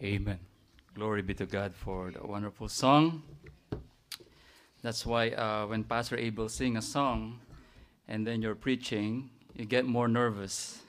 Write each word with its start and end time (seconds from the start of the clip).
Amen. 0.00 0.38
Glory 0.94 1.22
be 1.22 1.34
to 1.34 1.44
God 1.44 1.74
for 1.74 2.12
the 2.12 2.24
wonderful 2.24 2.68
song. 2.68 3.20
That's 4.80 5.04
why 5.04 5.30
uh, 5.30 5.66
when 5.66 5.82
Pastor 5.82 6.16
Abel 6.16 6.48
sing 6.48 6.76
a 6.76 6.82
song 6.82 7.40
and 8.06 8.24
then 8.24 8.40
you're 8.40 8.54
preaching, 8.54 9.28
you 9.56 9.64
get 9.64 9.86
more 9.86 10.06
nervous. 10.06 10.82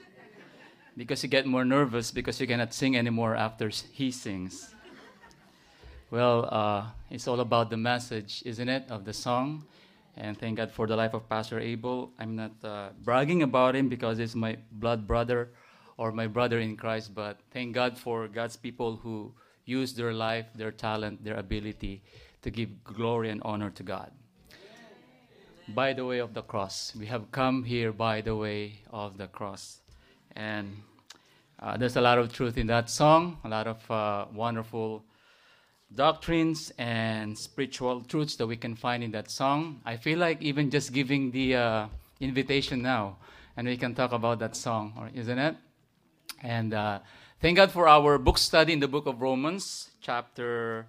because 0.96 1.24
you 1.24 1.28
get 1.28 1.44
more 1.44 1.64
nervous 1.64 2.12
because 2.12 2.40
you 2.40 2.46
cannot 2.46 2.72
sing 2.72 2.96
anymore 2.96 3.34
after 3.34 3.68
he 3.68 4.12
sings. 4.12 4.76
Well, 6.12 6.48
uh, 6.48 6.86
it's 7.10 7.26
all 7.26 7.40
about 7.40 7.68
the 7.68 7.76
message, 7.76 8.44
isn't 8.46 8.68
it, 8.68 8.84
of 8.88 9.04
the 9.04 9.12
song? 9.12 9.66
And 10.16 10.38
thank 10.38 10.58
God 10.58 10.70
for 10.70 10.86
the 10.86 10.94
life 10.94 11.14
of 11.14 11.28
Pastor 11.28 11.58
Abel. 11.58 12.12
I'm 12.20 12.36
not 12.36 12.52
uh, 12.62 12.90
bragging 13.02 13.42
about 13.42 13.74
him 13.74 13.88
because 13.88 14.18
he's 14.18 14.36
my 14.36 14.56
blood 14.70 15.08
brother 15.08 15.50
or 16.00 16.10
my 16.12 16.26
brother 16.26 16.58
in 16.60 16.78
Christ, 16.78 17.14
but 17.14 17.38
thank 17.52 17.74
God 17.74 17.98
for 17.98 18.26
God's 18.26 18.56
people 18.56 18.96
who 18.96 19.34
use 19.66 19.92
their 19.92 20.14
life, 20.14 20.46
their 20.54 20.70
talent, 20.70 21.22
their 21.22 21.36
ability 21.36 22.02
to 22.40 22.50
give 22.50 22.82
glory 22.82 23.28
and 23.28 23.42
honor 23.44 23.68
to 23.68 23.82
God. 23.82 24.10
By 25.68 25.92
the 25.92 26.06
way 26.06 26.20
of 26.20 26.32
the 26.32 26.40
cross, 26.40 26.96
we 26.98 27.04
have 27.04 27.30
come 27.30 27.64
here 27.64 27.92
by 27.92 28.22
the 28.22 28.34
way 28.34 28.80
of 28.90 29.18
the 29.18 29.26
cross. 29.26 29.80
And 30.34 30.74
uh, 31.60 31.76
there's 31.76 31.96
a 31.96 32.00
lot 32.00 32.16
of 32.16 32.32
truth 32.32 32.56
in 32.56 32.66
that 32.68 32.88
song, 32.88 33.36
a 33.44 33.48
lot 33.50 33.66
of 33.66 33.90
uh, 33.90 34.24
wonderful 34.32 35.04
doctrines 35.94 36.72
and 36.78 37.36
spiritual 37.36 38.00
truths 38.00 38.36
that 38.36 38.46
we 38.46 38.56
can 38.56 38.74
find 38.74 39.04
in 39.04 39.10
that 39.10 39.30
song. 39.30 39.82
I 39.84 39.98
feel 39.98 40.18
like 40.18 40.40
even 40.40 40.70
just 40.70 40.94
giving 40.94 41.30
the 41.30 41.56
uh, 41.56 41.86
invitation 42.20 42.80
now, 42.80 43.18
and 43.54 43.68
we 43.68 43.76
can 43.76 43.94
talk 43.94 44.12
about 44.12 44.38
that 44.38 44.56
song, 44.56 45.10
isn't 45.14 45.38
it? 45.38 45.56
And 46.42 46.72
uh, 46.72 47.00
thank 47.40 47.56
God 47.56 47.70
for 47.70 47.86
our 47.86 48.18
book 48.18 48.38
study 48.38 48.72
in 48.72 48.80
the 48.80 48.88
book 48.88 49.06
of 49.06 49.20
Romans, 49.20 49.90
chapter 50.00 50.86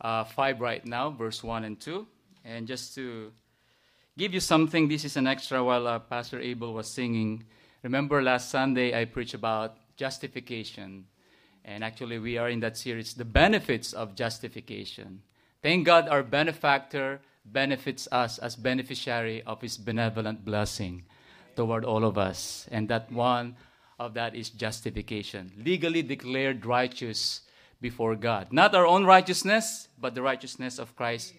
uh, 0.00 0.24
5 0.24 0.60
right 0.60 0.84
now, 0.84 1.10
verse 1.10 1.42
1 1.42 1.64
and 1.64 1.80
2. 1.80 2.06
And 2.44 2.66
just 2.66 2.94
to 2.94 3.32
give 4.16 4.32
you 4.32 4.40
something, 4.40 4.88
this 4.88 5.04
is 5.04 5.16
an 5.16 5.26
extra 5.26 5.64
while 5.64 5.88
uh, 5.88 5.98
Pastor 5.98 6.40
Abel 6.40 6.72
was 6.74 6.88
singing. 6.88 7.44
Remember 7.82 8.22
last 8.22 8.50
Sunday 8.50 8.98
I 8.98 9.04
preached 9.04 9.34
about 9.34 9.76
justification. 9.96 11.06
And 11.64 11.82
actually, 11.82 12.18
we 12.18 12.36
are 12.38 12.50
in 12.50 12.60
that 12.60 12.76
series, 12.76 13.14
The 13.14 13.24
Benefits 13.24 13.94
of 13.94 14.14
Justification. 14.14 15.22
Thank 15.62 15.86
God 15.86 16.08
our 16.08 16.22
benefactor 16.22 17.20
benefits 17.46 18.06
us 18.12 18.38
as 18.38 18.54
beneficiary 18.54 19.42
of 19.42 19.62
his 19.62 19.78
benevolent 19.78 20.44
blessing 20.44 21.04
toward 21.56 21.84
all 21.84 22.04
of 22.04 22.18
us. 22.18 22.68
And 22.70 22.88
that 22.90 23.10
one 23.10 23.56
of 23.98 24.14
that 24.14 24.34
is 24.34 24.50
justification, 24.50 25.52
legally 25.56 26.02
declared 26.02 26.66
righteous 26.66 27.42
before 27.80 28.16
God. 28.16 28.52
Not 28.52 28.74
our 28.74 28.86
own 28.86 29.04
righteousness, 29.04 29.88
but 29.98 30.14
the 30.14 30.22
righteousness 30.22 30.78
of 30.78 30.96
Christ 30.96 31.34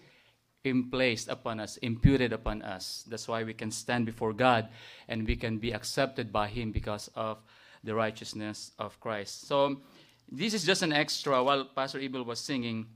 placed 0.90 1.28
upon 1.28 1.60
us, 1.60 1.76
imputed 1.78 2.32
upon 2.32 2.62
us. 2.62 3.04
That's 3.08 3.28
why 3.28 3.44
we 3.44 3.54
can 3.54 3.70
stand 3.70 4.06
before 4.06 4.32
God 4.32 4.68
and 5.08 5.26
we 5.26 5.36
can 5.36 5.58
be 5.58 5.72
accepted 5.72 6.32
by 6.32 6.48
Him 6.48 6.72
because 6.72 7.08
of 7.14 7.38
the 7.84 7.94
righteousness 7.94 8.72
of 8.78 8.98
Christ. 9.00 9.46
So, 9.46 9.80
this 10.30 10.54
is 10.54 10.64
just 10.64 10.82
an 10.82 10.92
extra 10.92 11.42
while 11.42 11.66
Pastor 11.66 12.00
Abel 12.00 12.24
was 12.24 12.40
singing. 12.40 12.86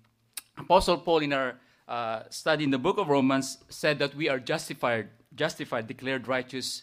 Apostle 0.59 0.99
Paul, 0.99 1.19
in 1.19 1.33
our 1.33 1.61
uh, 1.87 2.23
study 2.29 2.65
in 2.65 2.71
the 2.71 2.79
book 2.79 2.99
of 2.99 3.09
Romans, 3.09 3.59
said 3.69 4.01
that 4.01 4.17
we 4.17 4.29
are 4.29 4.41
justified, 4.41 5.09
justified, 5.37 5.87
declared 5.87 6.27
righteous 6.27 6.83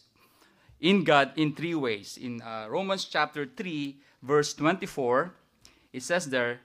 in 0.79 1.03
God 1.03 1.31
in 1.35 1.53
three 1.53 1.75
ways. 1.75 2.17
In 2.21 2.41
uh, 2.41 2.67
Romans 2.69 3.05
chapter 3.05 3.45
3, 3.45 3.97
verse 4.21 4.53
24, 4.53 5.33
it 5.93 6.03
says 6.03 6.29
there, 6.29 6.59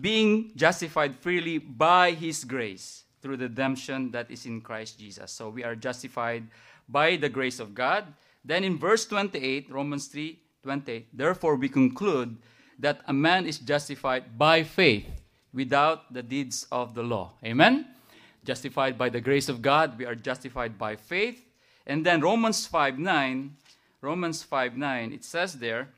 being 0.00 0.52
justified 0.56 1.16
freely 1.16 1.58
by 1.58 2.12
his 2.12 2.44
grace 2.44 3.04
through 3.22 3.36
the 3.36 3.48
redemption 3.48 4.10
that 4.10 4.30
is 4.30 4.44
in 4.44 4.60
Christ 4.60 4.98
Jesus. 4.98 5.30
So 5.32 5.48
we 5.48 5.64
are 5.64 5.74
justified 5.74 6.44
by 6.88 7.16
the 7.16 7.28
grace 7.28 7.60
of 7.60 7.74
God. 7.74 8.04
Then 8.44 8.64
in 8.64 8.78
verse 8.78 9.06
28, 9.06 9.70
Romans 9.70 10.08
3 10.08 10.40
28, 10.62 11.08
therefore 11.12 11.56
we 11.56 11.68
conclude 11.68 12.36
that 12.78 13.02
a 13.06 13.12
man 13.12 13.46
is 13.46 13.58
justified 13.58 14.36
by 14.38 14.62
faith 14.62 15.06
without 15.52 16.12
the 16.12 16.22
deeds 16.22 16.66
of 16.72 16.94
the 16.94 17.02
law. 17.02 17.32
Amen? 17.44 17.86
Justified 18.44 18.96
by 18.96 19.08
the 19.08 19.20
grace 19.20 19.48
of 19.48 19.62
God, 19.62 19.98
we 19.98 20.06
are 20.06 20.14
justified 20.14 20.78
by 20.78 20.96
faith 20.96 21.43
and 21.86 22.04
then 22.04 22.20
Romans 22.20 22.66
5 22.66 22.98
9, 22.98 23.56
Romans 24.00 24.42
5 24.42 24.76
9, 24.76 25.12
it 25.12 25.24
says 25.24 25.54
there, 25.54 25.88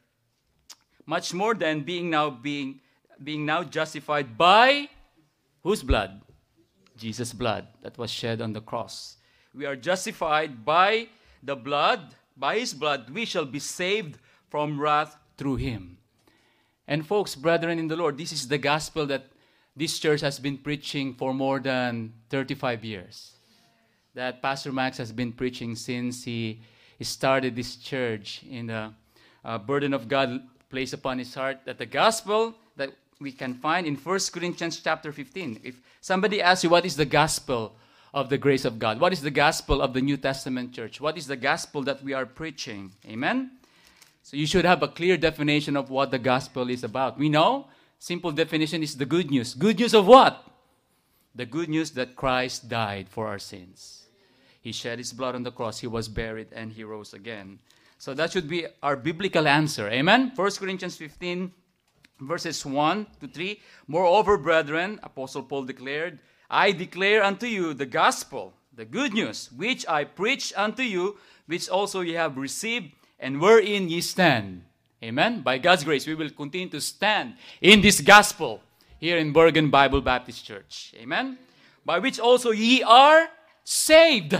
much 1.06 1.32
more 1.32 1.54
than 1.54 1.82
being 1.82 2.10
now 2.10 2.30
being 2.30 2.80
being 3.22 3.46
now 3.46 3.62
justified 3.62 4.36
by 4.36 4.88
whose 5.62 5.82
blood? 5.82 6.20
Jesus' 6.96 7.32
blood 7.32 7.66
that 7.82 7.96
was 7.98 8.10
shed 8.10 8.40
on 8.40 8.52
the 8.52 8.60
cross. 8.60 9.16
We 9.54 9.64
are 9.64 9.76
justified 9.76 10.64
by 10.64 11.08
the 11.42 11.56
blood, 11.56 12.14
by 12.36 12.58
his 12.58 12.74
blood, 12.74 13.08
we 13.10 13.24
shall 13.24 13.44
be 13.44 13.58
saved 13.58 14.18
from 14.50 14.80
wrath 14.80 15.16
through 15.36 15.56
him. 15.56 15.98
And 16.88 17.06
folks, 17.06 17.34
brethren 17.34 17.78
in 17.78 17.88
the 17.88 17.96
Lord, 17.96 18.18
this 18.18 18.32
is 18.32 18.48
the 18.48 18.58
gospel 18.58 19.06
that 19.06 19.26
this 19.74 19.98
church 19.98 20.20
has 20.20 20.38
been 20.38 20.58
preaching 20.58 21.14
for 21.14 21.34
more 21.34 21.60
than 21.60 22.12
35 22.30 22.84
years 22.84 23.35
that 24.16 24.40
Pastor 24.40 24.72
Max 24.72 24.96
has 24.96 25.12
been 25.12 25.30
preaching 25.30 25.76
since 25.76 26.24
he, 26.24 26.60
started 27.02 27.54
this 27.54 27.76
church 27.76 28.42
in 28.50 28.68
the 28.68 28.90
uh, 29.44 29.58
burden 29.58 29.92
of 29.92 30.08
God 30.08 30.40
placed 30.70 30.94
upon 30.94 31.18
his 31.18 31.34
heart 31.34 31.60
that 31.66 31.76
the 31.76 31.84
gospel 31.84 32.54
that 32.76 32.90
we 33.20 33.30
can 33.30 33.52
find 33.52 33.86
in 33.86 33.96
1 33.96 34.18
Corinthians 34.32 34.80
chapter 34.80 35.12
15. 35.12 35.60
If 35.62 35.78
somebody 36.00 36.40
asks 36.40 36.64
you 36.64 36.70
what 36.70 36.86
is 36.86 36.96
the 36.96 37.04
gospel 37.04 37.76
of 38.14 38.30
the 38.30 38.38
grace 38.38 38.64
of 38.64 38.78
God, 38.78 38.98
what 38.98 39.12
is 39.12 39.20
the 39.20 39.30
gospel 39.30 39.82
of 39.82 39.92
the 39.92 40.00
New 40.00 40.16
Testament 40.16 40.72
church, 40.72 41.02
what 41.02 41.18
is 41.18 41.26
the 41.26 41.36
gospel 41.36 41.82
that 41.82 42.02
we 42.02 42.14
are 42.14 42.24
preaching? 42.24 42.92
Amen? 43.06 43.50
So 44.22 44.38
you 44.38 44.46
should 44.46 44.64
have 44.64 44.82
a 44.82 44.88
clear 44.88 45.18
definition 45.18 45.76
of 45.76 45.90
what 45.90 46.10
the 46.10 46.18
gospel 46.18 46.70
is 46.70 46.82
about. 46.82 47.18
We 47.18 47.28
know, 47.28 47.68
simple 47.98 48.32
definition 48.32 48.82
is 48.82 48.96
the 48.96 49.04
good 49.04 49.30
news. 49.30 49.52
Good 49.52 49.78
news 49.78 49.92
of 49.92 50.06
what? 50.06 50.42
The 51.34 51.44
good 51.44 51.68
news 51.68 51.90
that 51.90 52.16
Christ 52.16 52.70
died 52.70 53.10
for 53.10 53.26
our 53.26 53.38
sins. 53.38 54.05
He 54.66 54.72
shed 54.72 54.98
his 54.98 55.12
blood 55.12 55.36
on 55.36 55.44
the 55.44 55.52
cross, 55.52 55.78
he 55.78 55.86
was 55.86 56.08
buried, 56.08 56.48
and 56.50 56.72
he 56.72 56.82
rose 56.82 57.14
again. 57.14 57.60
So 57.98 58.14
that 58.14 58.32
should 58.32 58.48
be 58.48 58.66
our 58.82 58.96
biblical 58.96 59.46
answer. 59.46 59.88
Amen? 59.88 60.32
1 60.34 60.50
Corinthians 60.58 60.96
15, 60.96 61.52
verses 62.22 62.66
1 62.66 63.06
to 63.20 63.28
3. 63.28 63.60
Moreover, 63.86 64.36
brethren, 64.36 64.98
Apostle 65.04 65.44
Paul 65.44 65.62
declared, 65.66 66.18
I 66.50 66.72
declare 66.72 67.22
unto 67.22 67.46
you 67.46 67.74
the 67.74 67.86
gospel, 67.86 68.54
the 68.74 68.84
good 68.84 69.14
news, 69.14 69.52
which 69.54 69.86
I 69.86 70.02
preach 70.02 70.52
unto 70.56 70.82
you, 70.82 71.16
which 71.46 71.68
also 71.68 72.00
ye 72.00 72.14
have 72.14 72.36
received, 72.36 72.90
and 73.20 73.40
wherein 73.40 73.88
ye 73.88 74.00
stand. 74.00 74.64
Amen? 75.00 75.42
By 75.42 75.58
God's 75.58 75.84
grace, 75.84 76.08
we 76.08 76.16
will 76.16 76.30
continue 76.30 76.70
to 76.70 76.80
stand 76.80 77.34
in 77.60 77.82
this 77.82 78.00
gospel 78.00 78.62
here 78.98 79.18
in 79.18 79.32
Bergen 79.32 79.70
Bible 79.70 80.00
Baptist 80.00 80.44
Church. 80.44 80.92
Amen? 80.96 81.38
By 81.84 82.00
which 82.00 82.18
also 82.18 82.50
ye 82.50 82.82
are 82.82 83.28
saved. 83.62 84.36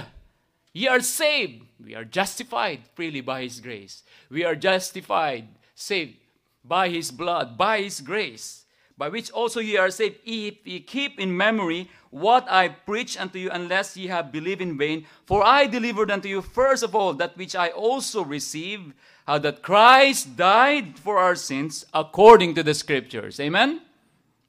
Ye 0.77 0.89
are 0.89 1.01
saved. 1.01 1.65
We 1.83 1.95
are 1.95 2.05
justified 2.05 2.81
freely 2.95 3.23
by 3.23 3.45
His 3.45 3.61
grace. 3.61 4.03
We 4.29 4.45
are 4.45 4.55
justified, 4.55 5.49
saved 5.75 6.19
by 6.63 6.91
His 6.91 7.11
blood, 7.11 7.57
by 7.57 7.81
His 7.81 8.03
grace, 8.03 8.67
by 8.99 9.09
which 9.09 9.31
also 9.31 9.61
ye 9.61 9.79
are 9.79 9.89
saved, 9.89 10.17
if 10.27 10.67
ye 10.67 10.81
keep 10.81 11.19
in 11.19 11.35
memory 11.35 11.89
what 12.11 12.45
I 12.51 12.69
preach 12.69 13.17
unto 13.17 13.39
you, 13.39 13.49
unless 13.51 13.97
ye 13.97 14.09
have 14.09 14.31
believed 14.31 14.61
in 14.61 14.77
vain. 14.77 15.07
For 15.25 15.43
I 15.43 15.67
delivered 15.67 16.11
unto 16.11 16.29
you 16.29 16.43
first 16.43 16.83
of 16.83 16.95
all 16.95 17.15
that 17.15 17.39
which 17.39 17.57
I 17.57 17.71
also 17.71 18.23
received, 18.23 18.93
how 19.27 19.39
that 19.39 19.63
Christ 19.63 20.37
died 20.37 20.99
for 20.99 21.17
our 21.17 21.37
sins 21.37 21.87
according 21.95 22.55
to 22.55 22.63
the 22.63 22.75
Scriptures. 22.75 23.41
Amen? 23.41 23.81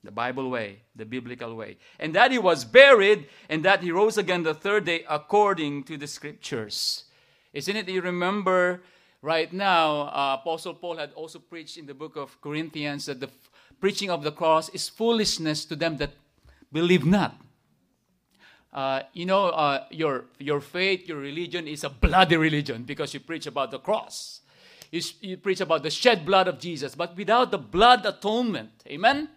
The 0.07 0.11
Bible 0.11 0.49
way, 0.49 0.79
the 0.95 1.03
biblical 1.03 1.53
way. 1.53 1.75
And 1.99 2.15
that 2.15 2.31
he 2.31 2.39
was 2.39 2.63
buried 2.63 3.27
and 3.49 3.65
that 3.65 3.83
he 3.83 3.91
rose 3.91 4.17
again 4.17 4.43
the 4.43 4.53
third 4.53 4.85
day 4.85 5.03
according 5.09 5.83
to 5.83 5.97
the 5.97 6.07
scriptures. 6.07 7.03
Isn't 7.51 7.75
it 7.75 7.89
you 7.89 7.99
remember 7.99 8.83
right 9.21 9.51
now, 9.51 10.07
uh, 10.07 10.37
Apostle 10.39 10.75
Paul 10.75 10.95
had 10.95 11.11
also 11.11 11.39
preached 11.39 11.75
in 11.75 11.85
the 11.85 11.93
book 11.93 12.15
of 12.15 12.39
Corinthians 12.39 13.07
that 13.07 13.19
the 13.19 13.27
f- 13.27 13.51
preaching 13.81 14.09
of 14.09 14.23
the 14.23 14.31
cross 14.31 14.69
is 14.69 14.87
foolishness 14.87 15.65
to 15.65 15.75
them 15.75 15.97
that 15.97 16.11
believe 16.71 17.05
not. 17.05 17.35
Uh, 18.71 19.01
you 19.11 19.25
know, 19.25 19.47
uh, 19.49 19.83
your, 19.91 20.23
your 20.39 20.61
faith, 20.61 21.05
your 21.05 21.17
religion 21.17 21.67
is 21.67 21.83
a 21.83 21.89
bloody 21.89 22.37
religion 22.37 22.83
because 22.83 23.13
you 23.13 23.19
preach 23.19 23.45
about 23.45 23.71
the 23.71 23.79
cross. 23.79 24.39
You, 24.91 25.37
preach 25.37 25.61
about 25.61 25.83
the 25.83 25.89
shed 25.89 26.25
blood 26.25 26.47
of 26.47 26.59
Jesus, 26.59 26.95
but 26.95 27.15
without 27.17 27.51
the 27.51 27.57
blood 27.57 28.05
atonement, 28.05 28.71
amen? 28.87 29.29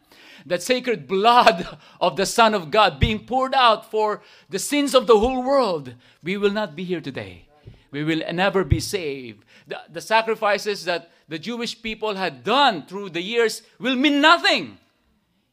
that 0.46 0.62
sacred 0.62 1.06
blood 1.06 1.78
of 2.00 2.16
the 2.16 2.26
Son 2.26 2.54
of 2.54 2.70
God 2.70 2.98
being 2.98 3.26
poured 3.26 3.54
out 3.54 3.90
for 3.90 4.22
the 4.48 4.58
sins 4.58 4.94
of 4.94 5.06
the 5.06 5.18
whole 5.18 5.42
world, 5.42 5.94
we 6.22 6.36
will 6.36 6.50
not 6.50 6.76
be 6.76 6.84
here 6.84 7.00
today. 7.00 7.46
We 7.90 8.04
will 8.04 8.22
never 8.32 8.64
be 8.64 8.80
saved. 8.80 9.44
The, 9.66 9.80
the 9.90 10.00
sacrifices 10.00 10.84
that 10.84 11.10
the 11.28 11.38
Jewish 11.38 11.80
people 11.80 12.14
had 12.14 12.44
done 12.44 12.86
through 12.86 13.10
the 13.10 13.22
years 13.22 13.62
will 13.78 13.96
mean 13.96 14.20
nothing 14.20 14.78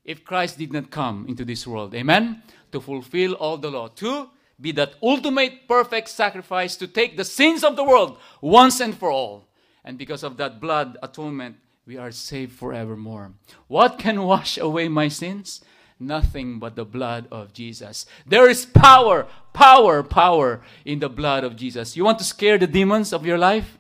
if 0.05 0.23
Christ 0.23 0.57
did 0.57 0.71
not 0.71 0.91
come 0.91 1.25
into 1.27 1.44
this 1.44 1.65
world. 1.65 1.94
Amen? 1.95 2.44
To 2.71 2.79
fulfill 2.79 3.33
all 3.33 3.57
the 3.57 3.71
law. 3.71 3.88
To 3.88 4.29
be 4.59 4.71
that 4.73 4.95
ultimate 5.01 5.67
perfect 5.67 6.09
sacrifice 6.09 6.75
to 6.77 6.88
take 6.88 7.17
the 7.17 7.25
sins 7.25 7.63
of 7.63 7.75
the 7.75 7.83
world 7.83 8.17
once 8.41 8.79
and 8.79 8.97
for 8.97 9.11
all. 9.11 9.47
And 9.88 9.98
because 9.98 10.22
of 10.22 10.36
that 10.36 10.60
blood 10.60 10.98
atonement, 11.01 11.56
we 11.86 11.95
are 11.95 12.12
saved 12.12 12.51
forevermore. 12.51 13.31
What 13.68 13.98
can 13.98 14.22
wash 14.24 14.57
away 14.57 14.89
my 14.89 15.07
sins? 15.07 15.62
Nothing 15.98 16.60
but 16.60 16.75
the 16.75 16.84
blood 16.84 17.25
of 17.31 17.54
Jesus. 17.54 18.06
There 18.25 18.50
is 18.50 18.66
power, 18.66 19.28
power, 19.54 20.04
power 20.04 20.60
in 20.84 21.00
the 21.00 21.07
blood 21.07 21.45
of 21.45 21.56
Jesus. 21.56 21.95
You 21.95 22.04
want 22.04 22.19
to 22.19 22.25
scare 22.25 22.57
the 22.57 22.68
demons 22.68 23.13
of 23.13 23.25
your 23.25 23.38
life? 23.38 23.80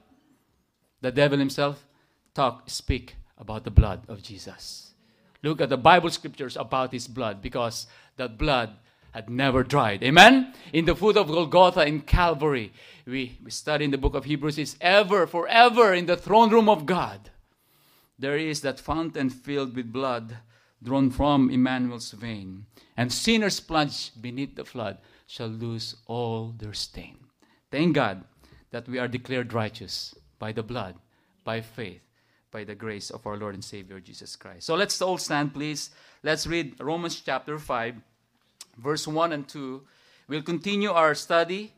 The 1.01 1.11
devil 1.11 1.37
himself? 1.37 1.85
Talk, 2.33 2.69
speak 2.69 3.17
about 3.37 3.65
the 3.65 3.71
blood 3.71 4.03
of 4.07 4.23
Jesus. 4.23 4.93
Look 5.43 5.59
at 5.59 5.67
the 5.67 5.77
Bible 5.77 6.09
scriptures 6.09 6.55
about 6.55 6.93
his 6.93 7.05
blood 7.05 7.41
because 7.41 7.85
that 8.15 8.37
blood 8.37 8.77
had 9.17 9.31
never 9.31 9.63
dried. 9.63 10.03
Amen? 10.03 10.53
In 10.71 10.85
the 10.85 10.95
foot 10.95 11.17
of 11.17 11.27
Golgotha 11.27 11.83
in 11.87 12.01
Calvary, 12.01 12.71
we, 13.07 13.39
we 13.43 13.49
study 13.49 13.85
in 13.85 13.89
the 13.89 13.97
book 13.97 14.13
of 14.13 14.25
Hebrews, 14.25 14.59
is 14.59 14.77
ever, 14.79 15.25
forever 15.25 15.91
in 15.91 16.05
the 16.05 16.15
throne 16.15 16.51
room 16.51 16.69
of 16.69 16.85
God. 16.85 17.31
There 18.19 18.37
is 18.37 18.61
that 18.61 18.79
fountain 18.79 19.31
filled 19.31 19.75
with 19.75 19.91
blood 19.91 20.37
drawn 20.83 21.09
from 21.09 21.49
Emmanuel's 21.49 22.11
vein, 22.11 22.67
and 22.95 23.11
sinners 23.11 23.59
plunged 23.59 24.21
beneath 24.21 24.55
the 24.55 24.63
flood 24.63 24.99
shall 25.25 25.47
lose 25.47 25.95
all 26.05 26.53
their 26.55 26.73
stain. 26.73 27.17
Thank 27.71 27.95
God 27.95 28.23
that 28.69 28.87
we 28.87 28.99
are 28.99 29.07
declared 29.07 29.51
righteous 29.51 30.13
by 30.37 30.51
the 30.51 30.61
blood, 30.61 30.93
by 31.43 31.61
faith, 31.61 32.01
by 32.51 32.63
the 32.63 32.75
grace 32.75 33.09
of 33.09 33.25
our 33.25 33.35
Lord 33.35 33.55
and 33.55 33.63
Savior 33.63 33.99
Jesus 33.99 34.35
Christ. 34.35 34.67
So 34.67 34.75
let's 34.75 35.01
all 35.01 35.17
stand, 35.17 35.55
please. 35.55 35.89
Let's 36.21 36.45
read 36.45 36.79
Romans 36.79 37.19
chapter 37.19 37.57
5, 37.57 37.95
verse 38.77 39.07
1 39.07 39.33
and 39.33 39.47
2. 39.47 39.81
We'll 40.27 40.41
continue 40.41 40.91
our 40.91 41.15
study 41.15 41.73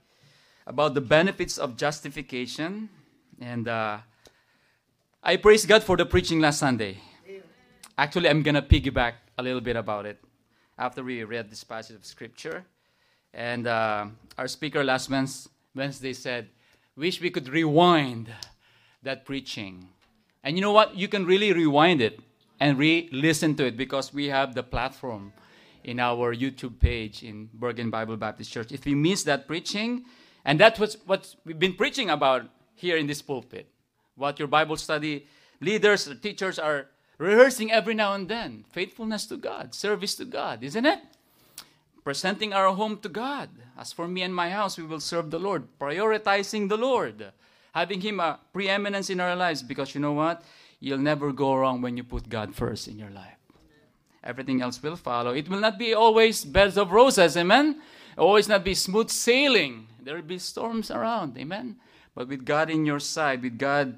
about 0.68 0.94
the 0.94 1.02
benefits 1.02 1.58
of 1.58 1.78
justification. 1.78 2.90
And 3.40 3.68
uh, 3.68 4.00
I 5.24 5.38
praise 5.38 5.66
God 5.66 5.84
for 5.84 5.98
the 5.98 6.06
preaching 6.06 6.40
last 6.40 6.60
Sunday. 6.60 7.00
Actually, 7.98 8.30
I'm 8.30 8.44
going 8.44 8.56
to 8.56 8.62
piggyback 8.62 9.14
a 9.38 9.44
little 9.44 9.62
bit 9.62 9.76
about 9.76 10.06
it 10.06 10.20
after 10.78 11.04
we 11.04 11.24
read 11.24 11.50
this 11.50 11.64
passage 11.64 11.96
of 11.96 12.06
Scripture. 12.06 12.66
And 13.34 13.68
uh, 13.68 14.08
our 14.38 14.48
speaker 14.48 14.84
last 14.84 15.10
Wednesday 15.76 16.14
said, 16.14 16.50
Wish 16.96 17.22
we 17.22 17.30
could 17.30 17.48
rewind 17.48 18.30
that 19.04 19.26
preaching. 19.26 19.88
And 20.44 20.58
you 20.58 20.62
know 20.62 20.72
what? 20.72 20.96
You 20.96 21.08
can 21.08 21.26
really 21.26 21.54
rewind 21.54 22.02
it 22.02 22.20
and 22.60 22.78
re 22.78 23.10
listen 23.12 23.56
to 23.56 23.66
it 23.66 23.78
because 23.78 24.14
we 24.14 24.28
have 24.28 24.54
the 24.54 24.64
platform 24.64 25.32
in 25.84 26.00
our 26.00 26.36
YouTube 26.36 26.80
page 26.80 27.24
in 27.24 27.50
Bergen 27.54 27.90
Bible 27.90 28.18
Baptist 28.18 28.52
Church. 28.52 28.72
If 28.72 28.86
you 28.86 28.96
miss 28.96 29.24
that 29.24 29.48
preaching, 29.48 30.06
and 30.46 30.60
that's 30.60 30.80
what, 30.80 30.96
what 31.06 31.36
we've 31.46 31.60
been 31.60 31.76
preaching 31.76 32.10
about 32.10 32.44
here 32.76 32.98
in 32.98 33.08
this 33.08 33.22
pulpit, 33.22 33.68
what 34.16 34.40
your 34.40 34.48
Bible 34.48 34.78
study 34.78 35.28
leaders, 35.62 36.10
teachers 36.22 36.60
are 36.60 36.88
rehearsing 37.18 37.72
every 37.72 37.94
now 37.94 38.14
and 38.14 38.28
then 38.28 38.66
faithfulness 38.72 39.26
to 39.28 39.38
God, 39.38 39.74
service 39.74 40.16
to 40.16 40.26
God, 40.26 40.64
isn't 40.64 40.86
it? 40.86 41.00
Presenting 42.04 42.54
our 42.54 42.74
home 42.74 42.98
to 43.00 43.10
God. 43.10 43.50
As 43.78 43.94
for 43.94 44.08
me 44.08 44.22
and 44.24 44.34
my 44.34 44.50
house, 44.50 44.78
we 44.78 44.86
will 44.86 45.00
serve 45.00 45.32
the 45.32 45.40
Lord, 45.40 45.68
prioritizing 45.80 46.70
the 46.70 46.78
Lord, 46.78 47.32
having 47.74 48.02
Him 48.02 48.20
a 48.20 48.40
preeminence 48.52 49.10
in 49.10 49.20
our 49.20 49.36
lives 49.36 49.64
because 49.64 49.94
you 49.94 50.02
know 50.02 50.14
what? 50.14 50.44
You'll 50.80 50.98
never 50.98 51.32
go 51.32 51.56
wrong 51.56 51.82
when 51.82 51.98
you 51.98 52.04
put 52.04 52.30
God 52.30 52.56
first 52.56 52.88
in 52.88 52.98
your 52.98 53.10
life. 53.10 53.39
Everything 54.24 54.62
else 54.62 54.82
will 54.82 54.96
follow. 54.96 55.32
It 55.32 55.48
will 55.50 55.60
not 55.60 55.80
be 55.80 55.94
always 55.94 56.44
beds 56.44 56.78
of 56.78 56.92
roses, 56.92 57.38
amen? 57.38 57.82
Always 58.18 58.48
not 58.48 58.64
be 58.64 58.74
smooth 58.74 59.10
sailing. 59.10 59.88
There 60.02 60.16
will 60.16 60.22
be 60.22 60.40
storms 60.40 60.92
around, 60.92 61.38
amen? 61.38 61.78
But 62.16 62.28
with 62.28 62.46
God 62.46 62.70
in 62.70 62.86
your 62.86 63.00
side, 63.00 63.42
with 63.42 63.58
God 63.58 63.98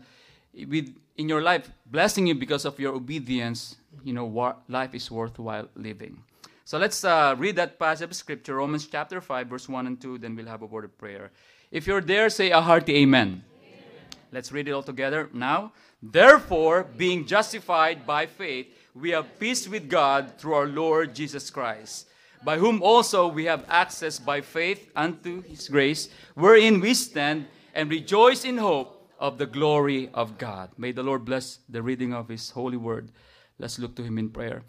with 0.54 0.94
in 1.18 1.30
your 1.30 1.42
life 1.42 1.72
blessing 1.86 2.28
you 2.28 2.36
because 2.36 2.66
of 2.66 2.80
your 2.80 2.94
obedience, 2.94 3.76
you 4.04 4.14
know, 4.14 4.56
life 4.68 4.94
is 4.94 5.10
worthwhile 5.10 5.68
living. 5.76 6.24
So 6.66 6.78
let's 6.78 7.04
uh, 7.04 7.36
read 7.38 7.56
that 7.58 7.80
passage 7.80 8.10
of 8.10 8.16
scripture, 8.16 8.56
Romans 8.56 8.88
chapter 8.88 9.20
5, 9.20 9.48
verse 9.48 9.68
1 9.68 9.88
and 9.88 10.00
2, 10.00 10.20
then 10.20 10.36
we'll 10.36 10.48
have 10.48 10.62
a 10.62 10.66
word 10.66 10.86
of 10.86 10.98
prayer. 10.98 11.32
If 11.70 11.86
you're 11.88 12.02
there, 12.02 12.30
say 12.30 12.52
a 12.52 12.62
hearty 12.62 12.96
amen. 12.98 13.44
amen. 13.62 13.84
Let's 14.32 14.52
read 14.52 14.68
it 14.68 14.72
all 14.72 14.84
together 14.84 15.30
now. 15.34 15.74
Therefore, 16.02 16.86
being 16.98 17.26
justified 17.26 18.08
by 18.08 18.26
faith, 18.26 18.68
we 18.94 19.12
have 19.12 19.40
peace 19.40 19.68
with 19.68 19.90
God 19.90 20.38
through 20.38 20.54
our 20.54 20.68
Lord 20.68 21.16
Jesus 21.16 21.50
Christ, 21.50 22.08
by 22.44 22.58
whom 22.58 22.82
also 22.82 23.28
we 23.28 23.46
have 23.46 23.66
access 23.70 24.20
by 24.20 24.42
faith 24.42 24.92
unto 24.96 25.42
his 25.42 25.68
grace, 25.70 26.10
wherein 26.36 26.80
we 26.80 26.94
stand 26.94 27.48
and 27.74 27.90
rejoice 27.90 28.44
in 28.44 28.58
hope 28.58 29.02
of 29.22 29.38
the 29.38 29.46
glory 29.46 30.10
of 30.14 30.38
God. 30.38 30.72
May 30.78 30.92
the 30.92 31.04
Lord 31.04 31.24
bless 31.24 31.60
the 31.70 31.84
reading 31.84 32.12
of 32.14 32.28
His 32.28 32.50
holy 32.50 32.76
word. 32.76 33.12
Let's 33.60 33.78
look 33.78 33.96
to 33.96 34.04
Him 34.04 34.18
in 34.18 34.30
prayer. 34.30 34.64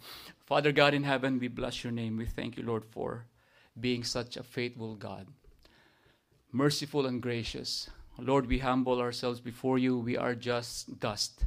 Father 0.45 0.71
God 0.71 0.93
in 0.93 1.03
heaven, 1.03 1.39
we 1.39 1.47
bless 1.47 1.83
your 1.83 1.91
name. 1.91 2.17
We 2.17 2.27
thank 2.27 2.55
you, 2.55 2.63
Lord, 2.63 2.85
for 2.85 3.25
being 3.79 4.03
such 4.03 4.37
a 4.37 4.43
faithful 4.43 4.95
God, 4.95 5.27
merciful 6.51 7.07
and 7.07 7.19
gracious. 7.19 7.89
Lord, 8.19 8.45
we 8.45 8.59
humble 8.59 8.99
ourselves 9.01 9.39
before 9.39 9.79
you. 9.79 9.97
We 9.97 10.17
are 10.17 10.35
just 10.35 10.99
dust. 10.99 11.45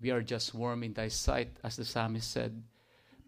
We 0.00 0.10
are 0.10 0.22
just 0.22 0.54
worm 0.54 0.82
in 0.82 0.92
thy 0.92 1.08
sight, 1.08 1.56
as 1.64 1.76
the 1.76 1.84
psalmist 1.84 2.30
said. 2.30 2.62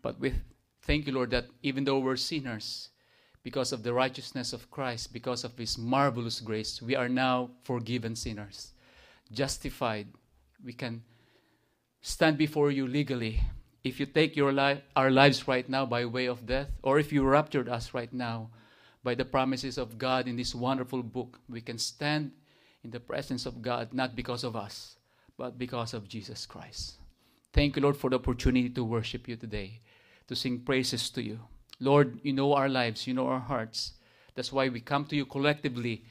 But 0.03 0.21
we 0.21 0.35
thank 0.83 1.07
you, 1.07 1.13
Lord, 1.13 1.31
that 1.31 1.47
even 1.63 1.85
though 1.85 1.99
we're 1.99 2.17
sinners, 2.17 2.91
because 3.43 3.73
of 3.73 3.83
the 3.83 3.95
righteousness 3.95 4.53
of 4.53 4.71
Christ, 4.71 5.13
because 5.13 5.45
of 5.45 5.57
his 5.57 5.79
marvelous 5.79 6.41
grace, 6.41 6.83
we 6.83 6.95
are 6.95 7.09
now 7.09 7.51
forgiven 7.63 8.15
sinners 8.15 8.73
justified. 9.33 10.09
We 10.65 10.73
can 10.73 11.03
stand 12.01 12.39
before 12.39 12.71
you 12.71 12.87
legally. 12.87 13.41
If 13.85 14.01
you 14.01 14.07
take 14.07 14.37
your 14.37 14.53
life, 14.53 14.81
our 14.97 15.11
lives 15.11 15.47
right 15.47 15.69
now 15.69 15.87
by 15.87 16.05
way 16.05 16.27
of 16.27 16.47
death, 16.47 16.69
or 16.83 16.99
if 16.99 17.13
you 17.13 17.25
raptured 17.25 17.69
us 17.69 17.95
right 17.95 18.13
now 18.13 18.51
by 19.03 19.15
the 19.15 19.25
promises 19.25 19.79
of 19.79 19.99
God 19.99 20.27
in 20.27 20.37
this 20.37 20.55
wonderful 20.55 21.03
book, 21.03 21.41
we 21.49 21.61
can 21.61 21.79
stand 21.79 22.33
in 22.83 22.91
the 22.91 23.01
presence 23.01 23.47
of 23.47 23.63
God 23.63 23.95
not 23.95 24.17
because 24.17 24.45
of 24.45 24.57
us, 24.57 24.97
but 25.39 25.57
because 25.57 25.95
of 25.95 26.09
Jesus 26.09 26.45
Christ. 26.45 26.99
Thank 27.53 27.77
you, 27.77 27.83
Lord, 27.83 27.97
for 27.97 28.11
the 28.11 28.17
opportunity 28.17 28.69
to 28.71 28.85
worship 28.85 29.29
you 29.29 29.37
today, 29.37 29.81
to 30.27 30.37
sing 30.37 30.61
praises 30.61 31.09
to 31.11 31.23
you. 31.23 31.39
Lord, 31.81 32.21
you 32.23 32.33
know 32.33 32.53
our 32.53 32.69
lives, 32.69 33.07
you 33.07 33.15
know 33.15 33.29
our 33.29 33.39
hearts. 33.39 33.93
That's 34.35 34.53
why 34.53 34.69
we 34.69 34.81
come 34.81 35.07
to 35.07 35.17
you 35.17 35.25
collectively 35.25 36.05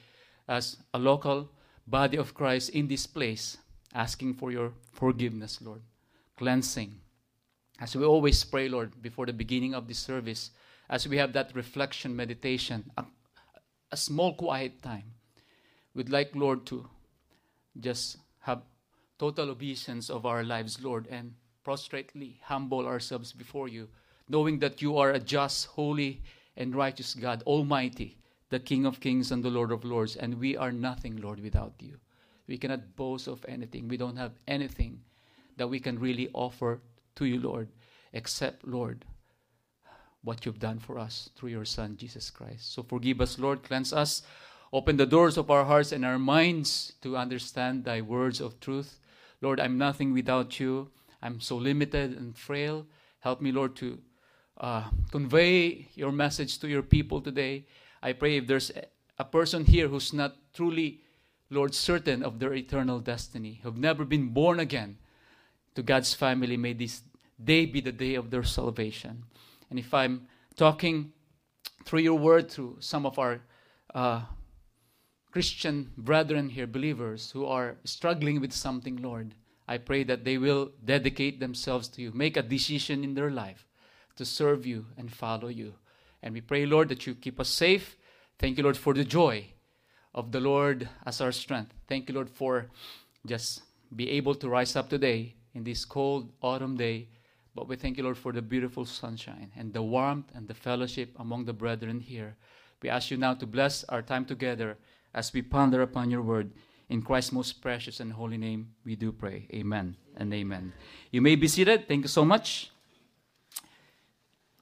as 0.48 0.78
a 0.94 0.98
local 0.98 1.50
body 1.86 2.18
of 2.18 2.34
Christ 2.34 2.70
in 2.70 2.88
this 2.88 3.06
place, 3.06 3.58
asking 3.94 4.36
for 4.36 4.52
your 4.52 4.72
forgiveness, 4.94 5.62
Lord, 5.62 5.82
cleansing. 6.38 6.96
As 7.80 7.96
we 7.96 8.06
always 8.06 8.44
pray, 8.44 8.70
Lord, 8.70 9.02
before 9.02 9.26
the 9.26 9.34
beginning 9.34 9.76
of 9.76 9.88
this 9.88 10.00
service, 10.00 10.52
as 10.90 11.08
we 11.08 11.18
have 11.18 11.34
that 11.34 11.54
reflection, 11.54 12.16
meditation, 12.16 12.90
a, 12.98 13.06
a 13.92 13.98
small 13.98 14.34
quiet 14.34 14.82
time, 14.82 15.14
we'd 15.94 16.10
like, 16.10 16.32
Lord, 16.34 16.66
to 16.68 16.90
just 17.80 18.18
have 18.40 18.62
total 19.20 19.50
obedience 19.50 20.10
of 20.10 20.26
our 20.26 20.44
lives, 20.44 20.82
Lord, 20.82 21.08
and 21.10 21.34
prostrately 21.64 22.40
humble 22.44 22.86
ourselves 22.86 23.34
before 23.34 23.68
you, 23.68 23.90
knowing 24.30 24.60
that 24.60 24.82
you 24.82 24.98
are 24.98 25.12
a 25.12 25.20
just, 25.20 25.68
holy, 25.68 26.22
and 26.56 26.76
righteous 26.76 27.14
God, 27.14 27.44
Almighty, 27.44 28.18
the 28.50 28.60
King 28.60 28.86
of 28.86 29.00
kings 29.00 29.32
and 29.32 29.44
the 29.44 29.50
Lord 29.50 29.72
of 29.72 29.84
lords, 29.84 30.16
and 30.16 30.40
we 30.40 30.56
are 30.56 30.72
nothing, 30.72 31.18
Lord, 31.18 31.40
without 31.40 31.74
you. 31.80 31.98
We 32.48 32.58
cannot 32.58 32.96
boast 32.96 33.28
of 33.28 33.46
anything. 33.48 33.88
We 33.88 33.98
don't 33.98 34.16
have 34.16 34.32
anything 34.48 35.02
that 35.58 35.68
we 35.68 35.80
can 35.80 36.00
really 36.00 36.30
offer 36.34 36.82
to 37.16 37.26
you, 37.26 37.42
Lord, 37.42 37.68
except, 38.14 38.66
Lord, 38.66 39.06
what 40.24 40.46
you've 40.46 40.60
done 40.60 40.80
for 40.80 40.98
us 40.98 41.30
through 41.36 41.50
your 41.50 41.66
Son, 41.66 41.98
Jesus 41.98 42.30
Christ. 42.30 42.74
So 42.74 42.84
forgive 42.84 43.22
us, 43.22 43.38
Lord, 43.38 43.64
cleanse 43.64 43.92
us, 43.92 44.22
open 44.72 44.98
the 44.98 45.06
doors 45.06 45.38
of 45.38 45.52
our 45.52 45.66
hearts 45.66 45.92
and 45.92 46.06
our 46.06 46.20
minds 46.20 46.94
to 47.02 47.18
understand 47.18 47.84
thy 47.84 48.02
words 48.02 48.40
of 48.40 48.60
truth. 48.60 49.00
Lord, 49.42 49.60
I'm 49.60 49.78
nothing 49.78 50.14
without 50.14 50.60
you. 50.60 50.90
I'm 51.22 51.40
so 51.40 51.58
limited 51.58 52.18
and 52.18 52.38
frail. 52.38 52.86
Help 53.20 53.42
me, 53.42 53.52
Lord, 53.52 53.76
to 53.78 54.00
uh, 54.60 54.90
convey 55.12 55.88
your 55.96 56.12
message 56.12 56.60
to 56.60 56.68
your 56.68 56.82
people 56.82 57.22
today. 57.22 57.66
I 58.02 58.14
pray 58.14 58.38
if 58.38 58.48
there's 58.48 58.72
a 59.18 59.26
person 59.26 59.66
here 59.66 59.88
who's 59.88 60.14
not 60.14 60.36
truly, 60.54 61.02
Lord, 61.50 61.74
certain 61.74 62.24
of 62.24 62.40
their 62.40 62.54
eternal 62.54 63.00
destiny, 63.00 63.60
who've 63.64 63.78
never 63.78 64.06
been 64.06 64.30
born 64.30 64.60
again 64.60 64.98
to 65.76 65.84
God's 65.84 66.14
family, 66.14 66.58
may 66.58 66.74
this 66.74 67.02
day 67.44 67.66
be 67.66 67.82
the 67.82 67.92
day 67.92 68.16
of 68.16 68.32
their 68.32 68.44
salvation. 68.44 69.24
And 69.70 69.78
if 69.78 69.94
I'm 69.94 70.28
talking 70.56 71.12
through 71.86 72.00
your 72.00 72.18
word, 72.18 72.50
through 72.50 72.78
some 72.80 73.06
of 73.06 73.20
our 73.20 73.42
uh, 73.94 74.22
Christian 75.38 75.92
brethren 75.96 76.50
here, 76.50 76.66
believers 76.66 77.30
who 77.30 77.46
are 77.46 77.78
struggling 77.84 78.42
with 78.42 78.52
something, 78.52 78.96
Lord, 78.96 79.36
I 79.68 79.78
pray 79.78 80.04
that 80.06 80.26
they 80.26 80.40
will 80.40 80.72
dedicate 80.84 81.40
themselves 81.40 81.88
to 81.90 82.02
you, 82.02 82.12
make 82.12 82.38
a 82.38 82.42
decision 82.42 83.04
in 83.04 83.14
their 83.14 83.30
life 83.30 83.68
to 84.16 84.26
serve 84.26 84.66
you 84.66 84.88
and 84.98 85.14
follow 85.14 85.48
you. 85.48 85.76
And 86.24 86.34
we 86.34 86.42
pray, 86.42 86.66
Lord, 86.66 86.90
that 86.90 87.06
you 87.06 87.14
keep 87.14 87.40
us 87.40 87.50
safe. 87.50 87.98
Thank 88.40 88.58
you, 88.58 88.64
Lord, 88.64 88.78
for 88.78 88.96
the 88.96 89.04
joy 89.04 89.46
of 90.16 90.32
the 90.32 90.40
Lord 90.40 90.90
as 91.06 91.22
our 91.22 91.32
strength. 91.32 91.72
Thank 91.88 92.10
you, 92.10 92.16
Lord, 92.16 92.32
for 92.32 92.72
just 93.24 93.62
be 93.96 94.10
able 94.10 94.34
to 94.34 94.50
rise 94.50 94.76
up 94.76 94.90
today 94.90 95.36
in 95.54 95.64
this 95.64 95.86
cold 95.86 96.32
autumn 96.42 96.78
day. 96.78 97.10
But 97.54 97.68
we 97.68 97.76
thank 97.76 97.98
you, 97.98 98.04
Lord, 98.06 98.18
for 98.18 98.32
the 98.32 98.42
beautiful 98.42 98.86
sunshine 98.86 99.52
and 99.56 99.72
the 99.72 99.84
warmth 99.84 100.32
and 100.34 100.48
the 100.48 100.56
fellowship 100.56 101.12
among 101.20 101.46
the 101.46 101.54
brethren 101.54 102.00
here. 102.00 102.38
We 102.82 102.90
ask 102.90 103.12
you 103.12 103.18
now 103.18 103.36
to 103.36 103.46
bless 103.46 103.84
our 103.84 104.02
time 104.02 104.26
together 104.26 104.80
as 105.18 105.34
we 105.34 105.42
ponder 105.42 105.82
upon 105.82 106.12
your 106.12 106.22
word. 106.22 106.52
In 106.90 107.02
Christ's 107.02 107.32
most 107.32 107.60
precious 107.60 108.00
and 108.00 108.14
holy 108.14 108.38
name, 108.38 108.70
we 108.86 108.96
do 108.96 109.12
pray. 109.12 109.48
Amen 109.52 109.98
and 110.16 110.32
amen. 110.32 110.74
You 111.12 111.22
may 111.22 111.36
be 111.36 111.48
seated. 111.48 111.88
Thank 111.88 112.04
you 112.04 112.08
so 112.08 112.24
much. 112.24 112.70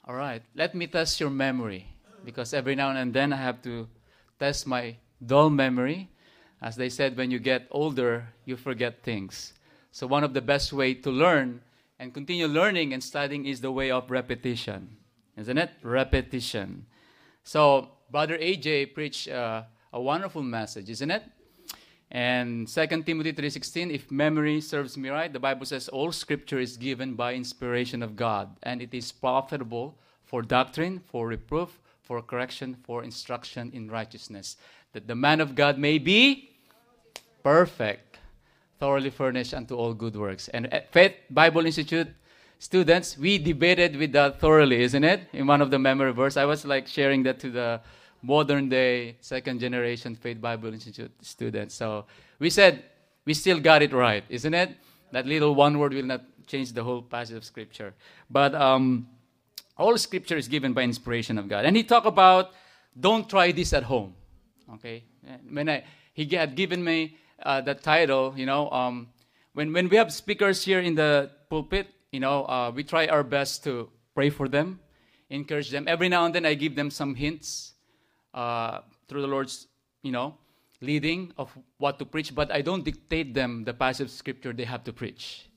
All 0.07 0.15
right, 0.15 0.41
let 0.55 0.73
me 0.73 0.87
test 0.87 1.19
your 1.19 1.29
memory 1.29 1.87
because 2.23 2.53
every 2.53 2.73
now 2.73 2.91
and 2.91 3.13
then 3.13 3.33
I 3.33 3.35
have 3.35 3.61
to 3.63 3.89
test 4.39 4.65
my 4.65 4.95
dull 5.23 5.49
memory. 5.49 6.09
As 6.61 6.77
they 6.77 6.89
said, 6.89 7.17
when 7.17 7.31
you 7.31 7.39
get 7.39 7.67
older, 7.69 8.29
you 8.45 8.55
forget 8.55 9.03
things. 9.03 9.53
So, 9.91 10.07
one 10.07 10.23
of 10.23 10.33
the 10.33 10.41
best 10.41 10.71
way 10.71 10.93
to 10.93 11.11
learn 11.11 11.61
and 11.99 12.13
continue 12.13 12.47
learning 12.47 12.93
and 12.93 13.03
studying 13.03 13.45
is 13.45 13.59
the 13.59 13.71
way 13.71 13.91
of 13.91 14.09
repetition, 14.09 14.95
isn't 15.35 15.57
it? 15.57 15.71
Repetition. 15.83 16.85
So, 17.43 17.89
Brother 18.09 18.37
AJ 18.37 18.93
preached 18.93 19.27
uh, 19.27 19.63
a 19.95 20.01
wonderful 20.01 20.43
message, 20.43 20.89
isn't 20.89 21.09
it? 21.09 21.23
And 22.11 22.67
2 22.67 23.05
Timothy 23.05 23.31
3:16, 23.31 23.89
if 23.89 24.11
memory 24.11 24.59
serves 24.59 24.97
me 24.97 25.09
right, 25.09 25.31
the 25.31 25.39
Bible 25.39 25.65
says 25.65 25.87
all 25.87 26.11
scripture 26.11 26.59
is 26.59 26.75
given 26.75 27.15
by 27.15 27.33
inspiration 27.33 28.03
of 28.03 28.15
God, 28.15 28.57
and 28.61 28.81
it 28.81 28.93
is 28.93 29.11
profitable 29.13 29.97
for 30.25 30.41
doctrine, 30.41 30.99
for 30.99 31.27
reproof, 31.27 31.79
for 32.03 32.21
correction, 32.21 32.75
for 32.83 33.03
instruction 33.03 33.71
in 33.73 33.89
righteousness, 33.89 34.57
that 34.91 35.07
the 35.07 35.15
man 35.15 35.39
of 35.39 35.55
God 35.55 35.79
may 35.79 35.97
be 35.97 36.51
perfect, 37.41 38.19
thoroughly 38.79 39.09
furnished 39.09 39.53
unto 39.53 39.75
all 39.75 39.93
good 39.93 40.15
works. 40.15 40.49
And 40.49 40.71
at 40.73 40.91
Faith 40.91 41.15
Bible 41.29 41.65
Institute 41.65 42.09
students, 42.59 43.17
we 43.17 43.37
debated 43.37 43.95
with 43.95 44.11
that 44.11 44.41
thoroughly, 44.41 44.81
isn't 44.81 45.03
it? 45.03 45.21
In 45.31 45.47
one 45.47 45.61
of 45.61 45.71
the 45.71 45.79
memory 45.79 46.11
verse, 46.11 46.35
I 46.35 46.45
was 46.45 46.65
like 46.65 46.85
sharing 46.85 47.23
that 47.23 47.39
to 47.39 47.49
the 47.49 47.81
modern 48.21 48.69
day 48.69 49.17
second 49.21 49.59
generation 49.59 50.15
Faith 50.15 50.41
Bible 50.41 50.73
Institute 50.73 51.11
students. 51.21 51.75
So 51.75 52.05
we 52.39 52.49
said 52.49 52.83
we 53.25 53.33
still 53.33 53.59
got 53.59 53.81
it 53.81 53.93
right, 53.93 54.23
isn't 54.29 54.53
it? 54.53 54.77
That 55.11 55.25
little 55.25 55.55
one 55.55 55.79
word 55.79 55.93
will 55.93 56.05
not 56.05 56.21
change 56.47 56.73
the 56.73 56.83
whole 56.83 57.01
passage 57.01 57.35
of 57.35 57.43
scripture. 57.43 57.93
But 58.29 58.53
um, 58.53 59.07
all 59.77 59.97
scripture 59.97 60.37
is 60.37 60.47
given 60.47 60.73
by 60.73 60.83
inspiration 60.83 61.37
of 61.37 61.47
God. 61.47 61.65
And 61.65 61.75
he 61.75 61.83
talked 61.83 62.07
about 62.07 62.51
don't 62.97 63.29
try 63.29 63.51
this 63.51 63.73
at 63.73 63.83
home. 63.83 64.15
Okay? 64.75 65.03
When 65.49 65.69
I, 65.69 65.83
he 66.13 66.25
had 66.35 66.55
given 66.55 66.83
me 66.83 67.17
uh, 67.43 67.61
that 67.61 67.83
title, 67.83 68.33
you 68.37 68.45
know, 68.45 68.69
um, 68.69 69.07
when, 69.53 69.73
when 69.73 69.89
we 69.89 69.97
have 69.97 70.13
speakers 70.13 70.63
here 70.63 70.79
in 70.79 70.95
the 70.95 71.31
pulpit, 71.49 71.87
you 72.11 72.19
know, 72.19 72.45
uh, 72.45 72.71
we 72.73 72.83
try 72.83 73.07
our 73.07 73.23
best 73.23 73.63
to 73.65 73.89
pray 74.13 74.29
for 74.29 74.47
them, 74.47 74.79
encourage 75.29 75.69
them. 75.69 75.87
Every 75.87 76.09
now 76.09 76.25
and 76.25 76.33
then 76.33 76.45
I 76.45 76.53
give 76.53 76.75
them 76.75 76.89
some 76.89 77.15
hints 77.15 77.73
uh, 78.35 78.81
through 79.07 79.21
the 79.21 79.27
Lord's, 79.27 79.67
you 80.03 80.11
know, 80.11 80.35
leading 80.81 81.31
of 81.37 81.57
what 81.77 81.97
to 81.99 82.05
preach, 82.05 82.35
but 82.35 82.51
I 82.51 82.61
don't 82.61 82.83
dictate 82.83 83.33
them 83.33 83.63
the 83.63 83.73
passage 83.73 84.09
scripture 84.09 84.53
they 84.53 84.65
have 84.65 84.83
to 84.83 84.93
preach. 84.93 85.49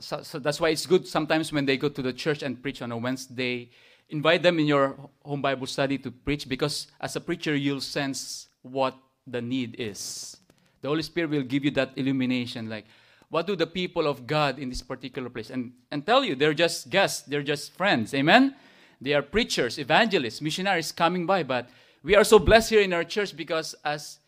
So, 0.00 0.20
so, 0.22 0.38
that's 0.38 0.60
why 0.60 0.70
it's 0.70 0.86
good 0.86 1.06
sometimes 1.06 1.52
when 1.52 1.66
they 1.66 1.76
go 1.76 1.88
to 1.88 2.02
the 2.02 2.12
church 2.12 2.42
and 2.42 2.62
preach 2.62 2.80
on 2.80 2.92
a 2.92 2.96
Wednesday, 2.96 3.70
invite 4.08 4.42
them 4.42 4.58
in 4.58 4.66
your 4.66 4.96
home 5.24 5.42
Bible 5.42 5.66
study 5.66 5.98
to 5.98 6.10
preach 6.10 6.48
because 6.48 6.86
as 7.00 7.16
a 7.16 7.20
preacher, 7.20 7.54
you'll 7.54 7.82
sense 7.82 8.48
what 8.62 8.96
the 9.26 9.42
need 9.42 9.76
is. 9.78 10.36
The 10.80 10.88
Holy 10.88 11.02
Spirit 11.02 11.30
will 11.30 11.42
give 11.42 11.64
you 11.64 11.70
that 11.72 11.92
illumination 11.96 12.70
like, 12.70 12.86
what 13.28 13.46
do 13.46 13.56
the 13.56 13.66
people 13.66 14.06
of 14.06 14.26
God 14.26 14.58
in 14.58 14.68
this 14.68 14.82
particular 14.82 15.28
place? 15.28 15.50
And, 15.50 15.72
and 15.90 16.06
tell 16.06 16.24
you, 16.24 16.36
they're 16.36 16.54
just 16.54 16.88
guests, 16.88 17.22
they're 17.22 17.42
just 17.42 17.72
friends. 17.72 18.14
Amen? 18.14 18.54
They 19.00 19.12
are 19.12 19.22
preachers, 19.22 19.78
evangelists, 19.78 20.40
missionaries 20.40 20.92
coming 20.92 21.26
by, 21.26 21.42
but 21.42 21.68
we 22.06 22.14
are 22.14 22.22
so 22.22 22.38
blessed 22.38 22.70
here 22.70 22.82
in 22.82 22.92
our 22.92 23.02
church 23.02 23.36
because 23.36 23.74
as 23.84 24.20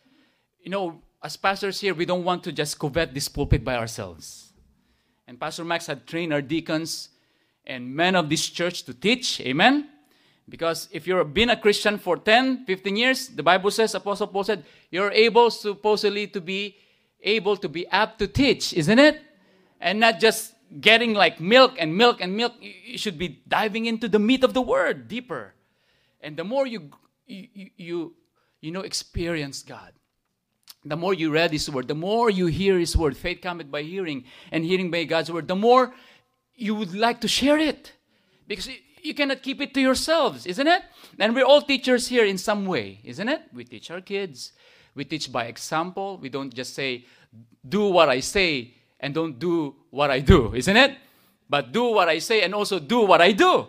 you 0.61 0.69
know 0.69 1.01
as 1.23 1.37
pastors 1.37 1.79
here 1.79 1.93
we 1.93 2.05
don't 2.05 2.25
want 2.25 2.43
to 2.43 2.51
just 2.51 2.77
covet 2.77 3.13
this 3.13 3.29
pulpit 3.29 3.63
by 3.63 3.77
ourselves. 3.77 4.51
And 5.25 5.39
pastor 5.39 5.63
max 5.63 5.87
had 5.87 6.05
trained 6.05 6.33
our 6.33 6.41
deacons 6.41 7.07
and 7.65 7.95
men 7.95 8.15
of 8.15 8.27
this 8.27 8.49
church 8.49 8.83
to 8.83 8.93
teach 8.93 9.39
amen? 9.39 9.87
Because 10.49 10.89
if 10.91 11.07
you've 11.07 11.33
been 11.33 11.51
a 11.51 11.55
christian 11.55 11.97
for 11.97 12.17
10 12.17 12.65
15 12.65 12.95
years 12.97 13.29
the 13.29 13.43
bible 13.43 13.71
says 13.71 13.95
apostle 13.95 14.27
paul 14.27 14.43
said 14.43 14.65
you're 14.91 15.11
able 15.11 15.49
supposedly 15.49 16.27
to 16.27 16.41
be 16.41 16.75
able 17.23 17.55
to 17.55 17.69
be 17.69 17.87
apt 17.87 18.19
to 18.19 18.27
teach 18.27 18.73
isn't 18.73 18.99
it? 18.99 19.21
And 19.79 20.01
not 20.01 20.19
just 20.19 20.53
getting 20.81 21.13
like 21.13 21.39
milk 21.39 21.75
and 21.79 21.95
milk 21.95 22.19
and 22.19 22.35
milk. 22.35 22.55
You 22.59 22.97
should 22.97 23.17
be 23.17 23.39
diving 23.47 23.85
into 23.85 24.09
the 24.09 24.19
meat 24.19 24.43
of 24.43 24.53
the 24.53 24.61
word 24.61 25.07
deeper. 25.07 25.53
And 26.19 26.35
the 26.35 26.43
more 26.43 26.67
you 26.67 26.91
you, 27.29 27.69
you, 27.77 28.13
you 28.61 28.71
know, 28.71 28.81
experience 28.81 29.61
God. 29.63 29.93
The 30.85 30.95
more 30.95 31.13
you 31.13 31.31
read 31.31 31.51
His 31.51 31.69
Word, 31.69 31.87
the 31.87 31.95
more 31.95 32.29
you 32.29 32.47
hear 32.47 32.79
His 32.79 32.95
Word, 32.95 33.15
faith 33.15 33.41
cometh 33.41 33.69
by 33.69 33.83
hearing, 33.83 34.25
and 34.51 34.63
hearing 34.63 34.89
by 34.89 35.03
God's 35.03 35.31
Word, 35.31 35.47
the 35.47 35.55
more 35.55 35.93
you 36.55 36.75
would 36.75 36.93
like 36.93 37.21
to 37.21 37.27
share 37.27 37.57
it. 37.57 37.93
Because 38.47 38.69
you 39.01 39.13
cannot 39.13 39.43
keep 39.43 39.61
it 39.61 39.73
to 39.73 39.81
yourselves, 39.81 40.45
isn't 40.45 40.67
it? 40.67 40.81
And 41.19 41.35
we're 41.35 41.45
all 41.45 41.61
teachers 41.61 42.07
here 42.07 42.25
in 42.25 42.37
some 42.37 42.65
way, 42.65 42.99
isn't 43.03 43.29
it? 43.29 43.41
We 43.53 43.63
teach 43.63 43.91
our 43.91 44.01
kids. 44.01 44.53
We 44.95 45.05
teach 45.05 45.31
by 45.31 45.45
example. 45.45 46.17
We 46.17 46.29
don't 46.29 46.53
just 46.53 46.73
say, 46.73 47.05
do 47.67 47.89
what 47.89 48.09
I 48.09 48.19
say 48.21 48.73
and 48.99 49.13
don't 49.13 49.37
do 49.37 49.75
what 49.91 50.11
I 50.11 50.19
do, 50.19 50.53
isn't 50.53 50.75
it? 50.75 50.97
But 51.49 51.71
do 51.71 51.91
what 51.91 52.09
I 52.09 52.19
say 52.19 52.41
and 52.41 52.53
also 52.53 52.79
do 52.79 53.01
what 53.01 53.21
I 53.21 53.31
do. 53.31 53.67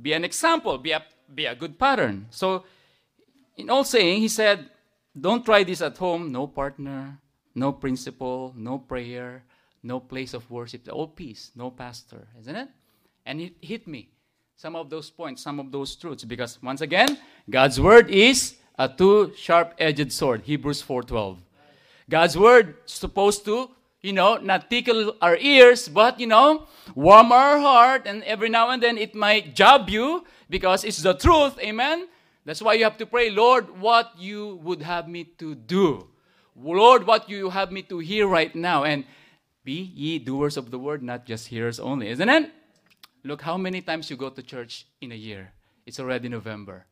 Be 0.00 0.12
an 0.12 0.24
example, 0.24 0.78
be 0.78 0.92
a, 0.92 1.02
be 1.32 1.46
a 1.46 1.54
good 1.54 1.78
pattern. 1.78 2.26
So 2.30 2.64
in 3.56 3.70
all 3.70 3.84
saying, 3.84 4.20
he 4.20 4.28
said, 4.28 4.70
Don't 5.18 5.44
try 5.44 5.64
this 5.64 5.82
at 5.82 5.96
home. 5.96 6.32
No 6.32 6.46
partner, 6.46 7.18
no 7.54 7.72
principle, 7.72 8.54
no 8.56 8.78
prayer, 8.78 9.44
no 9.82 10.00
place 10.00 10.34
of 10.34 10.50
worship. 10.50 10.88
All 10.90 11.08
peace, 11.08 11.50
no 11.54 11.70
pastor, 11.70 12.28
isn't 12.40 12.56
it? 12.56 12.68
And 13.26 13.40
it 13.40 13.54
hit 13.60 13.86
me. 13.86 14.08
Some 14.56 14.76
of 14.76 14.90
those 14.90 15.10
points, 15.10 15.42
some 15.42 15.58
of 15.58 15.70
those 15.72 15.96
truths. 15.96 16.24
Because 16.24 16.62
once 16.62 16.80
again, 16.80 17.18
God's 17.48 17.80
word 17.80 18.10
is 18.10 18.56
a 18.78 18.88
two 18.88 19.32
sharp-edged 19.36 20.12
sword. 20.12 20.42
Hebrews 20.42 20.82
4:12. 20.82 21.38
God's 22.08 22.36
word 22.36 22.76
supposed 22.86 23.44
to, 23.44 23.70
you 24.00 24.12
know, 24.12 24.36
not 24.36 24.70
tickle 24.70 25.14
our 25.20 25.36
ears, 25.36 25.88
but 25.88 26.18
you 26.18 26.26
know, 26.26 26.66
warm 26.94 27.32
our 27.32 27.58
heart, 27.58 28.06
and 28.06 28.22
every 28.24 28.48
now 28.48 28.70
and 28.70 28.82
then 28.82 28.98
it 28.98 29.14
might 29.14 29.54
jab 29.54 29.88
you 29.88 30.24
because 30.48 30.84
it's 30.84 31.02
the 31.02 31.14
truth. 31.14 31.58
Amen. 31.60 32.08
That's 32.44 32.60
why 32.60 32.74
you 32.74 32.84
have 32.84 32.98
to 32.98 33.06
pray, 33.06 33.30
Lord, 33.30 33.80
what 33.80 34.12
you 34.18 34.58
would 34.62 34.82
have 34.82 35.08
me 35.08 35.24
to 35.38 35.54
do. 35.54 36.08
Lord, 36.56 37.06
what 37.06 37.28
you 37.28 37.50
have 37.50 37.70
me 37.70 37.82
to 37.82 37.98
hear 37.98 38.26
right 38.26 38.54
now. 38.54 38.84
And 38.84 39.04
be 39.64 39.92
ye 39.94 40.18
doers 40.18 40.56
of 40.56 40.70
the 40.70 40.78
word, 40.78 41.02
not 41.02 41.24
just 41.24 41.48
hearers 41.48 41.78
only, 41.78 42.08
isn't 42.08 42.28
it? 42.28 42.50
Look 43.24 43.42
how 43.42 43.56
many 43.56 43.80
times 43.80 44.10
you 44.10 44.16
go 44.16 44.30
to 44.30 44.42
church 44.42 44.86
in 45.00 45.12
a 45.12 45.14
year. 45.14 45.52
It's 45.86 46.00
already 46.00 46.28
November. 46.28 46.86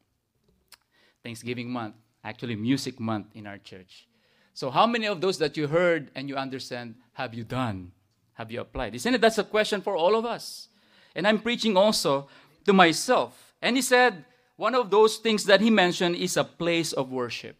Thanksgiving 1.24 1.70
month, 1.70 1.96
actually, 2.24 2.54
music 2.56 3.00
month 3.00 3.26
in 3.34 3.46
our 3.46 3.58
church. 3.58 4.06
So, 4.54 4.70
how 4.70 4.86
many 4.86 5.06
of 5.06 5.20
those 5.20 5.38
that 5.38 5.56
you 5.56 5.66
heard 5.66 6.10
and 6.14 6.28
you 6.28 6.36
understand 6.36 6.94
have 7.14 7.34
you 7.34 7.44
done? 7.44 7.92
Have 8.34 8.50
you 8.50 8.60
applied? 8.60 8.94
Isn't 8.94 9.14
it? 9.14 9.20
That's 9.20 9.38
a 9.38 9.44
question 9.44 9.82
for 9.82 9.96
all 9.96 10.16
of 10.16 10.24
us. 10.24 10.68
And 11.14 11.26
I'm 11.26 11.40
preaching 11.40 11.76
also 11.76 12.28
to 12.64 12.72
myself. 12.72 13.54
And 13.60 13.76
he 13.76 13.82
said, 13.82 14.24
one 14.60 14.74
of 14.74 14.90
those 14.90 15.16
things 15.16 15.44
that 15.44 15.62
he 15.62 15.70
mentioned 15.70 16.14
is 16.16 16.36
a 16.36 16.44
place 16.44 16.92
of 16.92 17.10
worship. 17.10 17.56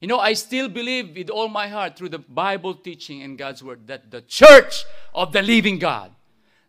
You 0.00 0.08
know, 0.08 0.18
I 0.18 0.32
still 0.32 0.66
believe 0.66 1.14
with 1.14 1.28
all 1.28 1.48
my 1.48 1.68
heart 1.68 1.98
through 1.98 2.08
the 2.08 2.18
Bible 2.18 2.74
teaching 2.74 3.22
and 3.22 3.36
God's 3.36 3.62
word 3.62 3.86
that 3.88 4.10
the 4.10 4.22
church 4.22 4.86
of 5.14 5.34
the 5.34 5.42
living 5.42 5.78
God, 5.78 6.10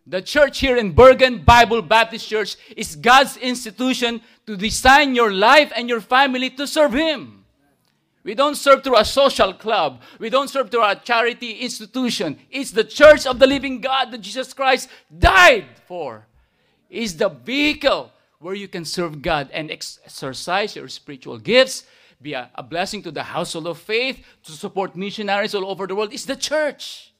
the 0.06 0.20
church 0.20 0.58
here 0.58 0.76
in 0.76 0.92
Bergen 0.92 1.42
Bible 1.42 1.80
Baptist 1.80 2.28
Church, 2.28 2.58
is 2.76 2.96
God's 2.96 3.38
institution 3.38 4.20
to 4.44 4.58
design 4.58 5.14
your 5.14 5.32
life 5.32 5.72
and 5.74 5.88
your 5.88 6.02
family 6.02 6.50
to 6.50 6.66
serve 6.66 6.92
Him. 6.92 7.46
We 8.22 8.34
don't 8.34 8.56
serve 8.56 8.84
through 8.84 8.98
a 8.98 9.06
social 9.06 9.54
club. 9.54 10.02
We 10.18 10.28
don't 10.28 10.50
serve 10.50 10.70
through 10.70 10.84
a 10.84 10.96
charity 10.96 11.52
institution. 11.52 12.38
It's 12.50 12.72
the 12.72 12.84
church 12.84 13.24
of 13.24 13.38
the 13.38 13.46
living 13.46 13.80
God 13.80 14.10
that 14.10 14.20
Jesus 14.20 14.52
Christ 14.52 14.90
died 15.18 15.64
for. 15.86 16.26
It's 16.90 17.14
the 17.14 17.30
vehicle 17.30 18.12
where 18.40 18.54
you 18.54 18.66
can 18.66 18.84
serve 18.84 19.22
God 19.22 19.50
and 19.52 19.70
exercise 19.70 20.74
your 20.74 20.88
spiritual 20.88 21.38
gifts, 21.38 21.84
be 22.20 22.32
a, 22.32 22.50
a, 22.54 22.62
blessing 22.62 23.02
to 23.02 23.10
the 23.10 23.22
household 23.22 23.66
of 23.66 23.78
faith, 23.78 24.24
to 24.44 24.52
support 24.52 24.96
missionaries 24.96 25.54
all 25.54 25.66
over 25.66 25.86
the 25.86 25.94
world, 25.94 26.12
is 26.12 26.26
the 26.26 26.36
church. 26.36 27.12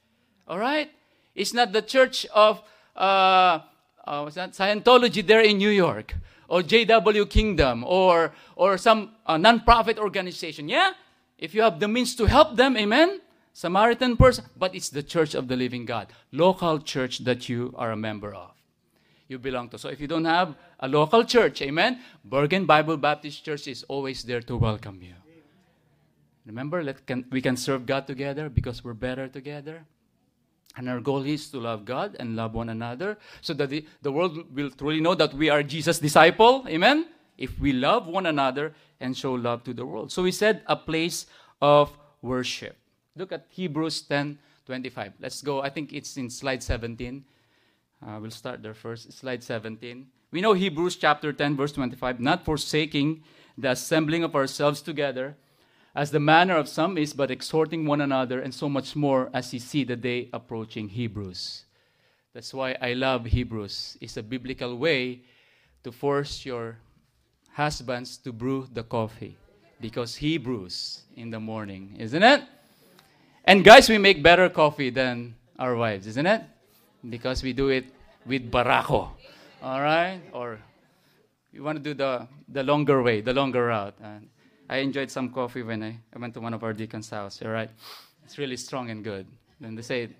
All 0.49 0.59
right? 0.59 0.91
It's 1.35 1.55
not 1.55 1.73
the 1.73 1.83
church 1.83 2.27
of 2.35 2.63
uh, 2.97 3.61
uh? 4.05 4.27
Scientology 4.27 5.27
there 5.27 5.41
in 5.41 5.59
New 5.59 5.71
York, 5.71 6.15
or 6.49 6.63
JW 6.63 7.29
Kingdom, 7.29 7.85
or, 7.87 8.33
or 8.57 8.77
some 8.77 9.13
uh, 9.27 9.37
non-profit 9.37 9.99
organization. 9.99 10.69
Yeah? 10.69 10.93
If 11.39 11.55
you 11.55 11.63
have 11.63 11.81
the 11.81 11.89
means 11.89 12.15
to 12.17 12.27
help 12.27 12.57
them, 12.57 12.77
amen? 12.77 13.21
Samaritan 13.53 14.17
person, 14.17 14.45
but 14.57 14.75
it's 14.75 14.89
the 14.89 15.03
church 15.03 15.35
of 15.35 15.49
the 15.49 15.57
living 15.57 15.85
God, 15.85 16.09
local 16.33 16.79
church 16.79 17.19
that 17.21 17.49
you 17.49 17.75
are 17.77 17.93
a 17.93 17.97
member 17.97 18.35
of. 18.35 18.60
You 19.31 19.39
belong 19.39 19.69
to. 19.69 19.79
So 19.79 19.89
if 19.91 20.01
you 20.01 20.09
don't 20.09 20.25
have 20.25 20.57
a 20.81 20.89
local 20.89 21.23
church, 21.23 21.63
amen, 21.63 22.01
Bergen 22.25 22.67
Bible 22.67 22.97
Baptist 22.97 23.45
Church 23.45 23.69
is 23.69 23.85
always 23.85 24.25
there 24.25 24.41
to 24.41 24.57
welcome 24.57 24.99
you. 25.01 25.15
Remember, 26.45 26.83
let 26.83 27.07
can, 27.07 27.25
we 27.31 27.41
can 27.41 27.57
serve 27.57 27.87
God 27.87 28.09
together 28.09 28.49
because 28.49 28.83
we're 28.83 28.93
better 28.93 29.29
together. 29.29 29.85
And 30.77 30.89
our 30.89 30.99
goal 30.99 31.23
is 31.23 31.49
to 31.51 31.61
love 31.61 31.85
God 31.85 32.17
and 32.19 32.35
love 32.35 32.55
one 32.55 32.71
another 32.71 33.19
so 33.41 33.55
that 33.55 33.71
the, 33.71 33.87
the 34.03 34.11
world 34.11 34.53
will 34.53 34.71
truly 34.71 35.01
know 35.01 35.15
that 35.15 35.33
we 35.33 35.49
are 35.49 35.63
Jesus' 35.63 36.01
disciple. 36.01 36.65
Amen? 36.67 37.07
If 37.39 37.57
we 37.61 37.73
love 37.73 38.09
one 38.09 38.27
another 38.27 38.75
and 38.99 39.17
show 39.17 39.35
love 39.35 39.63
to 39.63 39.73
the 39.73 39.87
world. 39.87 40.11
So 40.11 40.25
we 40.25 40.33
said 40.33 40.63
a 40.67 40.75
place 40.75 41.27
of 41.63 41.97
worship. 42.21 42.77
Look 43.15 43.31
at 43.31 43.47
Hebrews 43.51 44.03
10 44.03 44.39
25. 44.67 45.13
Let's 45.21 45.41
go. 45.41 45.63
I 45.63 45.71
think 45.71 45.93
it's 45.93 46.17
in 46.17 46.29
slide 46.31 46.65
17. 46.65 47.25
Uh, 48.05 48.19
we'll 48.21 48.31
start 48.31 48.63
there 48.63 48.75
first. 48.75 49.13
Slide 49.13 49.43
17. 49.43 50.07
We 50.33 50.41
know 50.41 50.53
Hebrews 50.53 50.97
chapter 50.97 51.33
10, 51.33 51.57
verse 51.57 51.73
25, 51.73 52.21
not 52.21 52.45
forsaking 52.45 53.23
the 53.59 53.71
assembling 53.71 54.25
of 54.25 54.35
ourselves 54.35 54.81
together, 54.81 55.37
as 55.95 56.11
the 56.11 56.21
manner 56.21 56.57
of 56.57 56.69
some 56.69 56.97
is, 56.97 57.13
but 57.13 57.31
exhorting 57.31 57.85
one 57.85 58.01
another, 58.01 58.41
and 58.41 58.55
so 58.55 58.69
much 58.69 58.95
more 58.95 59.29
as 59.35 59.53
you 59.53 59.59
see 59.59 59.85
the 59.85 59.97
day 59.97 60.31
approaching 60.33 60.89
Hebrews. 60.89 61.65
That's 62.33 62.55
why 62.55 62.77
I 62.81 62.93
love 62.93 63.27
Hebrews. 63.27 63.99
It's 64.01 64.17
a 64.17 64.23
biblical 64.23 64.79
way 64.79 65.23
to 65.83 65.91
force 65.91 66.47
your 66.47 66.79
husbands 67.53 68.17
to 68.19 68.33
brew 68.33 68.69
the 68.73 68.85
coffee 68.85 69.37
because 69.81 70.15
he 70.15 70.39
brews 70.39 71.03
in 71.17 71.31
the 71.31 71.41
morning, 71.41 71.97
isn't 71.99 72.23
it? 72.23 72.45
And 73.45 73.65
guys, 73.65 73.89
we 73.89 73.99
make 73.99 74.23
better 74.23 74.49
coffee 74.49 74.91
than 74.91 75.35
our 75.59 75.75
wives, 75.75 76.07
isn't 76.07 76.27
it? 76.27 76.43
Because 77.09 77.43
we 77.43 77.53
do 77.53 77.69
it 77.69 77.87
with 78.27 78.51
barako, 78.51 79.09
all 79.63 79.81
right? 79.81 80.21
Or 80.33 80.59
you 81.53 81.63
want 81.63 81.77
to 81.77 81.83
do 81.83 81.95
the, 81.95 82.29
the 82.49 82.63
longer 82.63 83.03
way, 83.03 83.21
the 83.21 83.33
longer 83.33 83.67
route. 83.67 83.95
And 84.03 84.29
I 84.69 84.79
enjoyed 84.79 85.11
some 85.11 85.31
coffee 85.31 85.63
when 85.63 85.83
I, 85.83 85.99
I 86.15 86.19
went 86.19 86.35
to 86.35 86.41
one 86.41 86.55
of 86.55 86.63
our 86.63 86.73
deacons' 86.73 87.11
house, 87.11 87.41
all 87.43 87.51
right? 87.51 87.71
It's 88.25 88.39
really 88.39 88.57
strong 88.57 88.91
and 88.91 89.03
good. 89.03 89.27
And 89.63 89.77
they 89.77 89.83
say 89.83 90.11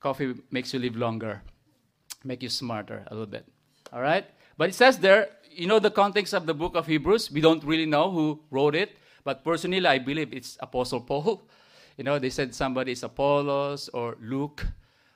coffee 0.00 0.34
makes 0.50 0.74
you 0.74 0.80
live 0.80 0.96
longer, 0.96 1.42
make 2.24 2.42
you 2.42 2.48
smarter 2.48 3.04
a 3.06 3.14
little 3.14 3.26
bit, 3.26 3.46
all 3.92 4.00
right? 4.00 4.26
But 4.56 4.70
it 4.70 4.74
says 4.74 4.98
there, 4.98 5.28
you 5.50 5.66
know 5.66 5.78
the 5.78 5.90
context 5.90 6.34
of 6.34 6.46
the 6.46 6.54
book 6.54 6.74
of 6.76 6.86
Hebrews? 6.86 7.30
We 7.30 7.40
don't 7.40 7.62
really 7.64 7.86
know 7.86 8.10
who 8.10 8.40
wrote 8.50 8.74
it, 8.74 8.96
but 9.24 9.44
personally, 9.44 9.86
I 9.86 9.98
believe 9.98 10.32
it's 10.32 10.56
Apostle 10.60 11.00
Paul. 11.00 11.48
You 11.96 12.04
know, 12.04 12.18
they 12.18 12.30
said 12.30 12.54
somebody 12.54 12.92
is 12.92 13.02
Apollos 13.02 13.88
or 13.88 14.16
Luke 14.20 14.66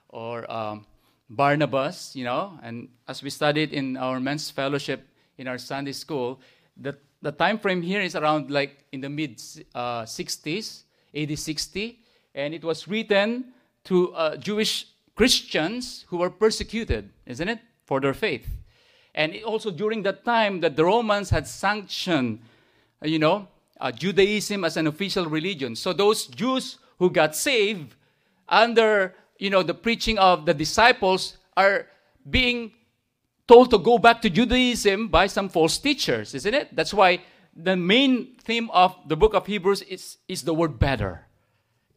or 0.08 0.50
um, 0.50 0.84
Barnabas, 1.28 2.14
you 2.14 2.24
know. 2.24 2.58
And 2.62 2.88
as 3.08 3.22
we 3.22 3.30
studied 3.30 3.72
in 3.72 3.96
our 3.96 4.20
men's 4.20 4.50
fellowship 4.50 5.06
in 5.38 5.48
our 5.48 5.58
Sunday 5.58 5.92
school, 5.92 6.40
the, 6.76 6.96
the 7.20 7.32
time 7.32 7.58
frame 7.58 7.82
here 7.82 8.00
is 8.00 8.14
around 8.16 8.50
like 8.50 8.84
in 8.92 9.00
the 9.00 9.08
mid 9.08 9.40
uh, 9.74 10.02
60s, 10.02 10.82
AD 11.14 11.38
60. 11.38 11.98
And 12.34 12.54
it 12.54 12.64
was 12.64 12.88
written 12.88 13.52
to 13.84 14.12
uh, 14.14 14.36
Jewish 14.36 14.86
Christians 15.14 16.04
who 16.08 16.18
were 16.18 16.30
persecuted, 16.30 17.10
isn't 17.26 17.48
it, 17.48 17.58
for 17.84 18.00
their 18.00 18.14
faith. 18.14 18.48
And 19.14 19.36
also 19.44 19.70
during 19.70 20.02
that 20.04 20.24
time 20.24 20.60
that 20.60 20.76
the 20.76 20.84
Romans 20.84 21.28
had 21.30 21.46
sanctioned, 21.46 22.40
you 23.02 23.18
know, 23.18 23.48
uh, 23.80 23.92
Judaism 23.92 24.64
as 24.64 24.76
an 24.76 24.86
official 24.86 25.26
religion. 25.26 25.76
So 25.76 25.92
those 25.92 26.26
Jews 26.26 26.78
who 26.98 27.10
got 27.10 27.36
saved 27.36 27.94
under 28.48 29.14
you 29.42 29.50
know 29.50 29.64
the 29.64 29.74
preaching 29.74 30.18
of 30.18 30.46
the 30.46 30.54
disciples 30.54 31.36
are 31.56 31.86
being 32.30 32.70
told 33.48 33.70
to 33.70 33.78
go 33.78 33.98
back 33.98 34.22
to 34.22 34.30
Judaism 34.30 35.08
by 35.08 35.26
some 35.26 35.48
false 35.48 35.78
teachers, 35.78 36.32
isn't 36.32 36.54
it? 36.54 36.76
That's 36.76 36.94
why 36.94 37.24
the 37.54 37.76
main 37.76 38.36
theme 38.44 38.70
of 38.70 38.94
the 39.08 39.16
book 39.16 39.34
of 39.34 39.46
Hebrews 39.46 39.82
is, 39.82 40.18
is 40.28 40.42
the 40.42 40.54
word 40.54 40.78
better. 40.78 41.26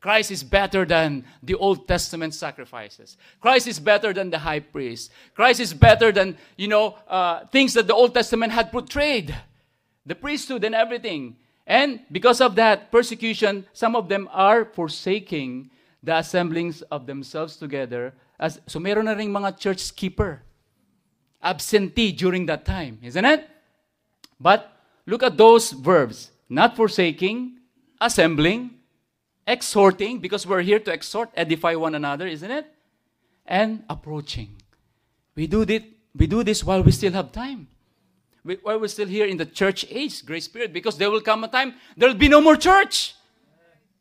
Christ 0.02 0.32
is 0.32 0.44
better 0.44 0.86
than 0.86 1.24
the 1.44 1.54
Old 1.54 1.88
Testament 1.88 2.34
sacrifices. 2.34 3.16
Christ 3.40 3.68
is 3.68 3.80
better 3.80 4.12
than 4.12 4.32
the 4.32 4.40
high 4.40 4.60
priest. 4.60 5.12
Christ 5.36 5.60
is 5.60 5.74
better 5.74 6.12
than, 6.12 6.38
you 6.58 6.68
know, 6.68 6.98
uh, 7.08 7.46
things 7.52 7.76
that 7.76 7.86
the 7.86 7.94
Old 7.94 8.14
Testament 8.16 8.54
had 8.54 8.72
portrayed. 8.72 9.36
The 10.06 10.16
priesthood 10.16 10.64
and 10.64 10.74
everything. 10.74 11.38
And 11.68 12.02
because 12.12 12.42
of 12.42 12.56
that 12.56 12.92
persecution, 12.92 13.66
some 13.74 13.96
of 13.96 14.10
them 14.10 14.30
are 14.32 14.66
forsaking 14.66 15.70
the 16.06 16.18
assemblings 16.18 16.82
of 16.84 17.08
themselves 17.08 17.58
together. 17.58 18.13
As, 18.39 18.62
so 18.68 18.80
meron 18.80 19.06
na 19.06 19.13
rin 19.13 19.34
mga 19.34 19.58
church 19.60 19.96
keeper. 19.96 20.41
Absentee 21.41 22.12
during 22.12 22.46
that 22.46 22.65
time, 22.65 23.00
isn't 23.02 23.26
it? 23.26 23.50
But 24.39 24.72
look 25.06 25.24
at 25.24 25.38
those 25.38 25.72
verbs. 25.72 26.32
Not 26.48 26.76
forsaking, 26.76 27.58
assembling, 28.00 28.72
exhorting, 29.48 30.20
because 30.20 30.46
we're 30.46 30.62
here 30.62 30.80
to 30.80 30.94
exhort, 30.94 31.30
edify 31.36 31.74
one 31.74 31.96
another, 31.96 32.28
isn't 32.28 32.50
it? 32.50 32.65
And 33.46 33.84
approaching. 33.89 34.62
We 35.36 35.48
do, 35.48 35.65
this, 35.65 35.84
we 36.15 36.28
do 36.28 36.44
this 36.44 36.63
while 36.63 36.84
we 36.84 36.91
still 36.91 37.13
have 37.13 37.32
time 37.32 37.68
while 38.62 38.80
we're 38.80 38.88
still 38.88 39.08
here 39.08 39.26
in 39.26 39.38
the 39.38 39.46
church 39.46 39.86
age, 39.89 40.24
Grace 40.24 40.46
Spirit, 40.46 40.72
because 40.72 40.98
there 40.98 41.10
will 41.10 41.22
come 41.22 41.44
a 41.44 41.48
time 41.48 41.74
there 41.98 42.08
will 42.10 42.15
be 42.15 42.30
no 42.30 42.41
more 42.41 42.56
church. 42.56 43.14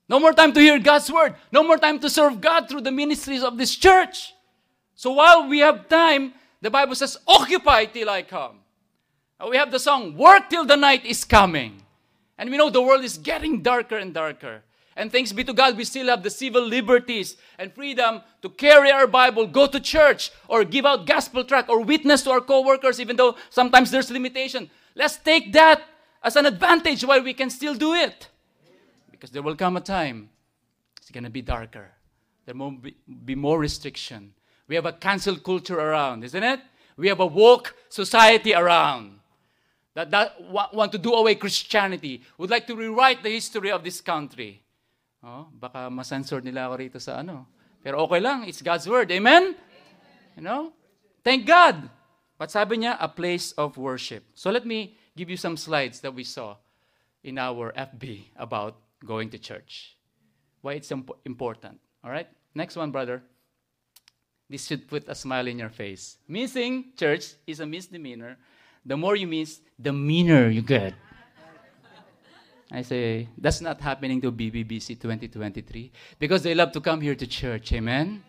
No 0.09 0.21
more 0.21 0.33
time 0.33 0.53
to 0.53 0.61
hear 0.61 0.79
God's 0.79 1.11
word. 1.11 1.35
No 1.51 1.63
more 1.63 1.79
time 1.79 1.99
to 2.01 2.11
serve 2.11 2.41
God 2.41 2.69
through 2.69 2.83
the 2.83 2.93
ministries 2.93 3.43
of 3.43 3.57
this 3.57 3.75
church. 3.75 4.35
So 4.95 5.13
while 5.13 5.49
we 5.49 5.61
have 5.61 5.89
time, 5.89 6.35
the 6.61 6.71
Bible 6.71 6.95
says, 6.95 7.19
occupy 7.27 7.87
till 7.87 8.11
I 8.11 8.23
come. 8.23 8.61
we 9.49 9.57
have 9.57 9.71
the 9.71 9.79
song, 9.79 10.17
work 10.17 10.49
till 10.49 10.65
the 10.65 10.77
night 10.77 11.05
is 11.05 11.25
coming. 11.25 11.83
And 12.39 12.51
we 12.51 12.57
know 12.57 12.71
the 12.71 12.83
world 12.83 13.05
is 13.05 13.19
getting 13.19 13.63
darker 13.63 13.97
and 13.97 14.13
darker. 14.13 14.63
And 14.97 15.11
thanks 15.11 15.33
be 15.33 15.43
to 15.45 15.53
God, 15.53 15.77
we 15.77 15.85
still 15.85 16.07
have 16.07 16.23
the 16.23 16.31
civil 16.31 16.65
liberties 16.65 17.37
and 17.59 17.73
freedom 17.73 18.23
to 18.43 18.49
carry 18.49 18.93
our 18.93 19.07
Bible, 19.07 19.47
go 19.47 19.67
to 19.67 19.81
church, 19.81 20.31
or 20.47 20.65
give 20.65 20.87
out 20.87 21.07
gospel 21.07 21.45
tract, 21.45 21.69
or 21.69 21.83
witness 21.83 22.23
to 22.23 22.31
our 22.31 22.41
co-workers, 22.41 23.01
even 23.01 23.17
though 23.17 23.35
sometimes 23.51 23.91
there's 23.91 24.11
limitation. 24.11 24.71
Let's 24.95 25.17
take 25.17 25.53
that 25.53 25.83
as 26.23 26.37
an 26.37 26.47
advantage 26.47 27.05
while 27.05 27.23
we 27.23 27.35
can 27.35 27.51
still 27.51 27.75
do 27.75 27.95
it. 27.95 28.29
Because 29.25 29.33
there 29.33 29.41
will 29.41 29.57
come 29.57 29.79
a 29.79 29.81
time 29.81 30.29
it's 31.01 31.11
going 31.11 31.25
to 31.25 31.31
be 31.31 31.41
darker. 31.41 31.89
There 32.45 32.55
will 32.55 32.73
be, 33.25 33.35
more 33.35 33.59
restriction. 33.59 34.35
We 34.69 34.75
have 34.75 34.85
a 34.85 34.93
cancel 34.93 35.37
culture 35.37 35.81
around, 35.81 36.25
isn't 36.25 36.43
it? 36.43 36.61
We 36.99 37.09
have 37.09 37.21
a 37.21 37.27
woke 37.27 37.75
society 37.89 38.53
around 38.53 39.19
that, 39.95 40.11
that 40.11 40.37
want 40.51 40.93
to 40.93 40.99
do 40.99 41.15
away 41.15 41.37
Christianity, 41.37 42.21
would 42.37 42.51
like 42.51 42.67
to 42.67 42.77
rewrite 42.77 43.23
the 43.23 43.31
history 43.31 43.71
of 43.71 43.83
this 43.83 44.03
country. 44.03 44.61
Oh, 45.23 45.47
baka 45.59 45.89
masensor 45.89 46.45
nila 46.45 46.69
ako 46.69 46.77
rito 46.77 46.99
sa 46.99 47.25
ano. 47.25 47.47
Pero 47.83 48.05
okay 48.05 48.21
lang, 48.21 48.45
it's 48.45 48.61
God's 48.61 48.87
word. 48.87 49.11
Amen? 49.11 49.57
You 50.37 50.43
know? 50.43 50.75
Thank 51.25 51.47
God. 51.47 51.89
But 52.37 52.51
sabi 52.51 52.77
niya, 52.77 52.99
a 53.01 53.09
place 53.09 53.53
of 53.53 53.79
worship. 53.79 54.25
So 54.35 54.51
let 54.51 54.67
me 54.67 54.99
give 55.17 55.31
you 55.31 55.39
some 55.39 55.57
slides 55.57 56.01
that 56.01 56.13
we 56.13 56.25
saw 56.25 56.61
in 57.25 57.39
our 57.39 57.73
FB 57.73 58.37
about 58.37 58.84
going 59.05 59.31
to 59.31 59.39
church. 59.39 59.97
Why 60.63 60.75
it's 60.75 60.91
imp- 60.91 61.19
important. 61.25 61.79
All 62.03 62.11
right? 62.11 62.29
Next 62.55 62.77
one, 62.77 62.91
brother. 62.91 63.23
This 64.49 64.67
should 64.67 64.89
put 64.89 65.09
a 65.09 65.15
smile 65.15 65.47
in 65.47 65.59
your 65.59 65.71
face. 65.71 66.19
Missing 66.29 66.93
church 66.97 67.35
is 67.47 67.61
a 67.61 67.67
misdemeanor. 67.67 68.37
The 68.85 68.97
more 68.97 69.17
you 69.17 69.27
miss, 69.27 69.61
the 69.79 69.93
meaner 69.93 70.49
you 70.49 70.63
get. 70.63 70.95
I 72.71 72.83
say, 72.83 73.29
that's 73.39 73.61
not 73.61 73.81
happening 73.81 74.21
to 74.23 74.33
BBBC 74.33 75.01
2023 75.01 75.93
because 76.19 76.43
they 76.43 76.55
love 76.55 76.73
to 76.73 76.81
come 76.81 77.01
here 77.01 77.15
to 77.15 77.27
church. 77.27 77.73
Amen? 77.73 78.23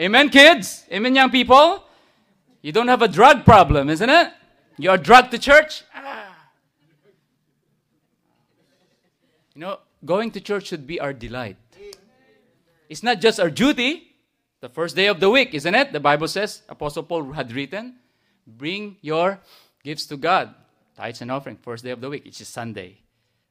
Amen, 0.00 0.28
kids? 0.30 0.84
Amen, 0.90 1.14
young 1.14 1.30
people? 1.30 1.84
You 2.62 2.72
don't 2.72 2.88
have 2.88 3.02
a 3.02 3.08
drug 3.08 3.44
problem, 3.44 3.90
isn't 3.90 4.08
it? 4.08 4.32
You 4.78 4.90
are 4.90 4.98
drugged 4.98 5.30
to 5.32 5.38
church? 5.38 5.84
Ah. 5.94 6.34
You 9.54 9.60
know, 9.60 9.78
going 10.04 10.30
to 10.32 10.40
church 10.40 10.66
should 10.66 10.86
be 10.86 11.00
our 11.00 11.12
delight. 11.12 11.56
It's 12.88 13.02
not 13.02 13.20
just 13.20 13.40
our 13.40 13.50
duty, 13.50 14.14
the 14.60 14.68
first 14.68 14.96
day 14.96 15.06
of 15.06 15.20
the 15.20 15.28
week, 15.28 15.52
isn't 15.54 15.74
it? 15.74 15.92
The 15.92 16.00
Bible 16.00 16.28
says, 16.28 16.62
Apostle 16.68 17.02
Paul 17.02 17.32
had 17.32 17.52
written, 17.52 17.96
bring 18.46 18.96
your 19.00 19.40
gifts 19.82 20.06
to 20.06 20.16
God. 20.16 20.54
Tithes 20.96 21.20
and 21.20 21.30
offering, 21.30 21.56
first 21.56 21.84
day 21.84 21.90
of 21.90 22.00
the 22.00 22.08
week, 22.08 22.24
which 22.24 22.40
is 22.40 22.48
Sunday. 22.48 22.98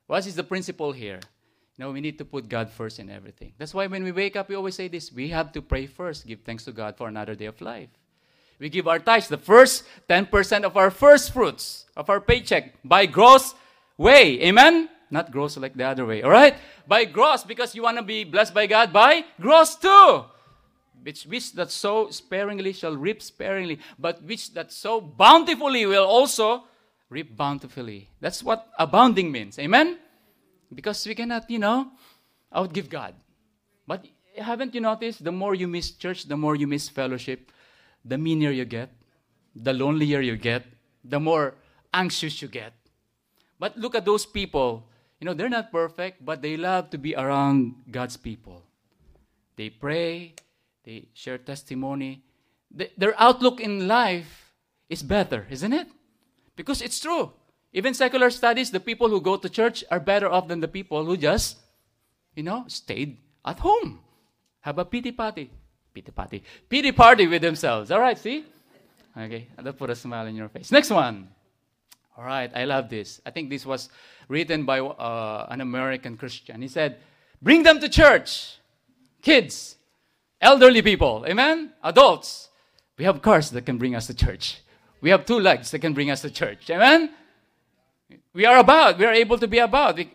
What 0.08 0.26
is 0.26 0.36
the 0.36 0.44
principle 0.44 0.92
here? 0.92 1.20
Know, 1.78 1.92
we 1.92 2.02
need 2.02 2.20
to 2.20 2.26
put 2.26 2.48
God 2.48 2.70
first 2.70 3.00
in 3.00 3.10
everything. 3.10 3.54
That's 3.58 3.74
why 3.74 3.88
when 3.88 4.04
we 4.04 4.12
wake 4.12 4.36
up, 4.36 4.48
we 4.48 4.56
always 4.56 4.76
say 4.76 4.88
this 4.88 5.12
we 5.12 5.30
have 5.30 5.52
to 5.54 5.62
pray 5.62 5.88
first, 5.88 6.28
give 6.28 6.42
thanks 6.42 6.66
to 6.66 6.72
God 6.72 6.96
for 6.98 7.08
another 7.08 7.34
day 7.34 7.46
of 7.46 7.60
life. 7.62 7.90
We 8.60 8.70
give 8.70 8.88
our 8.88 9.00
tithes, 9.00 9.28
the 9.28 9.38
first 9.38 9.84
10% 10.08 10.64
of 10.64 10.78
our 10.78 10.92
first 10.92 11.34
fruits 11.34 11.86
of 11.98 12.10
our 12.10 12.22
paycheck 12.22 12.76
by 12.86 13.08
gross 13.08 13.56
way. 13.98 14.40
Amen? 14.44 14.88
Not 15.14 15.30
gross 15.30 15.58
like 15.58 15.76
the 15.78 15.86
other 15.86 16.08
way. 16.08 16.24
All 16.24 16.32
right? 16.32 16.58
By 16.88 17.06
gross, 17.06 17.44
because 17.44 17.76
you 17.76 17.84
want 17.84 17.98
to 17.98 18.04
be 18.04 18.24
blessed 18.24 18.52
by 18.52 18.66
God 18.66 18.92
by 18.92 19.24
gross 19.40 19.76
too. 19.76 20.26
Which, 21.04 21.26
which 21.26 21.54
that 21.54 21.70
sow 21.70 22.10
sparingly 22.10 22.74
shall 22.74 22.98
reap 22.98 23.22
sparingly, 23.22 23.78
but 24.00 24.24
which 24.24 24.56
that 24.56 24.72
sow 24.72 25.00
bountifully 25.00 25.86
will 25.86 26.06
also 26.06 26.64
reap 27.12 27.38
bountifully. 27.38 28.10
That's 28.22 28.42
what 28.42 28.68
abounding 28.80 29.32
means. 29.32 29.60
Amen? 29.60 30.00
Because 30.74 31.06
we 31.06 31.14
cannot, 31.14 31.48
you 31.48 31.60
know, 31.60 31.92
outgive 32.52 32.90
God. 32.90 33.14
But 33.86 34.08
haven't 34.36 34.74
you 34.74 34.82
noticed? 34.82 35.24
The 35.24 35.32
more 35.32 35.54
you 35.54 35.68
miss 35.68 35.92
church, 35.92 36.26
the 36.26 36.38
more 36.38 36.56
you 36.56 36.66
miss 36.66 36.90
fellowship, 36.90 37.52
the 38.04 38.18
meaner 38.18 38.50
you 38.50 38.66
get, 38.66 38.90
the 39.56 39.74
lonelier 39.74 40.22
you 40.22 40.38
get, 40.38 40.66
the 41.04 41.20
more 41.20 41.54
anxious 41.94 42.42
you 42.42 42.48
get. 42.48 42.74
But 43.60 43.78
look 43.78 43.94
at 43.94 44.06
those 44.06 44.26
people. 44.26 44.90
You 45.24 45.32
know, 45.32 45.34
they're 45.34 45.48
not 45.48 45.72
perfect, 45.72 46.20
but 46.20 46.42
they 46.42 46.58
love 46.58 46.90
to 46.90 46.98
be 46.98 47.16
around 47.16 47.88
God's 47.90 48.18
people. 48.18 48.62
They 49.56 49.70
pray, 49.70 50.36
they 50.84 51.08
share 51.14 51.38
testimony. 51.38 52.28
their 52.76 53.16
outlook 53.16 53.62
in 53.62 53.88
life 53.88 54.52
is 54.90 55.02
better, 55.02 55.48
isn't 55.50 55.72
it? 55.72 55.88
Because 56.58 56.82
it's 56.82 57.00
true. 57.00 57.32
Even 57.72 57.94
secular 57.94 58.30
studies, 58.32 58.70
the 58.70 58.82
people 58.82 59.08
who 59.08 59.22
go 59.22 59.38
to 59.38 59.48
church 59.48 59.86
are 59.90 60.02
better 60.02 60.28
off 60.28 60.50
than 60.50 60.60
the 60.60 60.68
people 60.68 61.06
who 61.06 61.16
just, 61.16 61.56
you 62.36 62.44
know, 62.44 62.66
stayed 62.68 63.16
at 63.46 63.60
home. 63.60 64.04
Have 64.60 64.78
a 64.78 64.84
pity 64.84 65.14
party. 65.14 65.50
Pity 65.94 66.12
party. 66.12 66.44
Pity 66.68 66.92
party 66.92 67.28
with 67.28 67.42
themselves. 67.42 67.92
All 67.92 68.02
right, 68.02 68.20
see? 68.20 68.44
Okay, 69.16 69.48
that 69.56 69.78
put 69.78 69.90
a 69.90 69.96
smile 69.96 70.28
on 70.28 70.36
your 70.36 70.50
face. 70.50 70.70
Next 70.70 70.90
one. 70.90 71.30
All 72.18 72.24
right, 72.24 72.52
I 72.54 72.66
love 72.66 72.90
this. 72.90 73.22
I 73.26 73.32
think 73.32 73.50
this 73.50 73.66
was 73.66 73.90
written 74.28 74.66
by 74.66 74.80
uh, 74.80 75.48
an 75.50 75.62
American 75.62 76.18
Christian. 76.18 76.62
He 76.62 76.68
said, 76.68 76.98
Bring 77.42 77.64
them 77.64 77.80
to 77.80 77.90
church. 77.90 78.58
Kids, 79.22 79.76
elderly 80.40 80.82
people, 80.82 81.26
amen? 81.28 81.72
Adults. 81.84 82.50
We 82.98 83.06
have 83.06 83.22
cars 83.22 83.50
that 83.52 83.66
can 83.66 83.78
bring 83.78 83.96
us 83.96 84.08
to 84.08 84.14
church. 84.14 84.62
We 85.02 85.10
have 85.10 85.26
two 85.26 85.40
legs 85.40 85.72
that 85.72 85.80
can 85.80 85.94
bring 85.94 86.12
us 86.12 86.22
to 86.22 86.30
church. 86.30 86.70
Amen? 86.70 87.10
We 88.34 88.46
are 88.46 88.60
about. 88.60 88.98
We 88.98 89.06
are 89.06 89.14
able 89.14 89.38
to 89.40 89.48
be 89.48 89.60
about. 89.60 89.98
We, 89.98 90.12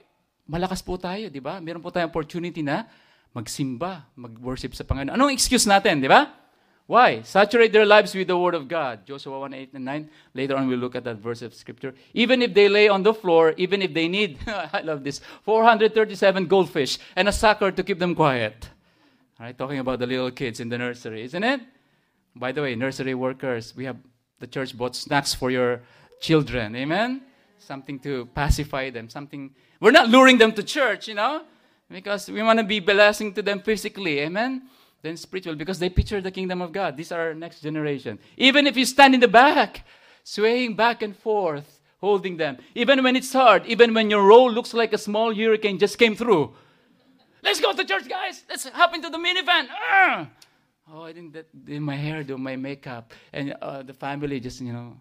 malakas 0.48 0.84
po 0.84 0.96
tayo, 0.96 1.28
di 1.28 1.40
ba? 1.40 1.60
Meron 1.60 1.82
po 1.82 1.90
tayong 1.90 2.08
opportunity 2.08 2.62
na 2.62 2.88
magsimba, 3.34 4.08
mag-worship 4.16 4.72
sa 4.72 4.88
Panginoon. 4.88 5.12
Anong 5.12 5.34
excuse 5.34 5.68
natin, 5.68 6.00
di 6.00 6.08
ba? 6.08 6.30
Why? 6.88 7.20
Saturate 7.20 7.70
their 7.70 7.84
lives 7.84 8.14
with 8.14 8.28
the 8.28 8.38
Word 8.38 8.54
of 8.54 8.66
God. 8.66 9.04
Joshua 9.04 9.38
1, 9.40 9.52
8 9.52 9.74
and 9.74 9.84
9. 9.84 10.10
Later 10.32 10.56
on, 10.56 10.66
we'll 10.68 10.78
look 10.78 10.96
at 10.96 11.04
that 11.04 11.18
verse 11.18 11.42
of 11.42 11.52
Scripture. 11.52 11.94
Even 12.14 12.40
if 12.40 12.54
they 12.54 12.66
lay 12.66 12.88
on 12.88 13.02
the 13.02 13.12
floor, 13.12 13.52
even 13.58 13.82
if 13.82 13.92
they 13.92 14.08
need, 14.08 14.38
I 14.46 14.80
love 14.80 15.04
this, 15.04 15.20
437 15.42 16.46
goldfish 16.46 16.98
and 17.14 17.28
a 17.28 17.32
sucker 17.32 17.70
to 17.70 17.82
keep 17.84 17.98
them 17.98 18.14
quiet. 18.14 18.70
All 19.38 19.44
right, 19.44 19.56
talking 19.56 19.80
about 19.80 19.98
the 19.98 20.06
little 20.06 20.30
kids 20.30 20.60
in 20.60 20.70
the 20.70 20.78
nursery, 20.78 21.24
isn't 21.24 21.44
it? 21.44 21.60
By 22.34 22.52
the 22.52 22.62
way, 22.62 22.74
nursery 22.74 23.14
workers, 23.14 23.76
we 23.76 23.84
have 23.84 23.98
the 24.40 24.46
church 24.46 24.74
bought 24.74 24.96
snacks 24.96 25.34
for 25.34 25.50
your 25.50 25.82
children. 26.22 26.74
Amen? 26.74 27.20
Something 27.58 27.98
to 27.98 28.24
pacify 28.34 28.88
them. 28.88 29.10
Something. 29.10 29.54
We're 29.78 29.90
not 29.90 30.08
luring 30.08 30.38
them 30.38 30.52
to 30.52 30.62
church, 30.62 31.06
you 31.06 31.14
know, 31.14 31.42
because 31.90 32.30
we 32.30 32.42
want 32.42 32.60
to 32.60 32.64
be 32.64 32.80
blessing 32.80 33.34
to 33.34 33.42
them 33.42 33.60
physically. 33.60 34.20
Amen? 34.20 34.62
Then 35.02 35.16
spiritual, 35.16 35.54
because 35.54 35.78
they 35.78 35.88
picture 35.88 36.20
the 36.20 36.30
kingdom 36.30 36.60
of 36.60 36.72
God. 36.72 36.96
These 36.96 37.12
are 37.12 37.28
our 37.28 37.34
next 37.34 37.60
generation. 37.60 38.18
Even 38.36 38.66
if 38.66 38.76
you 38.76 38.84
stand 38.84 39.14
in 39.14 39.20
the 39.20 39.28
back, 39.28 39.86
swaying 40.24 40.74
back 40.74 41.02
and 41.02 41.16
forth, 41.16 41.80
holding 42.00 42.36
them. 42.36 42.58
Even 42.74 43.02
when 43.02 43.14
it's 43.14 43.32
hard, 43.32 43.64
even 43.66 43.94
when 43.94 44.10
your 44.10 44.24
role 44.26 44.50
looks 44.50 44.74
like 44.74 44.92
a 44.92 44.98
small 44.98 45.34
hurricane 45.34 45.78
just 45.78 45.98
came 45.98 46.16
through. 46.16 46.52
Let's 47.42 47.60
go 47.60 47.72
to 47.72 47.84
church, 47.84 48.08
guys. 48.08 48.44
Let's 48.48 48.68
hop 48.68 48.94
into 48.94 49.10
the 49.10 49.18
minivan. 49.18 49.68
Uh! 49.92 50.26
Oh, 50.92 51.02
I 51.02 51.12
didn't 51.12 51.36
do 51.64 51.80
my 51.80 51.96
hair, 51.96 52.24
do 52.24 52.38
my 52.38 52.56
makeup, 52.56 53.12
and 53.32 53.54
uh, 53.60 53.82
the 53.82 53.92
family 53.92 54.40
just 54.40 54.60
you 54.60 54.72
know, 54.72 54.96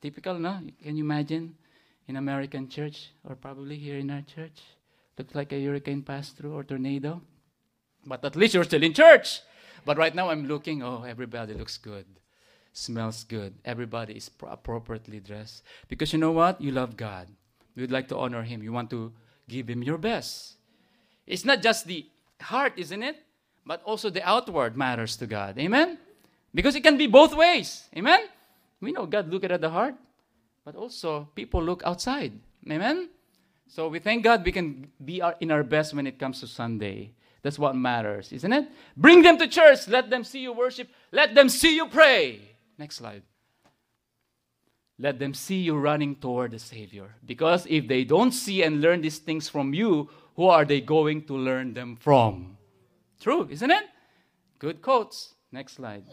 typical, 0.00 0.38
no? 0.38 0.60
Can 0.82 0.96
you 0.96 1.04
imagine 1.04 1.56
in 2.06 2.16
American 2.16 2.68
church 2.68 3.10
or 3.28 3.34
probably 3.34 3.76
here 3.76 3.98
in 3.98 4.10
our 4.10 4.22
church? 4.22 4.62
Looks 5.18 5.34
like 5.34 5.52
a 5.52 5.64
hurricane 5.64 6.02
passed 6.02 6.36
through 6.36 6.54
or 6.54 6.62
tornado, 6.62 7.20
but 8.06 8.24
at 8.24 8.36
least 8.36 8.54
you're 8.54 8.64
still 8.64 8.82
in 8.82 8.94
church. 8.94 9.40
But 9.84 9.98
right 9.98 10.14
now 10.14 10.30
I'm 10.30 10.46
looking. 10.46 10.82
Oh, 10.82 11.04
everybody 11.04 11.54
looks 11.54 11.78
good, 11.78 12.06
smells 12.72 13.24
good. 13.24 13.54
Everybody 13.64 14.14
is 14.14 14.28
pro- 14.28 14.50
appropriately 14.50 15.20
dressed 15.20 15.62
because 15.88 16.12
you 16.12 16.18
know 16.18 16.32
what? 16.32 16.60
You 16.60 16.72
love 16.72 16.96
God. 16.96 17.28
You'd 17.74 17.92
like 17.92 18.08
to 18.08 18.18
honor 18.18 18.42
Him. 18.42 18.62
You 18.62 18.72
want 18.72 18.90
to 18.90 19.12
give 19.48 19.68
Him 19.68 19.82
your 19.82 19.98
best. 19.98 20.56
It's 21.26 21.44
not 21.44 21.62
just 21.62 21.86
the 21.86 22.06
heart, 22.40 22.74
isn't 22.76 23.02
it? 23.02 23.24
but 23.68 23.84
also 23.84 24.08
the 24.08 24.24
outward 24.24 24.80
matters 24.80 25.14
to 25.20 25.26
God. 25.28 25.60
Amen? 25.60 25.98
Because 26.54 26.74
it 26.74 26.80
can 26.80 26.96
be 26.96 27.06
both 27.06 27.36
ways. 27.36 27.84
Amen? 27.94 28.24
We 28.80 28.92
know 28.92 29.04
God 29.04 29.28
look 29.28 29.44
at 29.44 29.60
the 29.60 29.68
heart, 29.68 29.94
but 30.64 30.74
also 30.74 31.28
people 31.36 31.62
look 31.62 31.84
outside. 31.84 32.32
Amen? 32.64 33.10
So 33.68 33.88
we 33.88 33.98
thank 34.00 34.24
God 34.24 34.42
we 34.42 34.52
can 34.52 34.88
be 35.04 35.20
our, 35.20 35.36
in 35.40 35.52
our 35.52 35.62
best 35.62 35.92
when 35.92 36.06
it 36.06 36.18
comes 36.18 36.40
to 36.40 36.46
Sunday. 36.46 37.12
That's 37.42 37.58
what 37.58 37.76
matters, 37.76 38.32
isn't 38.32 38.52
it? 38.52 38.68
Bring 38.96 39.22
them 39.22 39.38
to 39.38 39.46
church. 39.46 39.88
Let 39.88 40.10
them 40.10 40.24
see 40.24 40.40
you 40.40 40.52
worship. 40.52 40.88
Let 41.12 41.34
them 41.34 41.48
see 41.48 41.76
you 41.76 41.86
pray. 41.86 42.40
Next 42.78 42.96
slide. 42.96 43.22
Let 44.98 45.20
them 45.20 45.32
see 45.32 45.60
you 45.60 45.78
running 45.78 46.16
toward 46.16 46.50
the 46.50 46.58
Savior. 46.58 47.14
Because 47.24 47.66
if 47.70 47.86
they 47.86 48.02
don't 48.02 48.32
see 48.32 48.64
and 48.64 48.80
learn 48.80 49.00
these 49.00 49.18
things 49.18 49.48
from 49.48 49.72
you, 49.72 50.10
who 50.34 50.46
are 50.46 50.64
they 50.64 50.80
going 50.80 51.24
to 51.26 51.36
learn 51.36 51.74
them 51.74 51.96
from? 51.96 52.56
True, 53.20 53.46
isn't 53.50 53.70
it? 53.70 53.84
Good 54.58 54.82
quotes. 54.82 55.34
Next 55.52 55.74
slide. 55.74 56.04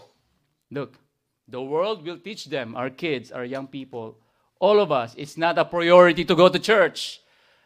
Look, 0.70 1.00
the 1.48 1.62
world 1.62 2.06
will 2.06 2.20
teach 2.20 2.46
them, 2.46 2.76
our 2.76 2.90
kids, 2.90 3.32
our 3.32 3.46
young 3.46 3.68
people, 3.68 4.18
all 4.60 4.80
of 4.80 4.92
us, 4.92 5.14
it's 5.18 5.38
not 5.38 5.58
a 5.58 5.66
priority 5.66 6.24
to 6.26 6.36
go 6.36 6.50
to 6.50 6.60
church. 6.60 7.22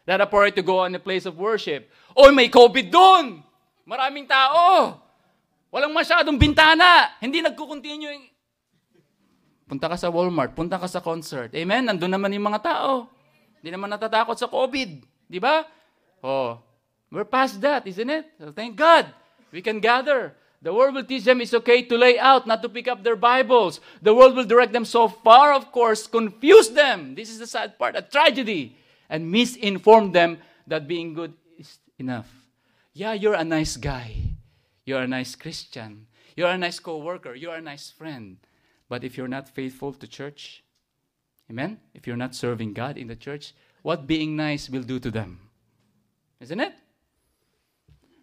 Not 0.08 0.22
a 0.22 0.28
priority 0.28 0.56
to 0.56 0.64
go 0.64 0.80
on 0.80 0.96
a 0.96 1.00
place 1.00 1.26
of 1.26 1.38
worship. 1.38 1.92
Oh, 2.16 2.32
may 2.32 2.50
COVID 2.50 2.92
doon! 2.92 3.44
Maraming 3.90 4.30
tao! 4.30 5.02
Walang 5.74 5.98
masyadong 5.98 6.38
bintana! 6.38 7.18
Hindi 7.18 7.42
nagkukontinue. 7.42 8.30
Punta 9.66 9.90
ka 9.90 9.98
sa 9.98 10.14
Walmart, 10.14 10.54
punta 10.54 10.78
ka 10.78 10.86
sa 10.86 11.02
concert. 11.02 11.50
Amen? 11.58 11.90
Nandun 11.90 12.14
naman 12.14 12.30
yung 12.30 12.46
mga 12.46 12.62
tao. 12.70 13.10
Hindi 13.58 13.74
naman 13.74 13.90
natatakot 13.90 14.38
sa 14.38 14.46
COVID. 14.46 14.90
Di 15.26 15.42
ba? 15.42 15.66
Oh, 16.22 16.62
we're 17.10 17.26
past 17.26 17.58
that, 17.66 17.90
isn't 17.90 18.14
it? 18.14 18.30
So 18.38 18.54
thank 18.54 18.78
God. 18.78 19.10
We 19.50 19.66
can 19.66 19.82
gather. 19.82 20.38
The 20.62 20.70
world 20.70 20.94
will 20.94 21.08
teach 21.08 21.26
them 21.26 21.42
it's 21.42 21.54
okay 21.58 21.82
to 21.82 21.96
lay 21.98 22.22
out, 22.22 22.46
not 22.46 22.62
to 22.62 22.70
pick 22.70 22.86
up 22.86 23.02
their 23.02 23.18
Bibles. 23.18 23.82
The 24.06 24.14
world 24.14 24.38
will 24.38 24.46
direct 24.46 24.70
them 24.70 24.86
so 24.86 25.10
far, 25.10 25.54
of 25.58 25.74
course, 25.74 26.06
confuse 26.06 26.70
them. 26.70 27.18
This 27.18 27.34
is 27.34 27.42
the 27.42 27.48
sad 27.50 27.80
part, 27.80 27.98
a 27.98 28.04
tragedy, 28.06 28.78
and 29.10 29.34
misinform 29.34 30.14
them 30.14 30.38
that 30.68 30.86
being 30.86 31.18
good 31.18 31.34
is 31.58 31.80
enough. 31.98 32.39
Yeah, 32.94 33.14
you're 33.14 33.34
a 33.34 33.44
nice 33.44 33.78
guy. 33.78 34.36
You're 34.86 35.02
a 35.02 35.08
nice 35.08 35.36
Christian. 35.36 36.08
You're 36.36 36.50
a 36.50 36.58
nice 36.58 36.80
co 36.80 36.98
worker. 36.98 37.36
You're 37.36 37.56
a 37.56 37.62
nice 37.62 37.92
friend. 37.92 38.38
But 38.88 39.04
if 39.04 39.18
you're 39.18 39.28
not 39.28 39.48
faithful 39.48 39.94
to 39.94 40.08
church, 40.08 40.64
amen? 41.50 41.80
If 41.94 42.08
you're 42.08 42.18
not 42.18 42.34
serving 42.34 42.74
God 42.74 42.98
in 42.98 43.08
the 43.08 43.16
church, 43.16 43.54
what 43.84 44.08
being 44.08 44.36
nice 44.36 44.70
will 44.70 44.84
do 44.84 45.00
to 45.00 45.12
them? 45.12 45.40
Isn't 46.40 46.60
it? 46.60 46.74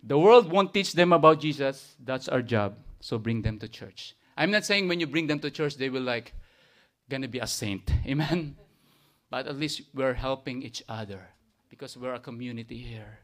The 0.02 0.18
world 0.18 0.50
won't 0.50 0.74
teach 0.74 0.92
them 0.92 1.12
about 1.12 1.40
Jesus. 1.40 1.94
That's 2.02 2.28
our 2.28 2.42
job. 2.42 2.76
So 3.00 3.18
bring 3.18 3.42
them 3.42 3.58
to 3.60 3.68
church. 3.68 4.16
I'm 4.36 4.50
not 4.50 4.64
saying 4.64 4.88
when 4.88 5.00
you 5.00 5.06
bring 5.06 5.26
them 5.26 5.38
to 5.40 5.50
church, 5.50 5.76
they 5.76 5.88
will 5.88 6.02
like, 6.02 6.34
gonna 7.08 7.28
be 7.28 7.38
a 7.38 7.46
saint. 7.46 7.90
Amen? 8.06 8.56
But 9.30 9.46
at 9.46 9.56
least 9.56 9.82
we're 9.94 10.14
helping 10.14 10.62
each 10.62 10.82
other 10.88 11.28
because 11.68 11.96
we're 11.96 12.14
a 12.14 12.20
community 12.20 12.78
here. 12.78 13.18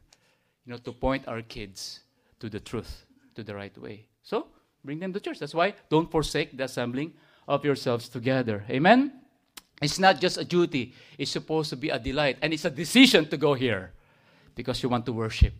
You 0.65 0.73
know, 0.73 0.79
to 0.79 0.93
point 0.93 1.27
our 1.27 1.43
kids 1.43 2.01
to 2.41 2.49
the 2.49 2.61
truth, 2.61 3.07
to 3.35 3.43
the 3.43 3.55
right 3.55 3.77
way. 3.79 4.07
So 4.23 4.47
bring 4.85 4.99
them 4.99 5.13
to 5.13 5.21
church. 5.21 5.39
That's 5.39 5.55
why 5.55 5.75
don't 5.89 6.11
forsake 6.11 6.57
the 6.57 6.65
assembling 6.65 7.15
of 7.49 7.65
yourselves 7.65 8.09
together. 8.09 8.65
Amen? 8.71 9.13
It's 9.81 9.99
not 9.99 10.21
just 10.21 10.39
a 10.39 10.45
duty, 10.45 10.95
it's 11.19 11.33
supposed 11.33 11.71
to 11.71 11.77
be 11.77 11.89
a 11.89 11.99
delight. 11.99 12.39
And 12.41 12.53
it's 12.53 12.65
a 12.65 12.71
decision 12.71 13.29
to 13.29 13.37
go 13.37 13.55
here 13.55 13.93
because 14.55 14.83
you 14.83 14.89
want 14.89 15.07
to 15.07 15.13
worship 15.13 15.55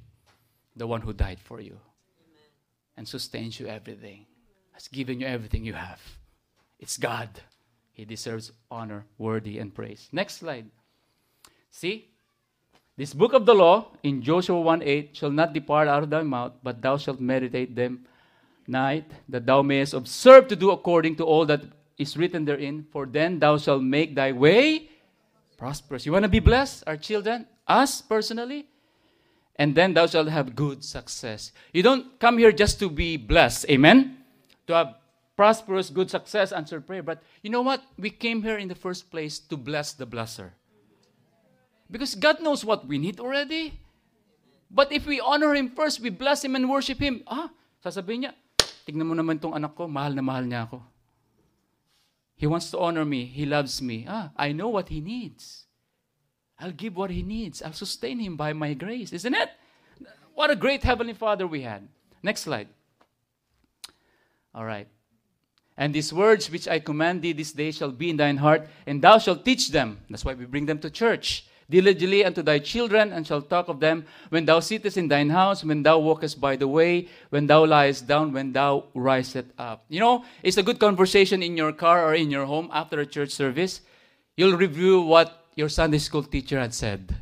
the 0.77 0.87
one 0.87 1.01
who 1.01 1.13
died 1.13 1.41
for 1.41 1.61
you 1.61 1.73
Amen. 1.73 2.51
and 2.97 3.09
sustains 3.09 3.59
you 3.59 3.67
everything, 3.67 4.27
has 4.73 4.87
given 4.89 5.21
you 5.21 5.27
everything 5.27 5.65
you 5.65 5.75
have. 5.75 6.01
It's 6.79 6.97
God. 6.97 7.29
He 7.93 8.05
deserves 8.05 8.53
honor, 8.71 9.05
worthy, 9.19 9.59
and 9.59 9.75
praise. 9.75 10.09
Next 10.13 10.39
slide. 10.39 10.71
See? 11.71 12.12
This 12.97 13.15
book 13.15 13.33
of 13.33 13.47
the 13.47 13.55
law 13.55 13.89
in 14.03 14.23
Joshua 14.23 14.61
1 14.61 14.83
8 14.83 15.17
shall 15.17 15.31
not 15.31 15.53
depart 15.53 15.89
out 15.89 16.03
of 16.03 16.11
thy 16.11 16.23
mouth, 16.23 16.53
but 16.63 16.83
thou 16.83 16.99
shalt 16.99 17.21
meditate 17.21 17.75
them 17.75 18.05
night, 18.67 19.11
that 19.29 19.47
thou 19.47 19.63
mayest 19.63 19.95
observe 19.95 20.47
to 20.49 20.57
do 20.57 20.71
according 20.71 21.17
to 21.17 21.25
all 21.25 21.47
that 21.47 21.63
is 21.99 22.17
written 22.17 22.45
therein, 22.45 22.87
for 22.93 23.07
then 23.07 23.39
thou 23.39 23.57
shalt 23.57 23.83
make 23.83 24.15
thy 24.15 24.33
way 24.33 24.89
prosperous. 25.57 26.05
You 26.05 26.13
want 26.13 26.25
to 26.25 26.29
be 26.29 26.41
blessed, 26.41 26.85
our 26.87 26.97
children? 26.97 27.47
Us 27.67 28.03
personally? 28.03 28.67
And 29.57 29.75
then 29.75 29.95
thou 29.95 30.07
shalt 30.07 30.29
have 30.29 30.57
good 30.57 30.85
success. 30.85 31.53
You 31.73 31.83
don't 31.83 32.19
come 32.19 32.39
here 32.39 32.53
just 32.53 32.79
to 32.81 32.91
be 32.91 33.17
blessed. 33.17 33.71
Amen? 33.71 34.19
To 34.67 34.75
have 34.75 34.95
prosperous, 35.37 35.91
good 35.91 36.11
success, 36.11 36.53
answered 36.53 36.87
prayer. 36.87 37.03
But 37.03 37.23
you 37.43 37.51
know 37.51 37.63
what? 37.63 37.83
We 37.99 38.11
came 38.11 38.43
here 38.43 38.59
in 38.59 38.69
the 38.69 38.75
first 38.75 39.11
place 39.11 39.39
to 39.39 39.57
bless 39.57 39.93
the 39.93 40.07
blesser. 40.07 40.51
Because 41.93 42.17
God 42.17 42.41
knows 42.41 42.65
what 42.65 42.89
we 42.89 42.97
need 42.97 43.21
already. 43.21 43.77
But 44.73 44.91
if 44.91 45.05
we 45.05 45.21
honor 45.21 45.53
Him 45.53 45.69
first, 45.69 46.01
we 46.01 46.09
bless 46.09 46.41
Him 46.41 46.57
and 46.57 46.65
worship 46.65 46.97
Him, 46.97 47.21
ah, 47.29 47.53
sasabihin 47.85 48.25
niya, 48.25 48.33
tignan 48.89 49.05
mo 49.05 49.13
naman 49.13 49.37
tong 49.37 49.53
anak 49.53 49.77
ko, 49.77 49.85
mahal 49.85 50.17
na 50.17 50.25
mahal 50.25 50.49
niya 50.49 50.65
ako. 50.65 50.81
He 52.41 52.49
wants 52.49 52.73
to 52.73 52.81
honor 52.81 53.05
me. 53.05 53.29
He 53.29 53.45
loves 53.45 53.85
me. 53.85 54.09
Ah, 54.09 54.33
I 54.35 54.57
know 54.57 54.73
what 54.73 54.89
he 54.89 55.05
needs. 55.05 55.69
I'll 56.59 56.73
give 56.73 56.97
what 56.97 57.13
he 57.13 57.23
needs. 57.23 57.61
I'll 57.61 57.77
sustain 57.77 58.19
him 58.19 58.35
by 58.41 58.57
my 58.57 58.73
grace. 58.73 59.13
Isn't 59.13 59.37
it? 59.37 59.53
What 60.35 60.51
a 60.51 60.57
great 60.57 60.83
Heavenly 60.83 61.13
Father 61.13 61.47
we 61.47 61.63
had. 61.63 61.87
Next 62.23 62.41
slide. 62.49 62.69
All 64.57 64.65
right. 64.65 64.89
And 65.77 65.95
these 65.95 66.13
words 66.13 66.51
which 66.51 66.67
I 66.67 66.81
command 66.81 67.21
thee 67.21 67.33
this 67.33 67.53
day 67.53 67.71
shall 67.71 67.93
be 67.93 68.11
in 68.11 68.17
thine 68.17 68.39
heart, 68.39 68.67
and 68.87 69.03
thou 69.03 69.19
shalt 69.19 69.45
teach 69.45 69.69
them. 69.71 70.01
That's 70.09 70.25
why 70.25 70.35
we 70.35 70.47
bring 70.47 70.67
them 70.67 70.81
to 70.81 70.91
church 70.91 71.47
diligently 71.69 72.25
unto 72.25 72.43
thy 72.43 72.59
children, 72.59 73.13
and 73.13 73.27
shall 73.27 73.43
talk 73.43 73.69
of 73.69 73.81
them 73.81 74.05
when 74.31 74.45
thou 74.45 74.61
sittest 74.61 74.97
in 74.97 75.09
thine 75.09 75.31
house, 75.31 75.65
when 75.65 75.83
thou 75.83 75.99
walkest 75.99 76.41
by 76.41 76.57
the 76.57 76.69
way, 76.69 77.09
when 77.31 77.47
thou 77.47 77.65
liest 77.65 78.07
down, 78.07 78.33
when 78.33 78.53
thou 78.53 78.85
risest 78.95 79.49
up. 79.59 79.85
You 79.89 80.01
know, 80.01 80.25
it's 80.43 80.57
a 80.57 80.63
good 80.63 80.79
conversation 80.79 81.43
in 81.43 81.57
your 81.57 81.73
car 81.73 82.05
or 82.05 82.15
in 82.15 82.31
your 82.31 82.47
home 82.47 82.71
after 82.73 83.01
a 83.01 83.07
church 83.07 83.31
service. 83.31 83.81
You'll 84.37 84.57
review 84.57 85.01
what 85.01 85.47
your 85.55 85.69
Sunday 85.69 85.99
school 85.99 86.23
teacher 86.23 86.59
had 86.59 86.75
said. 86.75 87.15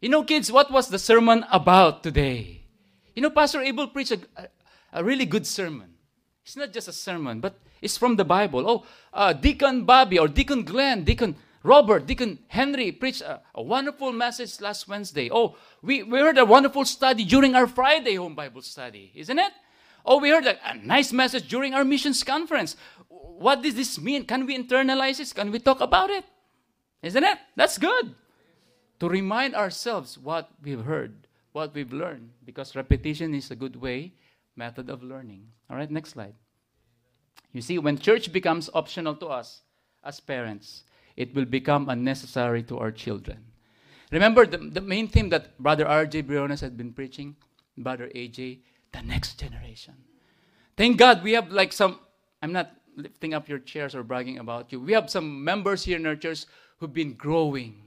You 0.00 0.08
know, 0.08 0.22
kids, 0.22 0.52
what 0.52 0.70
was 0.70 0.88
the 0.88 0.98
sermon 0.98 1.44
about 1.50 2.02
today? 2.02 2.62
You 3.16 3.22
know, 3.22 3.30
Pastor 3.30 3.60
Abel 3.62 3.88
preached 3.88 4.12
a, 4.12 4.20
a, 4.36 4.48
a 4.92 5.04
really 5.04 5.26
good 5.26 5.46
sermon. 5.46 5.94
It's 6.44 6.56
not 6.56 6.72
just 6.72 6.88
a 6.88 6.92
sermon, 6.92 7.40
but 7.40 7.58
it's 7.82 7.96
from 7.96 8.16
the 8.16 8.24
Bible. 8.24 8.68
Oh, 8.68 8.86
uh, 9.12 9.32
Deacon 9.32 9.84
Bobby 9.84 10.18
or 10.18 10.28
Deacon 10.28 10.62
Glenn, 10.62 11.04
Deacon 11.04 11.34
Robert, 11.62 12.06
Deacon 12.06 12.38
Henry 12.48 12.92
preached 12.92 13.22
a, 13.22 13.40
a, 13.54 13.62
wonderful 13.62 14.12
message 14.12 14.60
last 14.60 14.86
Wednesday. 14.86 15.28
Oh, 15.30 15.56
we, 15.82 16.02
we 16.02 16.18
heard 16.20 16.38
a 16.38 16.44
wonderful 16.44 16.84
study 16.84 17.24
during 17.24 17.54
our 17.54 17.66
Friday 17.66 18.14
home 18.14 18.34
Bible 18.34 18.62
study, 18.62 19.10
isn't 19.14 19.38
it? 19.38 19.52
Oh, 20.06 20.18
we 20.18 20.30
heard 20.30 20.46
a, 20.46 20.56
a 20.70 20.76
nice 20.76 21.12
message 21.12 21.48
during 21.48 21.74
our 21.74 21.84
missions 21.84 22.22
conference. 22.22 22.76
What 23.08 23.62
does 23.62 23.74
this 23.74 24.00
mean? 24.00 24.24
Can 24.24 24.46
we 24.46 24.56
internalize 24.56 25.18
this? 25.18 25.32
Can 25.32 25.50
we 25.50 25.58
talk 25.58 25.80
about 25.80 26.10
it? 26.10 26.24
Isn't 27.02 27.24
it? 27.24 27.38
That's 27.56 27.78
good. 27.78 28.14
To 29.00 29.08
remind 29.08 29.54
ourselves 29.54 30.18
what 30.18 30.50
we've 30.62 30.84
heard, 30.84 31.26
what 31.52 31.74
we've 31.74 31.92
learned, 31.92 32.30
because 32.44 32.74
repetition 32.74 33.34
is 33.34 33.50
a 33.50 33.56
good 33.56 33.76
way, 33.76 34.12
method 34.56 34.90
of 34.90 35.02
learning. 35.02 35.46
All 35.70 35.76
right, 35.76 35.90
next 35.90 36.10
slide. 36.10 36.34
You 37.52 37.62
see, 37.62 37.78
when 37.78 37.98
church 37.98 38.32
becomes 38.32 38.70
optional 38.74 39.14
to 39.16 39.26
us 39.26 39.62
as 40.04 40.20
parents, 40.20 40.84
it 41.18 41.34
will 41.34 41.44
become 41.44 41.88
unnecessary 41.88 42.62
to 42.62 42.78
our 42.78 42.92
children. 42.92 43.38
Remember 44.12 44.46
the, 44.46 44.56
the 44.56 44.80
main 44.80 45.08
theme 45.08 45.28
that 45.30 45.58
Brother 45.58 45.86
R.J. 45.86 46.22
Briones 46.22 46.60
had 46.60 46.76
been 46.76 46.92
preaching, 46.92 47.34
Brother 47.76 48.08
A.J., 48.14 48.60
the 48.92 49.02
next 49.02 49.40
generation. 49.40 49.94
Thank 50.76 50.96
God 50.96 51.24
we 51.24 51.32
have 51.32 51.50
like 51.50 51.72
some, 51.72 51.98
I'm 52.40 52.52
not 52.52 52.70
lifting 52.96 53.34
up 53.34 53.48
your 53.48 53.58
chairs 53.58 53.96
or 53.96 54.04
bragging 54.04 54.38
about 54.38 54.70
you. 54.70 54.78
We 54.80 54.92
have 54.92 55.10
some 55.10 55.42
members 55.42 55.82
here 55.82 55.96
in 55.96 56.06
our 56.06 56.14
church 56.14 56.44
who've 56.78 56.94
been 56.94 57.14
growing, 57.14 57.82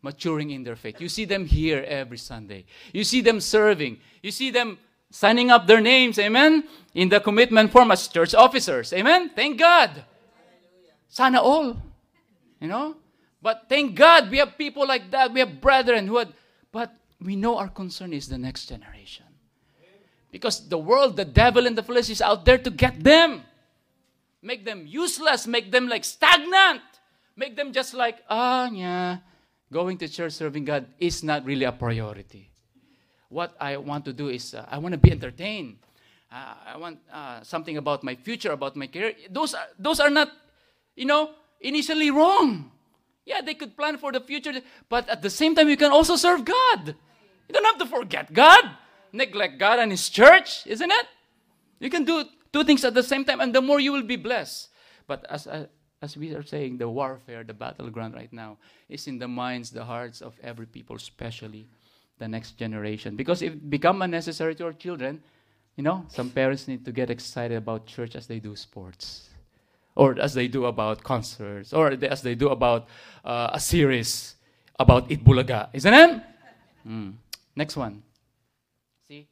maturing 0.00 0.52
in 0.52 0.62
their 0.62 0.76
faith. 0.76 1.00
You 1.00 1.08
see 1.08 1.24
them 1.24 1.44
here 1.44 1.84
every 1.88 2.18
Sunday. 2.18 2.66
You 2.92 3.02
see 3.02 3.20
them 3.20 3.40
serving. 3.40 3.98
You 4.22 4.30
see 4.30 4.50
them 4.50 4.78
signing 5.10 5.50
up 5.50 5.66
their 5.66 5.80
names, 5.80 6.20
amen, 6.20 6.62
in 6.94 7.08
the 7.08 7.18
commitment 7.18 7.72
form 7.72 7.90
as 7.90 8.06
church 8.06 8.32
officers. 8.32 8.92
Amen? 8.92 9.30
Thank 9.34 9.58
God. 9.58 10.04
Sana 11.08 11.40
all. 11.40 11.82
You 12.60 12.68
know? 12.68 12.96
But 13.42 13.66
thank 13.68 13.94
God 13.94 14.30
we 14.30 14.38
have 14.38 14.56
people 14.58 14.86
like 14.86 15.10
that. 15.10 15.32
We 15.32 15.40
have 15.40 15.60
brethren 15.60 16.06
who 16.06 16.18
had, 16.18 16.32
but 16.72 16.94
we 17.20 17.36
know 17.36 17.58
our 17.58 17.68
concern 17.68 18.12
is 18.12 18.28
the 18.28 18.38
next 18.38 18.66
generation. 18.66 19.24
Because 20.30 20.68
the 20.68 20.78
world, 20.78 21.16
the 21.16 21.24
devil, 21.24 21.66
and 21.66 21.78
the 21.78 21.82
flesh 21.82 22.10
is 22.10 22.20
out 22.20 22.44
there 22.44 22.58
to 22.58 22.70
get 22.70 23.02
them. 23.02 23.42
Make 24.42 24.64
them 24.64 24.86
useless, 24.86 25.46
make 25.46 25.70
them 25.72 25.88
like 25.88 26.04
stagnant, 26.04 26.82
make 27.36 27.56
them 27.56 27.72
just 27.72 27.94
like, 27.94 28.18
ah, 28.28 28.68
yeah, 28.70 29.18
going 29.72 29.98
to 29.98 30.08
church 30.08 30.32
serving 30.32 30.64
God 30.64 30.86
is 30.98 31.22
not 31.22 31.44
really 31.44 31.64
a 31.64 31.72
priority. 31.72 32.50
What 33.28 33.56
I 33.60 33.76
want 33.76 34.04
to 34.04 34.12
do 34.12 34.28
is, 34.28 34.54
uh, 34.54 34.66
I 34.70 34.78
want 34.78 34.92
to 34.92 34.98
be 34.98 35.10
entertained. 35.10 35.78
Uh, 36.30 36.54
I 36.74 36.76
want 36.76 36.98
uh, 37.12 37.42
something 37.42 37.76
about 37.76 38.04
my 38.04 38.14
future, 38.14 38.52
about 38.52 38.76
my 38.76 38.86
career. 38.86 39.14
Those 39.30 39.54
are, 39.54 39.66
those 39.78 40.00
are 40.00 40.10
not, 40.10 40.28
you 40.94 41.06
know, 41.06 41.30
initially 41.60 42.10
wrong. 42.10 42.70
Yeah, 43.24 43.40
they 43.40 43.54
could 43.54 43.76
plan 43.76 43.98
for 43.98 44.12
the 44.12 44.20
future, 44.20 44.54
but 44.88 45.08
at 45.08 45.20
the 45.20 45.30
same 45.30 45.54
time, 45.54 45.68
you 45.68 45.76
can 45.76 45.90
also 45.90 46.14
serve 46.14 46.44
God. 46.44 46.94
You 47.48 47.52
don't 47.52 47.64
have 47.64 47.78
to 47.78 47.86
forget 47.86 48.32
God, 48.32 48.64
neglect 49.12 49.58
God 49.58 49.80
and 49.80 49.90
His 49.90 50.08
church, 50.08 50.66
isn't 50.66 50.90
it? 50.90 51.06
You 51.80 51.90
can 51.90 52.04
do 52.04 52.24
two 52.52 52.62
things 52.62 52.84
at 52.84 52.94
the 52.94 53.02
same 53.02 53.24
time, 53.24 53.40
and 53.40 53.52
the 53.52 53.60
more 53.60 53.80
you 53.80 53.92
will 53.92 54.04
be 54.04 54.16
blessed. 54.16 54.68
But 55.08 55.26
as, 55.28 55.46
uh, 55.46 55.66
as 56.00 56.16
we 56.16 56.34
are 56.34 56.42
saying, 56.42 56.78
the 56.78 56.88
warfare, 56.88 57.42
the 57.42 57.52
battleground 57.52 58.14
right 58.14 58.32
now 58.32 58.58
is 58.88 59.08
in 59.08 59.18
the 59.18 59.28
minds, 59.28 59.70
the 59.70 59.84
hearts 59.84 60.20
of 60.20 60.38
every 60.42 60.66
people, 60.66 60.94
especially 60.94 61.66
the 62.18 62.28
next 62.28 62.52
generation. 62.52 63.16
Because 63.16 63.42
if 63.42 63.52
it 63.54 63.70
become 63.70 64.02
unnecessary 64.02 64.54
to 64.54 64.66
our 64.66 64.72
children, 64.72 65.20
you 65.76 65.82
know, 65.82 66.06
some 66.08 66.30
parents 66.30 66.68
need 66.68 66.84
to 66.84 66.92
get 66.92 67.10
excited 67.10 67.56
about 67.56 67.86
church 67.86 68.14
as 68.14 68.26
they 68.26 68.38
do 68.38 68.56
sports 68.56 69.30
or 69.96 70.20
as 70.20 70.34
they 70.34 70.46
do 70.46 70.66
about 70.66 71.02
concerts, 71.02 71.72
or 71.72 71.90
as 71.90 72.22
they 72.22 72.34
do 72.34 72.50
about 72.50 72.86
uh, 73.24 73.50
a 73.52 73.60
series 73.60 74.36
about 74.78 75.10
Eat 75.10 75.24
Bulaga. 75.24 75.68
Isn't 75.72 75.94
it? 75.94 76.22
Mm. 76.86 77.14
Next 77.56 77.76
one. 77.76 78.02
See, 79.08 79.26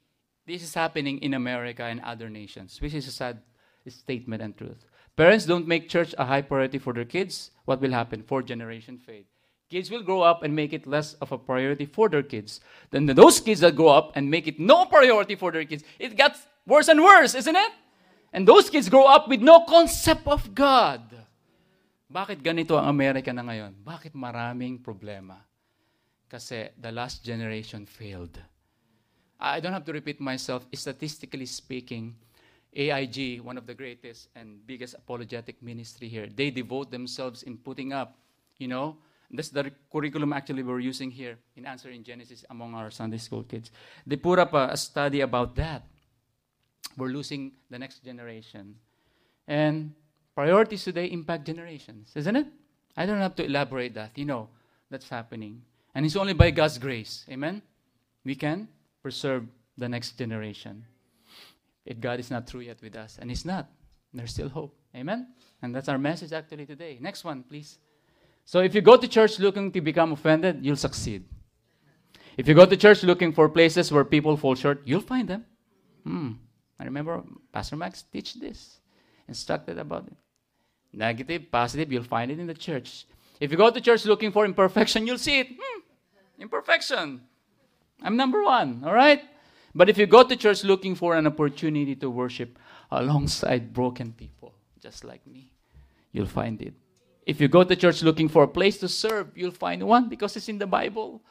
this 0.47 0.63
is 0.63 0.75
happening 0.75 1.19
in 1.19 1.35
America 1.35 1.85
and 1.85 2.01
other 2.01 2.29
nations, 2.31 2.81
which 2.81 2.95
is 2.95 3.07
a 3.07 3.13
sad 3.13 3.39
statement 3.87 4.43
and 4.43 4.57
truth. 4.57 4.85
Parents 5.17 5.45
don't 5.45 5.69
make 5.69 5.89
church 5.89 6.15
a 6.19 6.25
high 6.25 6.43
priority 6.43 6.79
for 6.79 6.93
their 6.93 7.05
kids. 7.05 7.51
What 7.67 7.81
will 7.81 7.93
happen? 7.93 8.23
Fourth 8.23 8.47
generation 8.47 8.99
fade. 8.99 9.27
Kids 9.71 9.91
will 9.91 10.03
grow 10.03 10.23
up 10.23 10.43
and 10.43 10.55
make 10.55 10.73
it 10.73 10.87
less 10.87 11.15
of 11.15 11.31
a 11.33 11.39
priority 11.39 11.87
for 11.87 12.09
their 12.09 12.23
kids. 12.23 12.61
Then 12.91 13.07
those 13.07 13.41
kids 13.41 13.61
that 13.61 13.77
grow 13.77 13.89
up 13.89 14.13
and 14.15 14.31
make 14.31 14.47
it 14.47 14.59
no 14.59 14.85
priority 14.87 15.37
for 15.37 15.53
their 15.53 15.65
kids, 15.65 15.85
it 15.99 16.17
gets 16.17 16.47
worse 16.67 16.89
and 16.89 17.03
worse, 17.03 17.35
isn't 17.35 17.57
it? 17.57 17.73
And 18.35 18.43
those 18.43 18.67
kids 18.67 18.91
grow 18.91 19.07
up 19.07 19.31
with 19.31 19.39
no 19.39 19.63
concept 19.63 20.27
of 20.27 20.43
God. 20.51 21.07
Bakit 22.11 22.43
ganito 22.43 22.75
ang 22.75 22.91
Amerika 22.91 23.31
na 23.31 23.47
ngayon? 23.47 23.79
Bakit 23.79 24.11
maraming 24.11 24.83
problema? 24.83 25.39
Kasi 26.27 26.75
the 26.75 26.91
last 26.91 27.23
generation 27.23 27.87
failed. 27.87 28.35
I 29.39 29.63
don't 29.63 29.71
have 29.71 29.87
to 29.87 29.95
repeat 29.95 30.19
myself. 30.19 30.67
Statistically 30.75 31.47
speaking, 31.47 32.19
AIG, 32.75 33.39
one 33.39 33.55
of 33.55 33.71
the 33.71 33.75
greatest 33.75 34.27
and 34.35 34.59
biggest 34.67 34.99
apologetic 34.99 35.63
ministry 35.63 36.11
here, 36.11 36.27
they 36.27 36.51
devote 36.51 36.91
themselves 36.91 37.47
in 37.47 37.55
putting 37.55 37.95
up, 37.95 38.19
you 38.59 38.67
know, 38.67 38.99
that's 39.31 39.55
the 39.55 39.71
curriculum 39.95 40.35
actually 40.35 40.67
we're 40.67 40.83
using 40.83 41.11
here 41.11 41.39
in 41.55 41.67
Answer 41.67 41.95
in 41.95 42.03
Genesis 42.03 42.43
among 42.51 42.75
our 42.75 42.91
Sunday 42.91 43.23
school 43.23 43.47
kids. 43.47 43.71
They 44.03 44.19
put 44.19 44.43
up 44.43 44.55
a, 44.55 44.75
a 44.75 44.77
study 44.77 45.23
about 45.23 45.55
that 45.55 45.87
we're 46.97 47.09
losing 47.09 47.53
the 47.71 47.79
next 47.79 48.05
generation. 48.05 48.77
And 49.47 49.93
priorities 50.35 50.85
today 50.85 51.07
impact 51.07 51.47
generations, 51.47 52.13
isn't 52.15 52.37
it? 52.37 52.47
I 52.97 53.07
don't 53.07 53.21
have 53.21 53.35
to 53.37 53.45
elaborate 53.45 53.95
that. 53.95 54.13
You 54.17 54.25
know 54.25 54.49
that's 54.91 55.09
happening. 55.09 55.63
And 55.95 56.05
it's 56.05 56.17
only 56.17 56.33
by 56.33 56.51
God's 56.51 56.79
grace, 56.79 57.25
amen, 57.31 57.63
we 58.25 58.35
can 58.35 58.69
preserve 59.03 59.47
the 59.77 59.89
next 59.89 60.19
generation. 60.19 60.85
If 61.85 62.01
God 62.01 62.19
is 62.19 62.31
not 62.31 62.47
through 62.47 62.63
yet 62.63 62.81
with 62.83 62.97
us, 62.97 63.19
and 63.21 63.31
He's 63.31 63.45
not, 63.45 63.69
there's 64.13 64.31
still 64.31 64.49
hope. 64.49 64.75
Amen? 64.97 65.29
And 65.61 65.75
that's 65.75 65.89
our 65.89 65.99
message 65.99 66.33
actually 66.33 66.67
today. 66.67 66.99
Next 67.01 67.25
one, 67.25 67.43
please. 67.43 67.79
So 68.45 68.61
if 68.61 68.75
you 68.75 68.81
go 68.81 68.97
to 68.97 69.09
church 69.09 69.39
looking 69.39 69.73
to 69.73 69.81
become 69.81 70.13
offended, 70.13 70.65
you'll 70.65 70.77
succeed. 70.77 71.25
If 72.37 72.49
you 72.49 72.55
go 72.55 72.67
to 72.67 72.77
church 72.77 73.03
looking 73.03 73.33
for 73.33 73.49
places 73.49 73.91
where 73.93 74.05
people 74.05 74.37
fall 74.37 74.55
short, 74.55 74.83
you'll 74.85 75.01
find 75.01 75.29
them. 75.29 75.45
Hmm. 76.05 76.33
I 76.79 76.85
remember 76.85 77.23
Pastor 77.53 77.77
Max 77.77 78.03
teach 78.03 78.35
this, 78.35 78.81
instructed 79.29 79.79
about 79.79 80.07
it. 80.07 80.17
Negative, 80.93 81.43
positive, 81.51 81.93
you'll 81.93 82.05
find 82.05 82.31
it 82.31 82.39
in 82.39 82.47
the 82.47 82.55
church. 82.55 83.07
If 83.41 83.51
you 83.51 83.57
go 83.57 83.71
to 83.71 83.81
church 83.81 84.05
looking 84.05 84.33
for 84.33 84.45
imperfection, 84.45 85.07
you'll 85.07 85.19
see 85.19 85.41
it. 85.41 85.49
Hmm, 85.49 85.81
imperfection. 86.39 87.21
I'm 88.03 88.17
number 88.17 88.43
one, 88.43 88.83
all 88.85 88.93
right? 88.93 89.23
But 89.75 89.89
if 89.89 89.99
you 89.99 90.07
go 90.07 90.23
to 90.23 90.37
church 90.37 90.63
looking 90.63 90.95
for 90.95 91.17
an 91.17 91.27
opportunity 91.27 91.97
to 91.97 92.09
worship 92.09 92.59
alongside 92.91 93.73
broken 93.73 94.13
people, 94.13 94.55
just 94.81 95.03
like 95.05 95.27
me, 95.27 95.51
you'll 96.13 96.27
find 96.27 96.63
it. 96.63 96.75
If 97.27 97.41
you 97.41 97.49
go 97.49 97.65
to 97.65 97.75
church 97.75 98.03
looking 98.03 98.29
for 98.29 98.45
a 98.45 98.49
place 98.49 98.79
to 98.79 98.89
serve, 98.89 99.33
you'll 99.35 99.51
find 99.51 99.83
one 99.83 100.09
because 100.09 100.37
it's 100.37 100.49
in 100.49 100.59
the 100.59 100.67
Bible. 100.67 101.23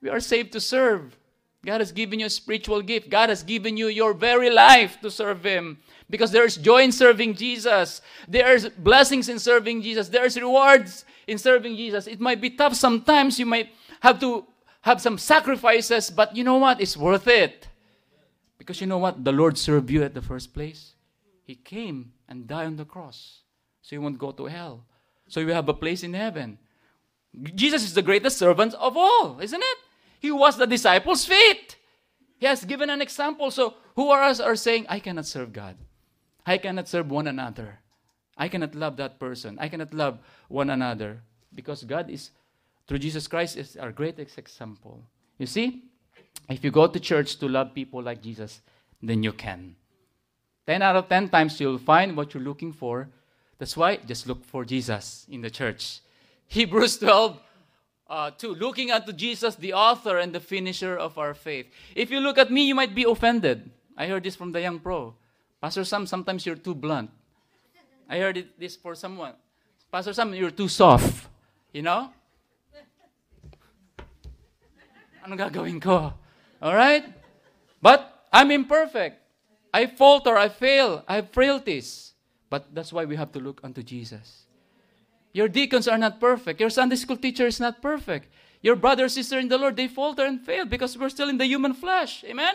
We 0.00 0.08
are 0.08 0.20
saved 0.20 0.52
to 0.52 0.60
serve. 0.60 1.16
God 1.64 1.80
has 1.80 1.92
given 1.92 2.20
you 2.20 2.26
a 2.26 2.30
spiritual 2.30 2.82
gift. 2.82 3.08
God 3.08 3.30
has 3.30 3.42
given 3.42 3.76
you 3.76 3.88
your 3.88 4.12
very 4.12 4.50
life 4.50 5.00
to 5.00 5.10
serve 5.10 5.44
Him. 5.44 5.78
Because 6.10 6.30
there's 6.30 6.56
joy 6.56 6.82
in 6.82 6.92
serving 6.92 7.34
Jesus. 7.34 8.02
There's 8.28 8.68
blessings 8.68 9.28
in 9.28 9.38
serving 9.38 9.82
Jesus. 9.82 10.08
There's 10.08 10.36
rewards 10.36 11.04
in 11.26 11.38
serving 11.38 11.76
Jesus. 11.76 12.06
It 12.06 12.20
might 12.20 12.40
be 12.40 12.50
tough 12.50 12.74
sometimes. 12.74 13.38
You 13.38 13.46
might 13.46 13.70
have 14.00 14.20
to 14.20 14.44
have 14.82 15.00
some 15.00 15.16
sacrifices, 15.16 16.10
but 16.10 16.36
you 16.36 16.44
know 16.44 16.58
what? 16.58 16.80
It's 16.80 16.96
worth 16.96 17.26
it. 17.26 17.68
Because 18.58 18.80
you 18.80 18.86
know 18.86 18.98
what? 18.98 19.24
The 19.24 19.32
Lord 19.32 19.56
served 19.56 19.90
you 19.90 20.02
at 20.02 20.12
the 20.12 20.22
first 20.22 20.52
place. 20.52 20.92
He 21.44 21.54
came 21.54 22.12
and 22.28 22.46
died 22.46 22.66
on 22.66 22.76
the 22.76 22.84
cross. 22.84 23.40
So 23.80 23.96
you 23.96 24.02
won't 24.02 24.18
go 24.18 24.32
to 24.32 24.44
hell. 24.44 24.84
So 25.28 25.40
you 25.40 25.52
have 25.52 25.68
a 25.68 25.74
place 25.74 26.02
in 26.02 26.12
heaven. 26.12 26.58
Jesus 27.54 27.82
is 27.82 27.94
the 27.94 28.02
greatest 28.02 28.36
servant 28.36 28.74
of 28.74 28.96
all, 28.96 29.40
isn't 29.40 29.62
it? 29.62 29.78
He 30.24 30.30
was 30.30 30.56
the 30.56 30.66
disciples' 30.66 31.26
feet. 31.26 31.76
He 32.38 32.46
has 32.46 32.64
given 32.64 32.88
an 32.88 33.02
example. 33.02 33.50
So 33.50 33.74
who 33.94 34.08
are 34.08 34.22
us 34.22 34.40
are 34.40 34.56
saying, 34.56 34.86
I 34.88 34.98
cannot 34.98 35.26
serve 35.26 35.52
God. 35.52 35.76
I 36.46 36.56
cannot 36.56 36.88
serve 36.88 37.10
one 37.10 37.26
another. 37.26 37.80
I 38.34 38.48
cannot 38.48 38.74
love 38.74 38.96
that 38.96 39.20
person. 39.20 39.58
I 39.60 39.68
cannot 39.68 39.92
love 39.92 40.20
one 40.48 40.70
another. 40.70 41.20
Because 41.54 41.84
God 41.84 42.08
is, 42.08 42.30
through 42.88 43.00
Jesus 43.00 43.26
Christ, 43.26 43.58
is 43.58 43.76
our 43.76 43.92
greatest 43.92 44.38
example. 44.38 45.04
You 45.36 45.44
see, 45.44 45.82
if 46.48 46.64
you 46.64 46.70
go 46.70 46.86
to 46.86 46.98
church 46.98 47.36
to 47.40 47.46
love 47.46 47.74
people 47.74 48.02
like 48.02 48.22
Jesus, 48.22 48.62
then 49.02 49.22
you 49.22 49.34
can. 49.34 49.76
10 50.66 50.80
out 50.80 50.96
of 50.96 51.10
10 51.10 51.28
times 51.28 51.60
you'll 51.60 51.76
find 51.76 52.16
what 52.16 52.32
you're 52.32 52.42
looking 52.42 52.72
for. 52.72 53.10
That's 53.58 53.76
why 53.76 53.96
just 53.96 54.26
look 54.26 54.42
for 54.42 54.64
Jesus 54.64 55.26
in 55.28 55.42
the 55.42 55.50
church. 55.50 56.00
Hebrews 56.46 56.96
12 56.96 57.38
uh, 58.08 58.30
2. 58.30 58.54
Looking 58.54 58.90
unto 58.90 59.12
Jesus, 59.12 59.54
the 59.56 59.72
author 59.72 60.18
and 60.18 60.34
the 60.34 60.40
finisher 60.40 60.96
of 60.96 61.18
our 61.18 61.34
faith. 61.34 61.66
If 61.94 62.10
you 62.10 62.20
look 62.20 62.38
at 62.38 62.50
me, 62.50 62.66
you 62.66 62.74
might 62.74 62.94
be 62.94 63.04
offended. 63.04 63.70
I 63.96 64.06
heard 64.06 64.24
this 64.24 64.36
from 64.36 64.52
the 64.52 64.60
young 64.60 64.80
pro. 64.80 65.14
Pastor 65.60 65.84
Sam, 65.84 66.06
sometimes 66.06 66.44
you're 66.44 66.56
too 66.56 66.74
blunt. 66.74 67.10
I 68.08 68.18
heard 68.18 68.36
it, 68.36 68.60
this 68.60 68.76
for 68.76 68.94
someone. 68.94 69.34
Pastor 69.90 70.12
Sam, 70.12 70.34
you're 70.34 70.50
too 70.50 70.68
soft. 70.68 71.28
You 71.72 71.82
know? 71.82 72.10
Ano 75.24 75.36
gagawin 75.36 75.80
ko? 75.80 76.12
Alright? 76.62 77.04
But 77.80 78.28
I'm 78.32 78.50
imperfect. 78.50 79.20
I 79.72 79.86
falter, 79.86 80.36
I 80.36 80.48
fail, 80.48 81.02
I 81.08 81.16
have 81.16 81.30
frailties. 81.30 82.12
But 82.50 82.74
that's 82.74 82.92
why 82.92 83.04
we 83.04 83.16
have 83.16 83.32
to 83.32 83.40
look 83.40 83.60
unto 83.64 83.82
Jesus. 83.82 84.43
Your 85.34 85.48
deacons 85.48 85.88
are 85.88 85.98
not 85.98 86.20
perfect. 86.20 86.60
Your 86.60 86.70
Sunday 86.70 86.94
school 86.94 87.16
teacher 87.16 87.46
is 87.46 87.58
not 87.58 87.82
perfect. 87.82 88.30
Your 88.62 88.76
brother, 88.76 89.08
sister 89.10 89.38
in 89.38 89.48
the 89.48 89.58
Lord, 89.58 89.76
they 89.76 89.88
falter 89.88 90.24
and 90.24 90.40
fail 90.40 90.64
because 90.64 90.96
we're 90.96 91.10
still 91.10 91.28
in 91.28 91.36
the 91.36 91.44
human 91.44 91.74
flesh. 91.74 92.22
Amen? 92.24 92.54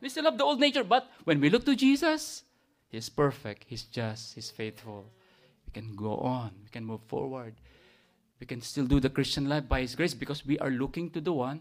We 0.00 0.08
still 0.08 0.24
have 0.24 0.38
the 0.38 0.44
old 0.44 0.60
nature. 0.60 0.84
But 0.84 1.10
when 1.24 1.40
we 1.40 1.50
look 1.50 1.66
to 1.66 1.74
Jesus, 1.74 2.44
He's 2.88 3.08
perfect, 3.08 3.64
He's 3.66 3.82
just, 3.82 4.34
He's 4.34 4.50
faithful. 4.50 5.10
We 5.66 5.72
can 5.72 5.96
go 5.96 6.16
on, 6.18 6.52
we 6.62 6.70
can 6.70 6.84
move 6.84 7.02
forward. 7.08 7.54
We 8.38 8.46
can 8.46 8.62
still 8.62 8.86
do 8.86 9.00
the 9.00 9.10
Christian 9.10 9.48
life 9.48 9.68
by 9.68 9.80
His 9.80 9.96
grace 9.96 10.14
because 10.14 10.46
we 10.46 10.58
are 10.60 10.70
looking 10.70 11.10
to 11.10 11.20
the 11.20 11.32
one 11.32 11.60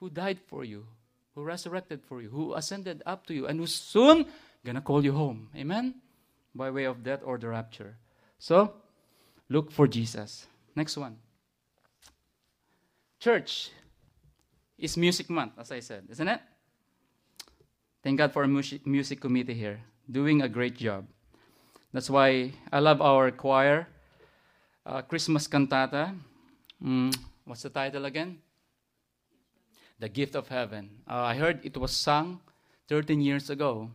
who 0.00 0.08
died 0.08 0.40
for 0.40 0.64
you, 0.64 0.86
who 1.34 1.42
resurrected 1.42 2.02
for 2.02 2.22
you, 2.22 2.30
who 2.30 2.54
ascended 2.54 3.02
up 3.04 3.26
to 3.26 3.34
you, 3.34 3.46
and 3.46 3.60
who's 3.60 3.74
soon 3.74 4.24
gonna 4.64 4.80
call 4.80 5.04
you 5.04 5.12
home. 5.12 5.50
Amen? 5.54 6.00
By 6.54 6.70
way 6.70 6.84
of 6.84 7.04
death 7.04 7.20
or 7.22 7.36
the 7.36 7.48
rapture. 7.48 7.98
So, 8.38 8.72
Look 9.48 9.72
for 9.72 9.88
Jesus. 9.88 10.46
Next 10.76 10.96
one. 10.96 11.16
Church 13.18 13.70
is 14.78 14.96
music 14.96 15.28
month, 15.28 15.52
as 15.58 15.72
I 15.72 15.80
said, 15.80 16.04
isn't 16.10 16.28
it? 16.28 16.40
Thank 18.02 18.18
God 18.18 18.32
for 18.32 18.44
a 18.44 18.48
music, 18.48 18.86
music 18.86 19.20
committee 19.20 19.54
here, 19.54 19.80
doing 20.10 20.42
a 20.42 20.48
great 20.48 20.76
job. 20.76 21.06
That's 21.92 22.08
why 22.08 22.52
I 22.70 22.78
love 22.78 23.00
our 23.00 23.30
choir. 23.30 23.88
Uh, 24.86 25.02
Christmas 25.02 25.48
cantata. 25.48 26.14
Mm, 26.82 27.14
what's 27.44 27.62
the 27.62 27.70
title 27.70 28.04
again? 28.04 28.38
The 29.98 30.08
Gift 30.08 30.36
of 30.36 30.48
Heaven. 30.48 30.90
Uh, 31.08 31.26
I 31.26 31.34
heard 31.34 31.60
it 31.64 31.76
was 31.76 31.90
sung 31.90 32.40
13 32.88 33.20
years 33.20 33.50
ago. 33.50 33.90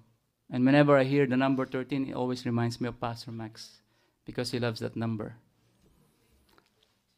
And 0.52 0.66
whenever 0.66 0.98
I 0.98 1.04
hear 1.04 1.26
the 1.26 1.38
number 1.38 1.66
13, 1.66 2.10
it 2.10 2.14
always 2.14 2.46
reminds 2.46 2.82
me 2.82 2.90
of 2.90 3.00
Pastor 3.00 3.32
Max 3.32 3.80
because 4.26 4.52
he 4.52 4.60
loves 4.60 4.82
that 4.82 4.96
number. 4.96 5.36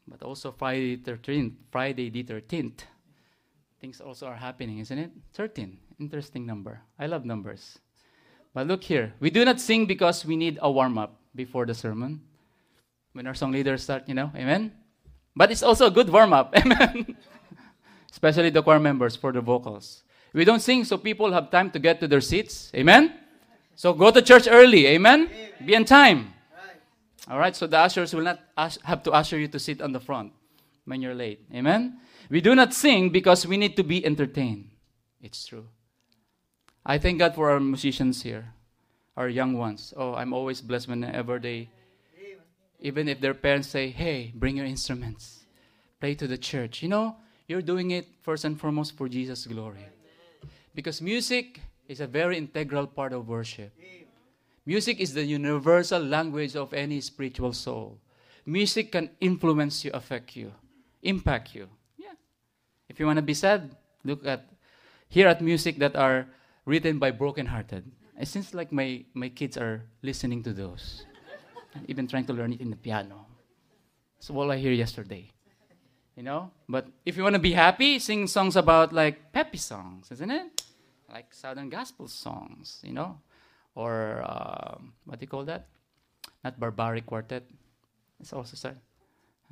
But 0.08 0.22
also 0.22 0.52
Friday 0.52 0.96
the 0.96 1.12
13th, 1.12 1.52
Friday 1.70 2.10
the 2.10 2.22
13th, 2.22 2.86
things 3.80 4.00
also 4.00 4.26
are 4.26 4.36
happening, 4.36 4.78
isn't 4.78 4.98
it? 4.98 5.10
13, 5.34 5.78
interesting 5.98 6.46
number. 6.46 6.80
I 6.98 7.06
love 7.06 7.24
numbers. 7.24 7.78
But 8.54 8.66
look 8.66 8.84
here, 8.84 9.14
we 9.20 9.30
do 9.30 9.44
not 9.44 9.60
sing 9.60 9.86
because 9.86 10.24
we 10.24 10.36
need 10.36 10.58
a 10.62 10.70
warm 10.70 10.96
up 10.96 11.20
before 11.34 11.66
the 11.66 11.74
sermon. 11.74 12.22
When 13.12 13.26
our 13.26 13.34
song 13.34 13.52
leaders 13.52 13.82
start, 13.82 14.04
you 14.06 14.14
know, 14.14 14.30
amen? 14.34 14.72
But 15.34 15.50
it's 15.50 15.62
also 15.62 15.86
a 15.86 15.90
good 15.90 16.08
warm 16.08 16.32
up, 16.32 16.56
amen? 16.56 17.16
Especially 18.10 18.50
the 18.50 18.62
choir 18.62 18.78
members 18.78 19.16
for 19.16 19.32
the 19.32 19.40
vocals. 19.40 20.04
We 20.32 20.44
don't 20.44 20.60
sing 20.60 20.84
so 20.84 20.96
people 20.96 21.32
have 21.32 21.50
time 21.50 21.70
to 21.72 21.78
get 21.78 22.00
to 22.00 22.08
their 22.08 22.20
seats, 22.20 22.70
amen? 22.74 23.12
So 23.74 23.92
go 23.92 24.10
to 24.10 24.22
church 24.22 24.48
early, 24.50 24.86
amen? 24.86 25.28
amen. 25.28 25.50
Be 25.64 25.76
on 25.76 25.84
time. 25.84 26.32
All 27.28 27.38
right, 27.38 27.56
so 27.56 27.66
the 27.66 27.78
ushers 27.78 28.14
will 28.14 28.22
not 28.22 28.40
have 28.84 29.02
to 29.02 29.10
usher 29.10 29.38
you 29.38 29.48
to 29.48 29.58
sit 29.58 29.82
on 29.82 29.92
the 29.92 30.00
front 30.00 30.32
when 30.84 31.02
you're 31.02 31.14
late. 31.14 31.40
Amen? 31.52 31.98
We 32.30 32.40
do 32.40 32.54
not 32.54 32.72
sing 32.72 33.10
because 33.10 33.46
we 33.46 33.56
need 33.56 33.76
to 33.76 33.82
be 33.82 34.04
entertained. 34.04 34.70
It's 35.20 35.44
true. 35.46 35.66
I 36.84 36.98
thank 36.98 37.18
God 37.18 37.34
for 37.34 37.50
our 37.50 37.58
musicians 37.58 38.22
here, 38.22 38.52
our 39.16 39.28
young 39.28 39.58
ones. 39.58 39.92
Oh, 39.96 40.14
I'm 40.14 40.32
always 40.32 40.60
blessed 40.60 40.88
whenever 40.88 41.40
they, 41.40 41.68
even 42.78 43.08
if 43.08 43.20
their 43.20 43.34
parents 43.34 43.68
say, 43.68 43.88
hey, 43.88 44.32
bring 44.34 44.56
your 44.56 44.66
instruments, 44.66 45.46
play 46.00 46.14
to 46.14 46.28
the 46.28 46.38
church. 46.38 46.80
You 46.80 46.88
know, 46.88 47.16
you're 47.48 47.62
doing 47.62 47.90
it 47.90 48.06
first 48.22 48.44
and 48.44 48.58
foremost 48.60 48.96
for 48.96 49.08
Jesus' 49.08 49.46
glory. 49.46 49.84
Because 50.76 51.02
music 51.02 51.60
is 51.88 52.00
a 52.00 52.06
very 52.06 52.36
integral 52.38 52.86
part 52.86 53.12
of 53.12 53.26
worship. 53.26 53.72
Music 54.66 54.98
is 54.98 55.14
the 55.14 55.24
universal 55.24 56.02
language 56.02 56.56
of 56.56 56.74
any 56.74 57.00
spiritual 57.00 57.52
soul. 57.52 58.00
Music 58.44 58.90
can 58.90 59.10
influence 59.20 59.84
you, 59.84 59.92
affect 59.94 60.34
you, 60.34 60.52
impact 61.02 61.54
you. 61.54 61.68
Yeah. 61.96 62.18
If 62.88 62.98
you 62.98 63.06
want 63.06 63.18
to 63.18 63.22
be 63.22 63.34
sad, 63.34 63.76
look 64.04 64.26
at 64.26 64.50
here 65.08 65.28
at 65.28 65.40
music 65.40 65.78
that 65.78 65.94
are 65.94 66.26
written 66.64 66.98
by 66.98 67.12
brokenhearted. 67.12 67.84
It 68.18 68.26
seems 68.26 68.54
like 68.54 68.72
my, 68.72 69.04
my 69.14 69.28
kids 69.28 69.56
are 69.56 69.84
listening 70.02 70.42
to 70.42 70.52
those. 70.52 71.04
and 71.74 71.84
even 71.88 72.08
trying 72.08 72.24
to 72.26 72.32
learn 72.32 72.52
it 72.52 72.60
in 72.60 72.70
the 72.70 72.76
piano. 72.76 73.26
That's 74.16 74.30
all 74.30 74.50
I 74.50 74.56
hear 74.56 74.72
yesterday. 74.72 75.30
You 76.16 76.24
know? 76.24 76.50
But 76.68 76.88
if 77.04 77.16
you 77.16 77.22
want 77.22 77.34
to 77.34 77.40
be 77.40 77.52
happy, 77.52 78.00
sing 78.00 78.26
songs 78.26 78.56
about 78.56 78.92
like 78.92 79.32
peppy 79.32 79.58
songs, 79.58 80.10
isn't 80.10 80.30
it? 80.30 80.62
Like 81.08 81.32
Southern 81.32 81.68
gospel 81.68 82.08
songs, 82.08 82.80
you 82.82 82.92
know? 82.92 83.20
Or 83.76 84.24
uh, 84.24 84.78
what 85.04 85.20
do 85.20 85.22
you 85.22 85.28
call 85.28 85.44
that? 85.44 85.68
Not 86.42 86.58
barbaric 86.58 87.06
quartet. 87.06 87.44
It's 88.18 88.32
also 88.32 88.56
start. 88.56 88.76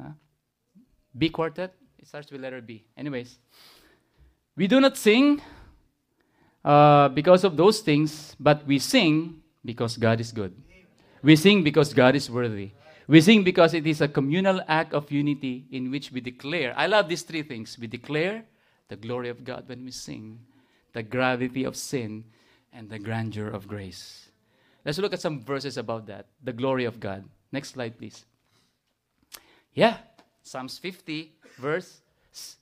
Huh? 0.00 0.10
B 1.16 1.28
quartet. 1.28 1.74
It 1.98 2.08
starts 2.08 2.32
with 2.32 2.40
letter 2.40 2.60
B. 2.60 2.84
Anyways, 2.96 3.38
we 4.56 4.66
do 4.66 4.80
not 4.80 4.96
sing 4.96 5.40
uh, 6.64 7.08
because 7.10 7.44
of 7.44 7.56
those 7.56 7.80
things, 7.80 8.34
but 8.40 8.66
we 8.66 8.78
sing 8.78 9.40
because 9.64 9.96
God 9.96 10.20
is 10.20 10.32
good. 10.32 10.52
We 11.22 11.36
sing 11.36 11.62
because 11.62 11.94
God 11.94 12.16
is 12.16 12.28
worthy. 12.28 12.72
We 13.06 13.20
sing 13.20 13.44
because 13.44 13.74
it 13.74 13.86
is 13.86 14.00
a 14.00 14.08
communal 14.08 14.60
act 14.66 14.94
of 14.94 15.10
unity 15.12 15.66
in 15.70 15.90
which 15.90 16.10
we 16.10 16.20
declare. 16.20 16.74
I 16.76 16.86
love 16.86 17.08
these 17.08 17.22
three 17.22 17.42
things. 17.42 17.78
We 17.78 17.86
declare 17.86 18.44
the 18.88 18.96
glory 18.96 19.28
of 19.28 19.44
God 19.44 19.68
when 19.68 19.84
we 19.84 19.90
sing, 19.90 20.40
the 20.92 21.02
gravity 21.02 21.64
of 21.64 21.76
sin, 21.76 22.24
and 22.72 22.90
the 22.90 22.98
grandeur 22.98 23.48
of 23.48 23.68
grace. 23.68 24.23
Let's 24.84 24.98
look 24.98 25.12
at 25.12 25.20
some 25.20 25.40
verses 25.40 25.76
about 25.76 26.06
that. 26.06 26.26
The 26.42 26.52
glory 26.52 26.84
of 26.84 27.00
God. 27.00 27.24
Next 27.52 27.70
slide, 27.70 27.96
please. 27.98 28.24
Yeah, 29.72 29.96
Psalms 30.42 30.78
50, 30.78 31.32
verse 31.58 32.00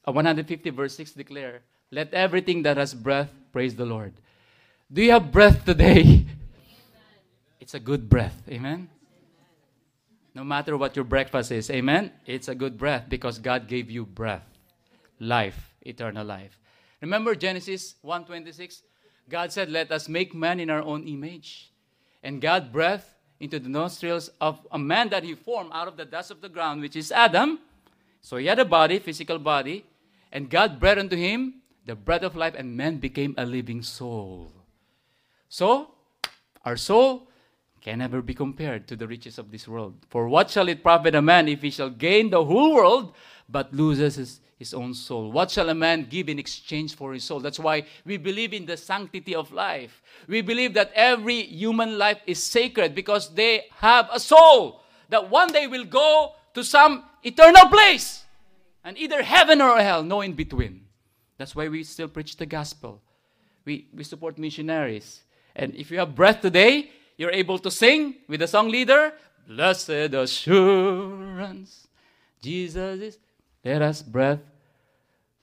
uh, 0.07 0.13
150, 0.13 0.71
verse 0.71 0.95
6 0.97 1.13
declare, 1.13 1.63
Let 1.91 2.13
everything 2.15 2.63
that 2.63 2.77
has 2.77 2.95
breath 2.95 3.31
praise 3.53 3.75
the 3.75 3.87
Lord. 3.87 4.13
Do 4.93 5.03
you 5.03 5.13
have 5.13 5.33
breath 5.33 5.65
today? 5.65 6.27
It's 7.61 7.75
a 7.75 7.81
good 7.81 8.09
breath. 8.11 8.43
Amen? 8.51 8.91
No 10.35 10.43
matter 10.43 10.77
what 10.77 10.97
your 10.97 11.05
breakfast 11.05 11.53
is, 11.53 11.71
amen? 11.71 12.11
It's 12.27 12.49
a 12.49 12.57
good 12.57 12.77
breath 12.77 13.05
because 13.09 13.39
God 13.39 13.69
gave 13.69 13.89
you 13.89 14.05
breath, 14.05 14.45
life, 15.21 15.73
eternal 15.81 16.27
life. 16.27 16.59
Remember 17.01 17.37
Genesis 17.37 17.95
1:26? 18.05 18.83
God 19.29 19.53
said, 19.53 19.71
Let 19.71 19.93
us 19.93 20.09
make 20.09 20.35
man 20.35 20.59
in 20.59 20.71
our 20.71 20.83
own 20.83 21.07
image. 21.07 21.72
And 22.23 22.41
God 22.41 22.73
breathed 22.73 23.05
into 23.41 23.59
the 23.59 23.69
nostrils 23.69 24.31
of 24.41 24.61
a 24.71 24.79
man 24.79 25.09
that 25.11 25.25
he 25.25 25.35
formed 25.35 25.71
out 25.73 25.89
of 25.89 25.97
the 25.97 26.05
dust 26.05 26.31
of 26.31 26.41
the 26.41 26.49
ground, 26.49 26.81
which 26.81 26.97
is 26.97 27.11
Adam. 27.11 27.59
So 28.21 28.37
he 28.37 28.47
had 28.47 28.59
a 28.59 28.65
body, 28.65 28.99
physical 29.01 29.39
body, 29.39 29.85
and 30.31 30.49
God 30.49 30.79
breathed 30.79 30.99
unto 30.99 31.17
him 31.17 31.63
the 31.85 31.95
breath 31.95 32.23
of 32.23 32.37
life, 32.37 32.55
and 32.57 32.77
man 32.77 32.99
became 32.99 33.35
a 33.37 33.45
living 33.45 33.83
soul. 33.83 34.53
So, 35.49 35.91
our 36.65 36.77
soul 36.77 37.29
can 37.81 37.99
never 37.99 38.23
be 38.23 38.35
compared 38.35 38.87
to 38.87 38.97
the 38.97 39.09
riches 39.09 39.39
of 39.39 39.51
this 39.51 39.67
world. 39.67 39.95
For 40.09 40.29
what 40.29 40.51
shall 40.51 40.69
it 40.69 40.83
profit 40.83 41.15
a 41.15 41.23
man 41.23 41.49
if 41.49 41.63
he 41.63 41.71
shall 41.71 41.91
gain 41.91 42.31
the 42.31 42.45
whole 42.45 42.75
world 42.75 43.15
but 43.49 43.75
loses 43.75 44.15
his, 44.15 44.41
his 44.63 44.73
own 44.73 44.95
soul? 44.95 45.33
What 45.33 45.51
shall 45.51 45.69
a 45.71 45.75
man 45.75 46.07
give 46.09 46.29
in 46.29 46.39
exchange 46.39 46.95
for 46.95 47.13
his 47.13 47.25
soul? 47.25 47.41
That's 47.41 47.59
why 47.59 47.85
we 48.05 48.17
believe 48.17 48.53
in 48.53 48.65
the 48.65 48.77
sanctity 48.77 49.35
of 49.35 49.51
life. 49.53 50.03
We 50.29 50.41
believe 50.41 50.73
that 50.75 50.93
every 50.95 51.43
human 51.43 51.99
life 51.99 52.21
is 52.27 52.41
sacred 52.43 52.95
because 52.95 53.35
they 53.35 53.67
have 53.79 54.09
a 54.13 54.21
soul 54.21 54.83
that 55.09 55.29
one 55.29 55.53
day 55.53 55.67
will 55.67 55.85
go 55.85 56.35
to 56.55 56.63
some 56.63 57.05
eternal 57.25 57.67
place 57.67 58.25
and 58.85 58.97
either 58.97 59.23
heaven 59.23 59.61
or 59.61 59.79
hell, 59.79 60.03
no 60.03 60.21
in 60.21 60.33
between. 60.33 60.87
That's 61.39 61.57
why 61.57 61.67
we 61.69 61.83
still 61.83 62.09
preach 62.09 62.37
the 62.37 62.47
gospel. 62.47 63.03
We, 63.65 63.89
we 63.93 64.05
support 64.05 64.39
missionaries. 64.39 65.23
And 65.57 65.75
if 65.75 65.91
you 65.91 65.99
have 65.99 66.15
breath 66.15 66.41
today, 66.41 66.91
you're 67.17 67.33
able 67.33 67.59
to 67.59 67.71
sing 67.71 68.17
with 68.29 68.41
the 68.41 68.47
song 68.47 68.69
leader, 68.69 69.13
Blessed 69.49 70.15
assurance, 70.15 71.89
Jesus 72.41 73.01
is. 73.01 73.19
Let 73.65 73.83
us 73.83 74.03
breath, 74.03 74.41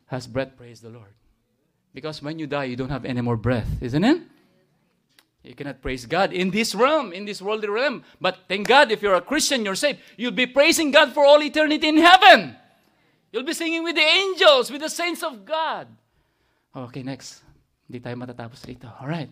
has 0.09 0.27
breath, 0.27 0.57
praise 0.57 0.81
the 0.81 0.89
Lord. 0.89 1.13
Because 1.93 2.21
when 2.21 2.37
you 2.37 2.45
die, 2.45 2.65
you 2.65 2.75
don't 2.75 2.89
have 2.89 3.05
any 3.05 3.21
more 3.21 3.37
breath, 3.37 3.67
isn't 3.81 4.03
it? 4.03 4.21
You 5.43 5.55
cannot 5.55 5.81
praise 5.81 6.05
God 6.05 6.33
in 6.33 6.51
this 6.51 6.75
realm, 6.75 7.13
in 7.13 7.25
this 7.25 7.41
worldly 7.41 7.69
realm. 7.69 8.03
But 8.19 8.37
thank 8.47 8.67
God, 8.67 8.91
if 8.91 9.01
you're 9.01 9.15
a 9.15 9.21
Christian, 9.21 9.63
you're 9.63 9.75
saved. 9.75 9.99
You'll 10.17 10.35
be 10.35 10.45
praising 10.45 10.91
God 10.91 11.13
for 11.13 11.25
all 11.25 11.41
eternity 11.41 11.87
in 11.87 11.97
heaven. 11.97 12.55
You'll 13.31 13.45
be 13.45 13.53
singing 13.53 13.83
with 13.83 13.95
the 13.95 14.01
angels, 14.01 14.69
with 14.69 14.81
the 14.81 14.89
saints 14.89 15.23
of 15.23 15.45
God. 15.45 15.87
Oh, 16.75 16.83
okay, 16.83 17.03
next. 17.03 17.41
Hindi 17.87 18.01
tayo 18.05 18.15
matatapos 18.15 18.67
rito. 18.67 18.91
All 18.99 19.07
right. 19.07 19.29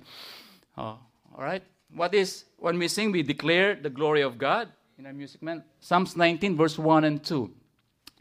Oh, 0.78 0.98
all 1.36 1.44
right. 1.44 1.62
What 1.94 2.14
is, 2.14 2.46
when 2.58 2.80
we 2.80 2.88
sing, 2.88 3.12
we 3.12 3.22
declare 3.22 3.76
the 3.76 3.90
glory 3.90 4.22
of 4.22 4.38
God 4.38 4.70
in 4.98 5.06
our 5.06 5.14
music, 5.14 5.42
man. 5.44 5.64
Psalms 5.80 6.16
19, 6.16 6.56
verse 6.58 6.78
1 6.78 7.04
and 7.04 7.24
2. 7.24 7.52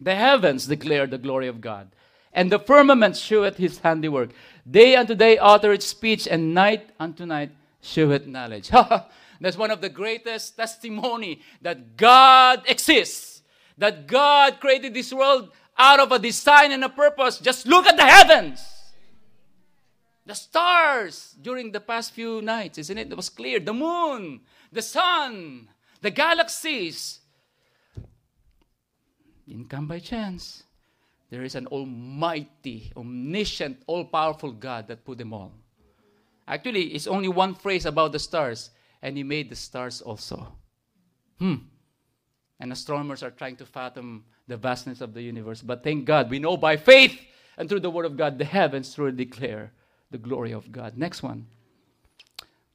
The 0.00 0.14
heavens 0.14 0.66
declare 0.66 1.07
the 1.07 1.18
glory 1.18 1.48
of 1.48 1.61
God, 1.61 1.88
and 2.37 2.53
the 2.53 2.59
firmament 2.59 3.16
sheweth 3.16 3.57
his 3.57 3.78
handiwork. 3.78 4.30
Day 4.70 4.95
unto 4.95 5.14
day 5.14 5.39
uttereth 5.39 5.82
speech, 5.82 6.28
and 6.28 6.55
night 6.55 6.91
unto 7.01 7.24
night 7.24 7.51
sheweth 7.80 8.26
knowledge. 8.26 8.68
That's 9.41 9.57
one 9.57 9.70
of 9.70 9.80
the 9.80 9.89
greatest 9.89 10.57
testimony 10.57 11.41
that 11.62 11.97
God 11.97 12.62
exists, 12.68 13.43
that 13.78 14.07
God 14.07 14.61
created 14.61 14.93
this 14.93 15.12
world 15.12 15.51
out 15.78 15.99
of 15.99 16.12
a 16.12 16.18
design 16.18 16.72
and 16.72 16.84
a 16.84 16.91
purpose. 16.91 17.39
Just 17.39 17.66
look 17.66 17.87
at 17.87 17.97
the 17.97 18.07
heavens. 18.07 18.61
The 20.26 20.34
stars 20.34 21.37
during 21.41 21.72
the 21.72 21.80
past 21.80 22.12
few 22.12 22.43
nights, 22.43 22.78
isn't 22.78 22.99
it? 22.99 23.11
It 23.11 23.16
was 23.16 23.30
clear. 23.30 23.61
The 23.61 23.72
moon, 23.72 24.41
the 24.72 24.82
sun, 24.82 25.68
the 26.03 26.11
galaxies. 26.11 27.20
Didn't 29.49 29.70
come 29.70 29.87
by 29.87 30.01
chance. 30.01 30.65
There 31.31 31.43
is 31.43 31.55
an 31.55 31.66
almighty, 31.66 32.93
omniscient, 32.97 33.83
all 33.87 34.05
powerful 34.05 34.53
God 34.53 34.89
that 34.89 35.05
put 35.05 35.18
them 35.18 35.33
all. 35.33 35.53
Actually, 36.47 36.95
it's 36.95 37.07
only 37.07 37.29
one 37.29 37.55
phrase 37.55 37.87
about 37.87 38.12
the 38.12 38.18
stars, 38.18 38.70
and 39.03 39.16
He 39.16 39.24
made 39.24 39.51
the 39.51 39.57
stars 39.57 40.01
also. 40.01 40.47
Hmm. 41.39 41.57
And 42.61 42.72
astronomers 42.72 43.22
are 43.22 43.31
trying 43.31 43.57
to 43.57 43.66
fathom 43.66 44.24
the 44.47 44.57
vastness 44.57 45.01
of 45.01 45.12
the 45.12 45.22
universe. 45.22 45.61
But 45.61 45.83
thank 45.83 46.05
God, 46.05 46.31
we 46.31 46.39
know 46.39 46.57
by 46.57 46.77
faith 46.77 47.20
and 47.59 47.68
through 47.68 47.81
the 47.81 47.91
Word 47.91 48.07
of 48.07 48.16
God, 48.16 48.39
the 48.39 48.45
heavens 48.45 48.95
truly 48.95 49.12
declare 49.12 49.72
the 50.11 50.18
glory 50.18 50.53
of 50.53 50.70
God. 50.70 50.97
Next 50.97 51.22
one. 51.22 51.47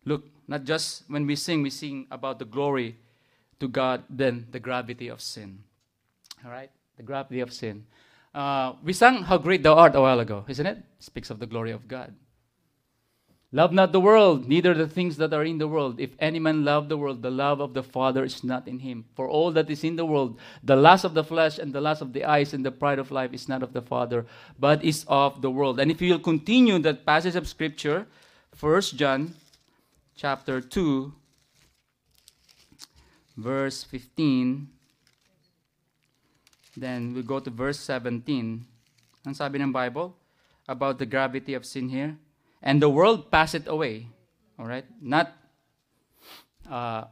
Look, 0.03 0.25
not 0.47 0.65
just 0.65 1.03
when 1.07 1.25
we 1.25 1.35
sing, 1.35 1.61
we 1.61 1.69
sing 1.69 2.07
about 2.11 2.39
the 2.39 2.45
glory 2.45 2.97
to 3.59 3.67
God, 3.67 4.03
then 4.09 4.47
the 4.51 4.59
gravity 4.59 5.07
of 5.07 5.21
sin. 5.21 5.63
All 6.43 6.51
right? 6.51 6.71
The 6.97 7.03
gravity 7.03 7.39
of 7.39 7.53
sin. 7.53 7.85
Uh, 8.33 8.73
we 8.83 8.93
sang 8.93 9.23
How 9.23 9.37
Great 9.37 9.63
Thou 9.63 9.75
Art 9.75 9.95
a 9.95 10.01
while 10.01 10.19
ago, 10.19 10.45
isn't 10.47 10.65
it? 10.65 10.77
Speaks 10.99 11.29
of 11.29 11.39
the 11.39 11.45
glory 11.47 11.71
of 11.71 11.87
God. 11.87 12.15
Love 13.53 13.73
not 13.73 13.91
the 13.91 13.99
world, 13.99 14.47
neither 14.47 14.73
the 14.73 14.87
things 14.87 15.17
that 15.17 15.33
are 15.33 15.43
in 15.43 15.57
the 15.57 15.67
world. 15.67 15.99
If 15.99 16.11
any 16.19 16.39
man 16.39 16.63
love 16.63 16.87
the 16.87 16.97
world, 16.97 17.21
the 17.21 17.29
love 17.29 17.59
of 17.59 17.73
the 17.73 17.83
Father 17.83 18.23
is 18.23 18.45
not 18.45 18.65
in 18.65 18.79
him. 18.79 19.03
For 19.13 19.27
all 19.27 19.51
that 19.51 19.69
is 19.69 19.83
in 19.83 19.97
the 19.97 20.05
world, 20.05 20.39
the 20.63 20.77
lust 20.77 21.03
of 21.03 21.13
the 21.13 21.23
flesh 21.23 21.59
and 21.59 21.73
the 21.73 21.81
lust 21.81 22.01
of 22.01 22.13
the 22.13 22.23
eyes 22.23 22.53
and 22.53 22.65
the 22.65 22.71
pride 22.71 22.97
of 22.97 23.11
life 23.11 23.33
is 23.33 23.49
not 23.49 23.61
of 23.61 23.73
the 23.73 23.81
Father, 23.81 24.25
but 24.57 24.81
is 24.85 25.03
of 25.09 25.41
the 25.41 25.51
world. 25.51 25.81
And 25.81 25.91
if 25.91 26.01
you 26.01 26.13
will 26.13 26.19
continue 26.19 26.79
that 26.79 27.05
passage 27.05 27.35
of 27.35 27.45
Scripture, 27.45 28.07
1 28.57 28.81
John 28.95 29.35
chapter 30.15 30.61
2, 30.61 31.13
verse 33.35 33.83
15, 33.83 34.69
then 36.81 37.13
we 37.13 37.21
go 37.21 37.37
to 37.37 37.53
verse 37.53 37.77
17. 37.77 38.25
Ang 38.25 39.35
sabi 39.37 39.61
ng 39.61 39.69
Bible 39.69 40.17
about 40.65 40.97
the 40.97 41.05
gravity 41.05 41.53
of 41.53 41.69
sin 41.69 41.93
here? 41.93 42.17
and 42.61 42.81
the 42.81 42.89
world 42.89 43.31
passeth 43.31 43.67
away. 43.67 44.07
All 44.57 44.65
right? 44.65 44.85
Not 45.01 45.33
uh, 46.69 47.05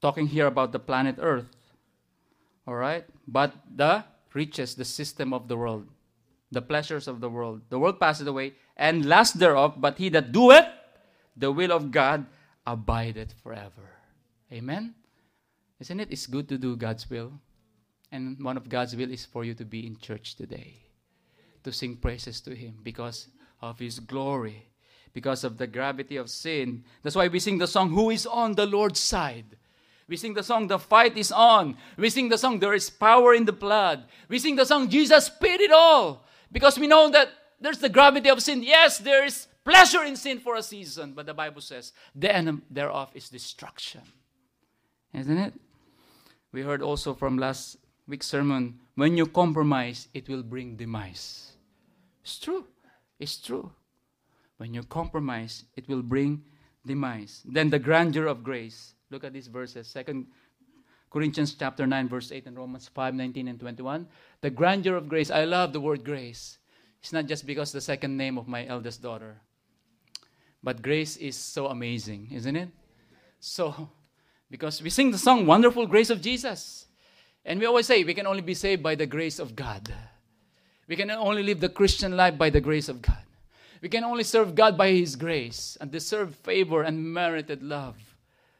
talking 0.00 0.26
here 0.26 0.46
about 0.46 0.72
the 0.72 0.78
planet 0.78 1.16
Earth. 1.18 1.50
All 2.66 2.74
right? 2.74 3.04
But 3.26 3.52
the 3.66 4.04
riches, 4.32 4.74
the 4.74 4.84
system 4.84 5.34
of 5.34 5.48
the 5.48 5.56
world, 5.56 5.88
the 6.50 6.62
pleasures 6.62 7.08
of 7.08 7.20
the 7.20 7.28
world. 7.28 7.62
The 7.68 7.78
world 7.78 7.98
passeth 7.98 8.26
away, 8.26 8.54
and 8.76 9.04
last 9.04 9.38
thereof, 9.38 9.74
but 9.78 9.98
he 9.98 10.08
that 10.10 10.32
doeth 10.32 10.66
the 11.36 11.50
will 11.50 11.72
of 11.72 11.90
God 11.90 12.26
abideth 12.66 13.34
forever. 13.42 13.98
Amen? 14.52 14.94
Isn't 15.80 16.00
it? 16.00 16.08
It's 16.10 16.26
good 16.26 16.48
to 16.48 16.58
do 16.58 16.76
God's 16.76 17.10
will. 17.10 17.32
And 18.14 18.38
one 18.42 18.56
of 18.56 18.68
God's 18.68 18.94
will 18.94 19.10
is 19.10 19.24
for 19.24 19.44
you 19.44 19.54
to 19.54 19.64
be 19.64 19.86
in 19.86 19.98
church 19.98 20.36
today, 20.36 20.74
to 21.64 21.72
sing 21.72 21.96
praises 21.96 22.40
to 22.42 22.54
Him, 22.54 22.78
because 22.82 23.26
of 23.60 23.80
His 23.80 23.98
glory 23.98 24.68
because 25.14 25.44
of 25.44 25.56
the 25.56 25.66
gravity 25.66 26.16
of 26.16 26.28
sin. 26.28 26.84
That's 27.02 27.16
why 27.16 27.28
we 27.28 27.38
sing 27.38 27.58
the 27.58 27.68
song, 27.68 27.90
Who 27.90 28.10
is 28.10 28.26
on 28.26 28.56
the 28.56 28.66
Lord's 28.66 29.00
side? 29.00 29.56
We 30.06 30.16
sing 30.16 30.34
the 30.34 30.42
song, 30.42 30.66
The 30.66 30.78
fight 30.78 31.16
is 31.16 31.32
on. 31.32 31.76
We 31.96 32.10
sing 32.10 32.28
the 32.28 32.36
song, 32.36 32.58
There 32.58 32.74
is 32.74 32.90
power 32.90 33.32
in 33.32 33.44
the 33.44 33.52
blood. 33.52 34.04
We 34.28 34.40
sing 34.40 34.56
the 34.56 34.66
song, 34.66 34.90
Jesus 34.90 35.30
paid 35.30 35.60
it 35.60 35.70
all. 35.70 36.26
Because 36.52 36.78
we 36.78 36.88
know 36.88 37.08
that 37.10 37.30
there's 37.60 37.78
the 37.78 37.88
gravity 37.88 38.28
of 38.28 38.42
sin. 38.42 38.62
Yes, 38.62 38.98
there 38.98 39.24
is 39.24 39.46
pleasure 39.64 40.02
in 40.02 40.16
sin 40.16 40.40
for 40.40 40.56
a 40.56 40.62
season, 40.62 41.12
but 41.14 41.26
the 41.26 41.34
Bible 41.34 41.60
says, 41.60 41.92
The 42.14 42.34
end 42.34 42.62
thereof 42.68 43.10
is 43.14 43.28
destruction. 43.28 44.02
Isn't 45.14 45.38
it? 45.38 45.54
We 46.52 46.62
heard 46.62 46.82
also 46.82 47.14
from 47.14 47.38
last 47.38 47.78
week's 48.06 48.26
sermon, 48.26 48.78
when 48.94 49.16
you 49.16 49.26
compromise, 49.26 50.08
it 50.14 50.28
will 50.28 50.42
bring 50.42 50.76
demise. 50.76 51.52
It's 52.22 52.38
true. 52.38 52.66
It's 53.18 53.38
true. 53.38 53.70
When 54.58 54.74
you 54.74 54.82
compromise, 54.82 55.64
it 55.76 55.88
will 55.88 56.02
bring 56.02 56.42
demise. 56.86 57.42
Then 57.44 57.70
the 57.70 57.78
grandeur 57.78 58.26
of 58.26 58.44
grace. 58.44 58.94
Look 59.10 59.24
at 59.24 59.32
these 59.32 59.48
verses. 59.48 59.88
Second 59.88 60.26
Corinthians 61.10 61.54
chapter 61.54 61.86
9, 61.86 62.08
verse 62.08 62.32
8, 62.32 62.46
and 62.46 62.56
Romans 62.56 62.90
5, 62.92 63.14
19 63.14 63.46
and 63.46 63.60
21. 63.60 64.08
The 64.40 64.50
grandeur 64.50 64.96
of 64.96 65.08
grace. 65.08 65.30
I 65.30 65.44
love 65.44 65.72
the 65.72 65.80
word 65.80 66.04
grace. 66.04 66.58
It's 67.00 67.12
not 67.12 67.26
just 67.26 67.46
because 67.46 67.70
the 67.70 67.80
second 67.80 68.16
name 68.16 68.36
of 68.36 68.48
my 68.48 68.66
eldest 68.66 69.00
daughter. 69.00 69.36
But 70.62 70.82
grace 70.82 71.16
is 71.16 71.36
so 71.36 71.66
amazing, 71.66 72.30
isn't 72.32 72.56
it? 72.56 72.68
So, 73.38 73.90
because 74.50 74.82
we 74.82 74.90
sing 74.90 75.10
the 75.10 75.18
song, 75.18 75.46
Wonderful 75.46 75.86
Grace 75.86 76.10
of 76.10 76.22
Jesus. 76.22 76.86
And 77.44 77.60
we 77.60 77.66
always 77.66 77.86
say 77.86 78.04
we 78.04 78.14
can 78.14 78.26
only 78.26 78.40
be 78.40 78.54
saved 78.54 78.82
by 78.82 78.94
the 78.94 79.06
grace 79.06 79.38
of 79.38 79.54
God. 79.54 79.92
We 80.88 80.96
can 80.96 81.10
only 81.10 81.42
live 81.42 81.60
the 81.60 81.68
Christian 81.68 82.16
life 82.16 82.38
by 82.38 82.50
the 82.50 82.60
grace 82.60 82.88
of 82.88 83.02
God. 83.02 83.22
We 83.80 83.88
can 83.88 84.04
only 84.04 84.24
serve 84.24 84.54
God 84.54 84.78
by 84.78 84.92
His 84.92 85.14
grace 85.16 85.76
and 85.80 85.90
deserve 85.90 86.34
favor 86.36 86.82
and 86.82 87.12
merited 87.12 87.62
love. 87.62 87.96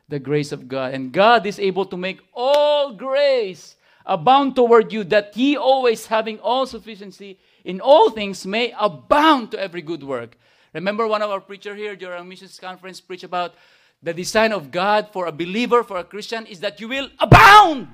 The 0.09 0.19
grace 0.19 0.53
of 0.53 0.69
God. 0.69 0.93
And 0.93 1.13
God 1.13 1.47
is 1.47 1.59
able 1.59 1.87
to 1.87 1.97
make 1.97 2.21
all 2.35 2.93
grace 2.93 3.77
abound 4.05 4.55
toward 4.55 4.93
you, 4.93 5.03
that 5.05 5.35
ye 5.35 5.57
always 5.57 6.07
having 6.07 6.39
all 6.41 6.67
sufficiency 6.67 7.39
in 7.65 7.81
all 7.81 8.11
things 8.11 8.47
may 8.47 8.75
abound 8.79 9.51
to 9.53 9.59
every 9.59 9.81
good 9.81 10.05
work. 10.05 10.37
Remember 10.75 11.07
one 11.07 11.23
of 11.23 11.31
our 11.31 11.41
preacher 11.41 11.75
here 11.75 11.97
during 11.97 12.19
our 12.19 12.25
missions 12.25 12.59
conference 12.59 13.01
preached 13.01 13.25
about 13.25 13.55
the 14.03 14.13
design 14.13 14.53
of 14.53 14.71
God 14.71 15.09
for 15.11 15.25
a 15.25 15.33
believer, 15.33 15.83
for 15.83 15.97
a 15.97 16.05
Christian, 16.05 16.45
is 16.45 16.61
that 16.61 16.81
you 16.81 16.89
will 16.89 17.09
abound 17.19 17.89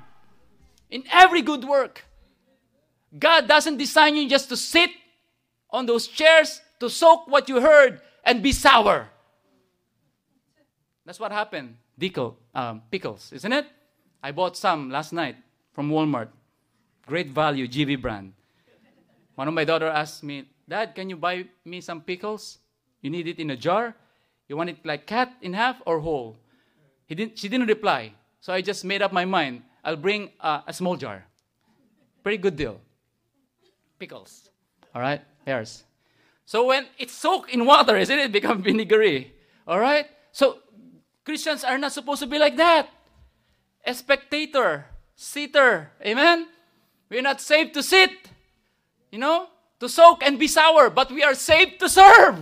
in 0.91 1.05
every 1.11 1.43
good 1.43 1.65
work. 1.65 2.05
God 3.19 3.49
doesn't 3.49 3.77
design 3.77 4.17
you 4.17 4.29
just 4.29 4.49
to 4.49 4.57
sit 4.57 4.91
on 5.71 5.87
those 5.87 6.07
chairs 6.07 6.61
to 6.79 6.89
soak 6.89 7.29
what 7.29 7.49
you 7.49 7.61
heard 7.61 8.01
and 8.25 8.43
be 8.43 8.53
sour. 8.53 9.09
That's 11.05 11.19
what 11.19 11.33
happened. 11.33 11.77
Dickle, 11.99 12.39
um, 12.55 12.83
pickles, 12.91 13.33
isn't 13.33 13.53
it? 13.53 13.67
I 14.23 14.33
bought 14.33 14.57
some 14.57 14.91
last 14.91 15.13
night 15.13 15.37
from 15.73 15.91
Walmart. 15.91 16.29
Great 17.07 17.31
value, 17.31 17.67
GV 17.67 18.01
brand. 18.01 18.33
One 19.35 19.49
of 19.49 19.55
my 19.55 19.65
daughter 19.65 19.89
asked 19.89 20.23
me, 20.23 20.47
Dad, 20.69 20.95
can 20.95 21.11
you 21.11 21.17
buy 21.17 21.47
me 21.65 21.81
some 21.81 22.01
pickles? 22.01 22.59
You 23.03 23.11
need 23.11 23.27
it 23.27 23.39
in 23.39 23.51
a 23.51 23.57
jar? 23.57 23.97
You 24.49 24.57
want 24.57 24.71
it 24.71 24.85
like 24.85 25.07
cut 25.07 25.33
in 25.43 25.53
half 25.53 25.83
or 25.87 26.01
whole? 26.01 26.37
He 27.07 27.15
didn't, 27.15 27.39
she 27.39 27.49
didn't 27.49 27.67
reply. 27.67 28.13
So 28.41 28.53
I 28.53 28.61
just 28.61 28.85
made 28.85 29.03
up 29.03 29.13
my 29.13 29.25
mind. 29.25 29.63
I'll 29.85 29.97
bring 29.97 30.31
uh, 30.41 30.63
a 30.67 30.73
small 30.73 30.97
jar. 30.97 31.25
Pretty 32.23 32.39
good 32.39 32.57
deal. 32.57 32.81
Pickles. 33.99 34.51
All 34.95 35.01
right? 35.01 35.21
Here's. 35.45 35.85
So 36.45 36.67
when 36.67 36.87
it's 36.99 37.13
soaked 37.13 37.51
in 37.51 37.65
water, 37.65 37.97
isn't 37.97 38.19
it? 38.19 38.33
Become 38.41 38.63
vinegary. 38.63 39.33
All 39.67 39.79
right? 39.79 40.07
So 40.33 40.59
Christians 41.25 41.65
are 41.65 41.79
not 41.79 41.93
supposed 41.93 42.21
to 42.21 42.27
be 42.27 42.39
like 42.39 42.57
that. 42.57 42.89
A 43.85 43.95
spectator, 43.95 44.87
sitter. 45.15 45.93
Amen? 46.05 46.47
We're 47.09 47.23
not 47.23 47.41
saved 47.41 47.75
to 47.75 47.83
sit, 47.83 48.11
you 49.11 49.19
know, 49.19 49.49
to 49.81 49.89
soak 49.89 50.23
and 50.23 50.39
be 50.39 50.47
sour, 50.47 50.91
but 50.91 51.11
we 51.11 51.23
are 51.23 51.35
saved 51.35 51.81
to 51.81 51.89
serve. 51.89 52.39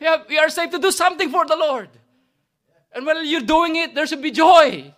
Yeah, 0.00 0.22
we 0.28 0.38
are 0.38 0.48
saved 0.48 0.72
to 0.72 0.78
do 0.78 0.90
something 0.90 1.30
for 1.30 1.46
the 1.46 1.56
Lord. 1.56 1.88
And 2.92 3.06
while 3.06 3.22
you're 3.22 3.40
doing 3.40 3.76
it, 3.76 3.94
there 3.94 4.06
should 4.06 4.22
be 4.22 4.30
joy. 4.30 4.94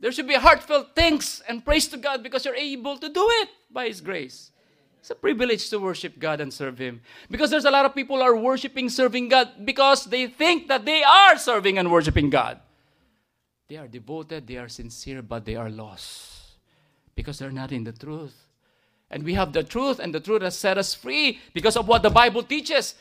There 0.00 0.10
should 0.10 0.26
be 0.26 0.34
heartfelt 0.34 0.96
thanks 0.96 1.42
and 1.46 1.64
praise 1.64 1.86
to 1.88 1.98
God 1.98 2.22
because 2.22 2.44
you're 2.44 2.54
able 2.54 2.96
to 2.96 3.08
do 3.08 3.26
it 3.42 3.48
by 3.70 3.86
His 3.86 4.00
grace. 4.00 4.50
It's 5.00 5.10
a 5.10 5.14
privilege 5.14 5.68
to 5.70 5.78
worship 5.78 6.18
God 6.18 6.40
and 6.40 6.52
serve 6.52 6.78
Him. 6.78 7.00
Because 7.30 7.50
there's 7.50 7.64
a 7.64 7.70
lot 7.70 7.86
of 7.86 7.94
people 7.94 8.22
are 8.22 8.36
worshiping, 8.36 8.88
serving 8.88 9.28
God 9.28 9.64
because 9.64 10.06
they 10.06 10.26
think 10.26 10.68
that 10.68 10.84
they 10.84 11.02
are 11.02 11.36
serving 11.36 11.78
and 11.78 11.90
worshiping 11.90 12.30
God. 12.30 12.60
They 13.68 13.76
are 13.76 13.88
devoted, 13.88 14.46
they 14.46 14.56
are 14.56 14.68
sincere, 14.68 15.22
but 15.22 15.44
they 15.44 15.54
are 15.54 15.70
lost 15.70 16.56
because 17.14 17.38
they're 17.38 17.52
not 17.52 17.70
in 17.70 17.84
the 17.84 17.92
truth. 17.92 18.34
And 19.10 19.22
we 19.22 19.34
have 19.34 19.52
the 19.52 19.64
truth, 19.64 19.98
and 19.98 20.14
the 20.14 20.20
truth 20.20 20.42
has 20.42 20.56
set 20.56 20.78
us 20.78 20.94
free 20.94 21.40
because 21.52 21.76
of 21.76 21.88
what 21.88 22.02
the 22.02 22.10
Bible 22.10 22.42
teaches. 22.42 22.94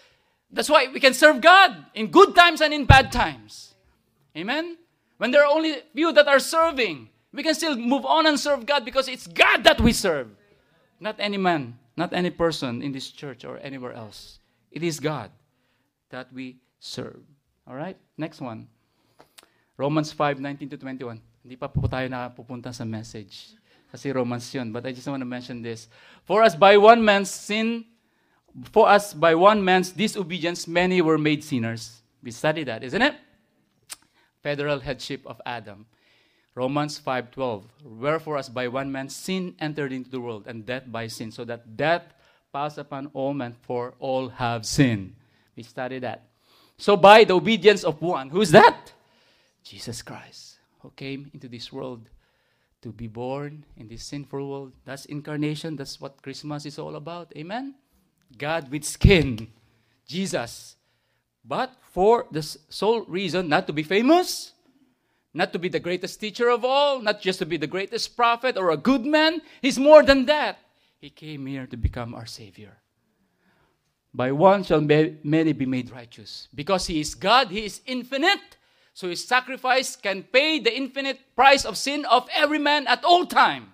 That's 0.51 0.69
why 0.69 0.87
we 0.91 0.99
can 0.99 1.13
serve 1.13 1.41
God 1.41 1.85
in 1.93 2.07
good 2.07 2.35
times 2.35 2.61
and 2.61 2.73
in 2.73 2.85
bad 2.85 3.11
times. 3.11 3.73
Amen? 4.35 4.77
When 5.19 5.31
there 5.35 5.43
are 5.43 5.51
only 5.51 5.75
few 5.93 6.15
that 6.15 6.31
are 6.31 6.39
serving, 6.39 7.09
we 7.35 7.43
can 7.43 7.53
still 7.53 7.75
move 7.75 8.07
on 8.07 8.25
and 8.25 8.39
serve 8.39 8.65
God 8.65 8.85
because 8.85 9.11
it's 9.11 9.27
God 9.27 9.65
that 9.65 9.79
we 9.83 9.91
serve. 9.91 10.31
Not 10.99 11.19
any 11.19 11.35
man, 11.35 11.77
not 11.95 12.13
any 12.13 12.31
person 12.31 12.81
in 12.81 12.95
this 12.95 13.11
church 13.11 13.43
or 13.43 13.59
anywhere 13.59 13.91
else. 13.91 14.39
It 14.71 14.81
is 14.81 14.99
God 14.99 15.29
that 16.09 16.31
we 16.31 16.63
serve. 16.79 17.19
All 17.67 17.75
right? 17.75 17.97
Next 18.17 18.39
one. 18.39 18.67
Romans 19.75 20.11
5, 20.11 20.39
19 20.39 20.69
to 20.69 20.77
21. 20.77 21.19
Hindi 21.43 21.55
pa 21.59 21.67
po 21.67 21.83
tayo 21.87 22.07
pupunta 22.31 22.71
sa 22.73 22.87
message. 22.87 23.59
Kasi 23.91 24.15
Romans 24.15 24.47
yun. 24.55 24.71
But 24.71 24.87
I 24.87 24.95
just 24.95 25.07
want 25.07 25.19
to 25.19 25.27
mention 25.27 25.61
this. 25.61 25.91
For 26.23 26.43
us 26.43 26.55
by 26.55 26.77
one 26.79 27.03
man's 27.03 27.29
sin, 27.29 27.83
for 28.71 28.87
us 28.87 29.13
by 29.13 29.35
one 29.35 29.59
man's 29.63 29.91
disobedience, 29.91 30.63
many 30.63 31.03
were 31.03 31.17
made 31.17 31.43
sinners. 31.43 31.99
We 32.23 32.31
studied 32.31 32.71
that, 32.71 32.83
isn't 32.83 33.01
it? 33.01 33.15
Federal 34.41 34.79
headship 34.79 35.25
of 35.25 35.41
Adam. 35.45 35.85
Romans 36.55 36.99
5:12. 36.99 37.63
Wherefore 37.83 38.37
as 38.37 38.49
by 38.49 38.67
one 38.67 38.91
man 38.91 39.09
sin 39.09 39.55
entered 39.59 39.91
into 39.91 40.09
the 40.09 40.19
world 40.19 40.47
and 40.47 40.65
death 40.65 40.83
by 40.87 41.07
sin, 41.07 41.31
so 41.31 41.45
that 41.45 41.77
death 41.77 42.13
passed 42.51 42.77
upon 42.77 43.07
all 43.13 43.33
men 43.33 43.55
for 43.61 43.93
all 43.99 44.29
have 44.29 44.65
sinned. 44.65 45.15
We 45.55 45.63
studied 45.63 46.03
that. 46.03 46.27
So 46.77 46.95
by 46.95 47.23
the 47.23 47.35
obedience 47.35 47.83
of 47.83 48.01
one, 48.01 48.29
who's 48.29 48.51
that? 48.51 48.93
Jesus 49.63 50.01
Christ, 50.01 50.59
who 50.79 50.91
came 50.95 51.29
into 51.33 51.47
this 51.47 51.71
world 51.71 52.09
to 52.81 52.91
be 52.91 53.07
born 53.07 53.65
in 53.75 53.87
this 53.87 54.05
sinful 54.05 54.49
world. 54.49 54.71
That's 54.85 55.05
incarnation. 55.05 55.75
That's 55.75 55.99
what 55.99 56.21
Christmas 56.21 56.65
is 56.65 56.79
all 56.79 56.95
about. 56.95 57.33
Amen? 57.35 57.75
God 58.37 58.71
with 58.71 58.85
skin, 58.85 59.51
Jesus. 60.07 60.75
But 61.43 61.73
for 61.91 62.25
the 62.31 62.43
sole 62.43 63.03
reason 63.05 63.49
not 63.49 63.67
to 63.67 63.73
be 63.73 63.83
famous, 63.83 64.53
not 65.33 65.53
to 65.53 65.59
be 65.59 65.69
the 65.69 65.79
greatest 65.79 66.19
teacher 66.19 66.49
of 66.49 66.65
all, 66.65 67.01
not 67.01 67.21
just 67.21 67.39
to 67.39 67.45
be 67.45 67.57
the 67.57 67.67
greatest 67.67 68.15
prophet 68.15 68.57
or 68.57 68.71
a 68.71 68.77
good 68.77 69.05
man. 69.05 69.41
He's 69.61 69.79
more 69.79 70.03
than 70.03 70.25
that. 70.25 70.59
He 70.99 71.09
came 71.09 71.45
here 71.45 71.65
to 71.67 71.77
become 71.77 72.13
our 72.13 72.25
Savior. 72.25 72.77
By 74.13 74.31
one 74.31 74.63
shall 74.63 74.81
many 74.81 75.53
be 75.53 75.65
made 75.65 75.91
righteous. 75.91 76.47
Because 76.53 76.87
He 76.87 76.99
is 76.99 77.15
God, 77.15 77.49
He 77.49 77.65
is 77.65 77.81
infinite. 77.85 78.57
So 78.99 79.07
his 79.07 79.25
sacrifice 79.25 79.95
can 79.95 80.23
pay 80.23 80.59
the 80.59 80.75
infinite 80.75 81.19
price 81.33 81.63
of 81.63 81.77
sin 81.77 82.03
of 82.03 82.27
every 82.35 82.59
man 82.59 82.85
at 82.85 83.05
all 83.05 83.25
time. 83.25 83.71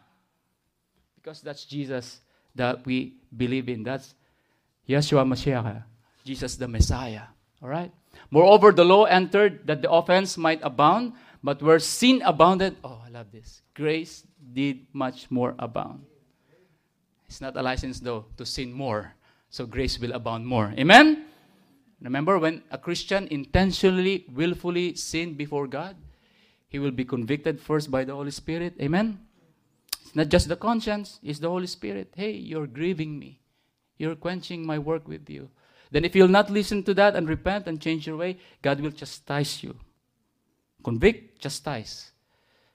Because 1.16 1.41
that's 1.41 1.66
Jesus 1.66 2.22
that 2.53 2.86
we 2.86 3.16
believe 3.36 3.68
in. 3.68 3.82
That's 3.82 4.13
Yeshua 4.88 5.26
Mashiach, 5.26 5.82
Jesus 6.24 6.57
the 6.57 6.68
Messiah. 6.68 7.34
All 7.62 7.70
right? 7.70 7.91
Moreover, 8.32 8.72
the 8.72 8.86
law 8.86 9.06
entered 9.06 9.68
that 9.68 9.82
the 9.82 9.91
offense 9.91 10.38
might 10.38 10.60
abound, 10.64 11.14
but 11.43 11.62
where 11.62 11.80
sin 11.80 12.22
abounded, 12.26 12.78
oh, 12.84 13.01
I 13.06 13.10
love 13.10 13.32
this. 13.32 13.62
Grace 13.74 14.24
did 14.53 14.88
much 14.93 15.30
more 15.30 15.56
abound. 15.60 16.06
It's 17.28 17.41
not 17.41 17.58
a 17.58 17.62
license, 17.62 17.99
though, 17.99 18.26
to 18.38 18.45
sin 18.45 18.72
more. 18.72 19.14
So 19.49 19.66
grace 19.66 19.99
will 19.99 20.14
abound 20.14 20.45
more. 20.45 20.74
Amen? 20.78 21.26
Remember, 22.01 22.38
when 22.38 22.64
a 22.72 22.78
Christian 22.78 23.28
intentionally, 23.30 24.26
willfully 24.34 24.95
sin 24.95 25.34
before 25.34 25.68
God, 25.68 25.95
he 26.68 26.80
will 26.80 26.91
be 26.91 27.06
convicted 27.06 27.60
first 27.60 27.89
by 27.89 28.03
the 28.03 28.14
Holy 28.14 28.32
Spirit. 28.32 28.76
Amen? 28.82 29.20
It's 30.01 30.16
not 30.16 30.30
just 30.30 30.49
the 30.49 30.56
conscience, 30.56 31.20
it's 31.24 31.39
the 31.39 31.49
Holy 31.49 31.68
Spirit. 31.68 32.14
Hey, 32.16 32.32
you're 32.32 32.68
grieving 32.68 33.18
me. 33.18 33.39
You're 33.97 34.16
quenching 34.16 34.66
my 34.66 34.78
work 34.78 35.08
with 35.08 35.30
you. 35.30 35.49
Then, 35.95 36.03
if 36.03 36.13
you'll 36.13 36.27
not 36.27 36.49
listen 36.49 36.83
to 36.83 36.93
that 36.95 37.15
and 37.15 37.29
repent 37.29 37.67
and 37.67 37.79
change 37.79 38.05
your 38.05 38.17
way, 38.17 38.37
God 38.61 38.81
will 38.81 38.91
chastise 38.91 39.63
you. 39.63 39.79
Convict, 40.83 41.39
chastise. 41.39 42.11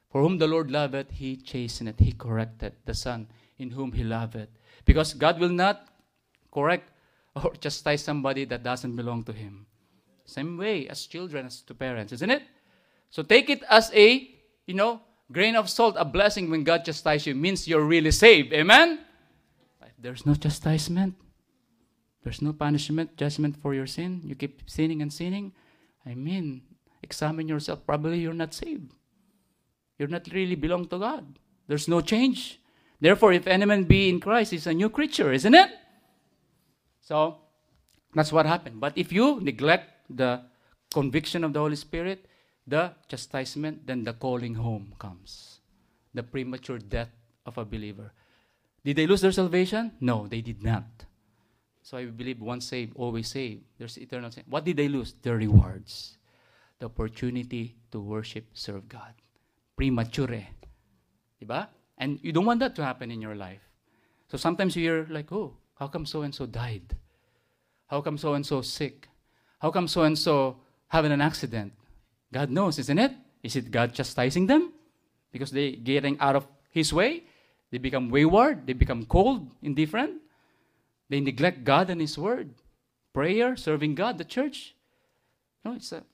For 0.08 0.22
whom 0.22 0.38
the 0.38 0.46
Lord 0.46 0.70
loveth, 0.70 1.10
he 1.10 1.36
chasteneth, 1.36 1.98
he 1.98 2.12
corrected 2.12 2.76
the 2.86 2.94
Son 2.94 3.28
in 3.58 3.72
whom 3.72 3.92
he 3.92 4.04
loveth. 4.04 4.48
Because 4.86 5.12
God 5.12 5.38
will 5.38 5.50
not 5.50 5.86
correct 6.50 6.92
or 7.36 7.52
chastise 7.56 8.02
somebody 8.02 8.46
that 8.46 8.62
doesn't 8.62 8.96
belong 8.96 9.24
to 9.24 9.34
him. 9.34 9.66
Same 10.24 10.56
way 10.56 10.88
as 10.88 11.04
children 11.04 11.44
as 11.44 11.60
to 11.60 11.74
parents, 11.74 12.14
isn't 12.14 12.30
it? 12.30 12.44
So 13.10 13.22
take 13.22 13.50
it 13.50 13.62
as 13.68 13.92
a, 13.92 14.30
you 14.64 14.72
know, 14.72 15.02
grain 15.30 15.56
of 15.56 15.68
salt, 15.68 15.96
a 15.98 16.06
blessing 16.06 16.48
when 16.48 16.64
God 16.64 16.86
chastises 16.86 17.26
you 17.26 17.34
means 17.34 17.68
you're 17.68 17.84
really 17.84 18.12
saved. 18.12 18.54
Amen? 18.54 19.00
If 19.82 19.92
there's 19.98 20.24
no 20.24 20.32
chastisement, 20.32 21.16
there's 22.22 22.42
no 22.42 22.52
punishment, 22.52 23.16
judgment 23.16 23.56
for 23.62 23.74
your 23.74 23.86
sin. 23.86 24.20
You 24.24 24.34
keep 24.34 24.62
sinning 24.68 25.00
and 25.02 25.12
sinning. 25.12 25.52
I 26.04 26.14
mean, 26.14 26.62
examine 27.02 27.48
yourself. 27.48 27.86
Probably 27.86 28.18
you're 28.20 28.34
not 28.34 28.52
saved. 28.52 28.92
You're 29.98 30.08
not 30.08 30.28
really 30.32 30.54
belong 30.54 30.86
to 30.88 30.98
God. 30.98 31.38
There's 31.66 31.88
no 31.88 32.00
change. 32.00 32.60
Therefore, 33.00 33.32
if 33.32 33.46
any 33.46 33.64
man 33.64 33.84
be 33.84 34.08
in 34.08 34.20
Christ, 34.20 34.50
he's 34.50 34.66
a 34.66 34.74
new 34.74 34.90
creature, 34.90 35.32
isn't 35.32 35.54
it? 35.54 35.70
So 37.00 37.38
that's 38.14 38.32
what 38.32 38.44
happened. 38.44 38.80
But 38.80 38.96
if 38.96 39.12
you 39.12 39.40
neglect 39.40 39.90
the 40.10 40.42
conviction 40.92 41.44
of 41.44 41.52
the 41.52 41.60
Holy 41.60 41.76
Spirit, 41.76 42.26
the 42.66 42.92
chastisement, 43.08 43.86
then 43.86 44.04
the 44.04 44.12
calling 44.12 44.54
home 44.54 44.94
comes. 44.98 45.60
The 46.12 46.22
premature 46.22 46.78
death 46.78 47.10
of 47.46 47.56
a 47.56 47.64
believer. 47.64 48.12
Did 48.84 48.96
they 48.96 49.06
lose 49.06 49.20
their 49.20 49.32
salvation? 49.32 49.92
No, 50.00 50.26
they 50.26 50.40
did 50.40 50.62
not. 50.62 50.84
So 51.82 51.96
I 51.96 52.06
believe 52.06 52.40
once 52.40 52.66
saved, 52.66 52.92
always 52.94 53.28
saved. 53.28 53.62
There's 53.78 53.98
eternal 53.98 54.30
sin. 54.30 54.44
What 54.48 54.64
did 54.64 54.76
they 54.76 54.88
lose? 54.88 55.14
Their 55.22 55.36
rewards. 55.36 56.18
The 56.78 56.86
opportunity 56.86 57.76
to 57.90 58.00
worship, 58.00 58.46
serve 58.52 58.88
God. 58.88 59.14
Premature. 59.76 60.46
Diba? 61.42 61.68
And 61.98 62.18
you 62.22 62.32
don't 62.32 62.46
want 62.46 62.60
that 62.60 62.74
to 62.76 62.84
happen 62.84 63.10
in 63.10 63.20
your 63.20 63.34
life. 63.34 63.60
So 64.28 64.36
sometimes 64.36 64.76
you're 64.76 65.06
like, 65.06 65.32
oh, 65.32 65.56
how 65.74 65.88
come 65.88 66.06
so 66.06 66.22
and 66.22 66.34
so 66.34 66.46
died? 66.46 66.96
How 67.88 68.00
come 68.00 68.16
so 68.16 68.34
and 68.34 68.46
so 68.46 68.62
sick? 68.62 69.08
How 69.58 69.70
come 69.70 69.88
so 69.88 70.02
and 70.02 70.18
so 70.18 70.56
having 70.88 71.12
an 71.12 71.20
accident? 71.20 71.72
God 72.32 72.50
knows, 72.50 72.78
isn't 72.78 72.98
it? 72.98 73.12
Is 73.42 73.56
it 73.56 73.70
God 73.70 73.92
chastising 73.92 74.46
them? 74.46 74.72
Because 75.32 75.50
they 75.50 75.72
getting 75.72 76.18
out 76.20 76.36
of 76.36 76.46
his 76.70 76.92
way? 76.92 77.24
They 77.70 77.78
become 77.78 78.10
wayward, 78.10 78.66
they 78.66 78.72
become 78.72 79.06
cold, 79.06 79.50
indifferent. 79.62 80.20
They 81.10 81.20
neglect 81.20 81.64
God 81.64 81.90
and 81.90 82.00
his 82.00 82.16
word. 82.16 82.54
Prayer, 83.12 83.56
serving 83.56 83.96
God, 83.96 84.16
the 84.16 84.24
church. 84.24 84.74
No, 85.64 85.74
it's 85.74 85.90
a 85.92 86.04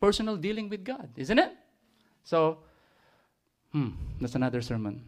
personal 0.00 0.36
dealing 0.36 0.68
with 0.68 0.82
God, 0.82 1.10
isn't 1.14 1.38
it? 1.38 1.52
So, 2.24 2.58
hmm, 3.70 3.90
that's 4.20 4.34
another 4.34 4.62
sermon. 4.62 5.04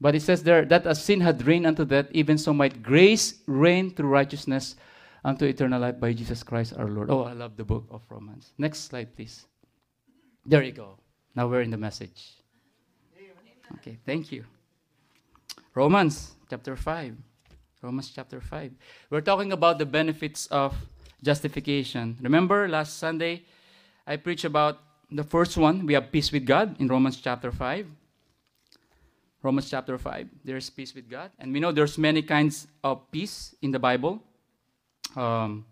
But 0.00 0.14
it 0.14 0.22
says 0.22 0.42
there 0.42 0.64
that 0.66 0.86
as 0.86 1.02
sin 1.02 1.20
had 1.20 1.44
reigned 1.46 1.66
unto 1.66 1.84
death, 1.84 2.06
even 2.12 2.38
so 2.38 2.52
might 2.52 2.82
grace 2.82 3.40
reign 3.46 3.90
through 3.90 4.08
righteousness 4.08 4.76
unto 5.24 5.46
eternal 5.46 5.80
life 5.80 5.98
by 5.98 6.12
Jesus 6.12 6.42
Christ 6.42 6.74
our 6.76 6.88
Lord. 6.88 7.10
Oh, 7.10 7.24
I 7.24 7.32
love 7.32 7.56
the 7.56 7.64
book 7.64 7.86
of 7.90 8.02
Romans. 8.08 8.52
Next 8.56 8.80
slide, 8.80 9.16
please. 9.16 9.46
There 10.44 10.62
you 10.62 10.72
go. 10.72 10.96
Now 11.34 11.48
we're 11.48 11.62
in 11.62 11.70
the 11.70 11.76
message. 11.76 12.36
Okay, 13.76 13.98
thank 14.04 14.32
you. 14.32 14.44
Romans 15.74 16.32
chapter 16.48 16.76
5. 16.76 17.29
Romans 17.82 18.12
chapter 18.14 18.40
5. 18.40 18.72
We're 19.08 19.22
talking 19.22 19.52
about 19.52 19.78
the 19.78 19.86
benefits 19.86 20.46
of 20.48 20.74
justification. 21.22 22.18
Remember 22.20 22.68
last 22.68 22.98
Sunday, 22.98 23.44
I 24.06 24.16
preached 24.16 24.44
about 24.44 24.80
the 25.10 25.24
first 25.24 25.56
one. 25.56 25.86
We 25.86 25.94
have 25.94 26.12
peace 26.12 26.30
with 26.30 26.44
God 26.44 26.78
in 26.78 26.88
Romans 26.88 27.16
chapter 27.16 27.50
5. 27.50 27.86
Romans 29.42 29.70
chapter 29.70 29.96
5. 29.96 30.28
There's 30.44 30.68
peace 30.68 30.94
with 30.94 31.08
God. 31.08 31.30
And 31.38 31.52
we 31.52 31.60
know 31.60 31.72
there's 31.72 31.96
many 31.96 32.20
kinds 32.20 32.66
of 32.84 33.10
peace 33.10 33.54
in 33.62 33.70
the 33.70 33.78
Bible. 33.78 34.22
Um, 35.16 35.64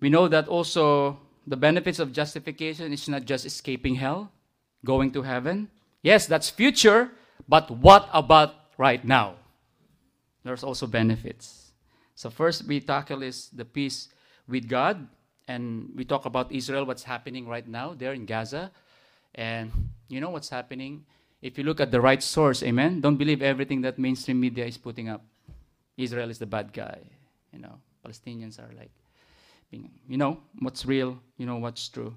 we 0.00 0.10
know 0.10 0.28
that 0.28 0.46
also 0.46 1.18
the 1.46 1.56
benefits 1.56 1.98
of 1.98 2.12
justification 2.12 2.92
is 2.92 3.08
not 3.08 3.24
just 3.24 3.46
escaping 3.46 3.94
hell, 3.94 4.30
going 4.84 5.10
to 5.12 5.22
heaven. 5.22 5.70
Yes, 6.02 6.26
that's 6.26 6.50
future, 6.50 7.10
but 7.48 7.70
what 7.70 8.10
about 8.12 8.54
right 8.76 9.02
now? 9.02 9.36
There's 10.44 10.62
also 10.62 10.86
benefits. 10.86 11.72
So 12.14 12.30
first 12.30 12.66
we 12.66 12.80
tackle 12.80 13.22
is 13.22 13.48
the 13.48 13.64
peace 13.64 14.08
with 14.46 14.68
God, 14.68 15.08
and 15.48 15.90
we 15.96 16.04
talk 16.04 16.26
about 16.26 16.52
Israel, 16.52 16.84
what's 16.84 17.02
happening 17.02 17.48
right 17.48 17.66
now 17.66 17.94
there 17.94 18.12
in 18.12 18.26
Gaza, 18.26 18.70
and 19.34 19.72
you 20.08 20.20
know 20.20 20.30
what's 20.30 20.48
happening. 20.48 21.04
If 21.42 21.58
you 21.58 21.64
look 21.64 21.80
at 21.80 21.90
the 21.90 22.00
right 22.00 22.22
source, 22.22 22.62
amen. 22.62 23.00
Don't 23.00 23.16
believe 23.16 23.42
everything 23.42 23.80
that 23.82 23.98
mainstream 23.98 24.40
media 24.40 24.64
is 24.64 24.78
putting 24.78 25.08
up. 25.08 25.24
Israel 25.96 26.30
is 26.30 26.38
the 26.38 26.46
bad 26.46 26.72
guy, 26.72 27.00
you 27.52 27.58
know. 27.58 27.80
Palestinians 28.04 28.58
are 28.58 28.70
like, 28.76 28.90
being, 29.70 29.90
you 30.08 30.16
know, 30.16 30.38
what's 30.60 30.84
real, 30.84 31.18
you 31.36 31.46
know, 31.46 31.56
what's 31.56 31.88
true. 31.88 32.14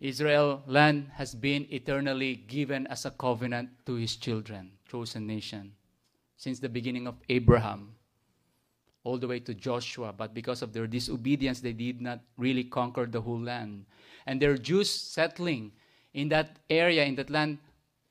Israel 0.00 0.62
land 0.66 1.08
has 1.14 1.34
been 1.34 1.66
eternally 1.70 2.34
given 2.34 2.86
as 2.88 3.06
a 3.06 3.10
covenant 3.10 3.70
to 3.86 3.94
his 3.94 4.16
children, 4.16 4.72
chosen 4.90 5.26
nation, 5.26 5.72
since 6.42 6.58
the 6.58 6.68
beginning 6.68 7.06
of 7.06 7.14
Abraham, 7.28 7.94
all 9.04 9.16
the 9.16 9.28
way 9.28 9.38
to 9.38 9.54
Joshua. 9.54 10.12
But 10.12 10.34
because 10.34 10.60
of 10.60 10.72
their 10.72 10.88
disobedience, 10.88 11.60
they 11.60 11.72
did 11.72 12.00
not 12.00 12.18
really 12.36 12.64
conquer 12.64 13.06
the 13.06 13.20
whole 13.20 13.38
land. 13.38 13.86
And 14.26 14.42
there 14.42 14.50
are 14.50 14.58
Jews 14.58 14.90
settling 14.90 15.70
in 16.14 16.28
that 16.30 16.56
area, 16.68 17.04
in 17.04 17.14
that 17.14 17.30
land, 17.30 17.58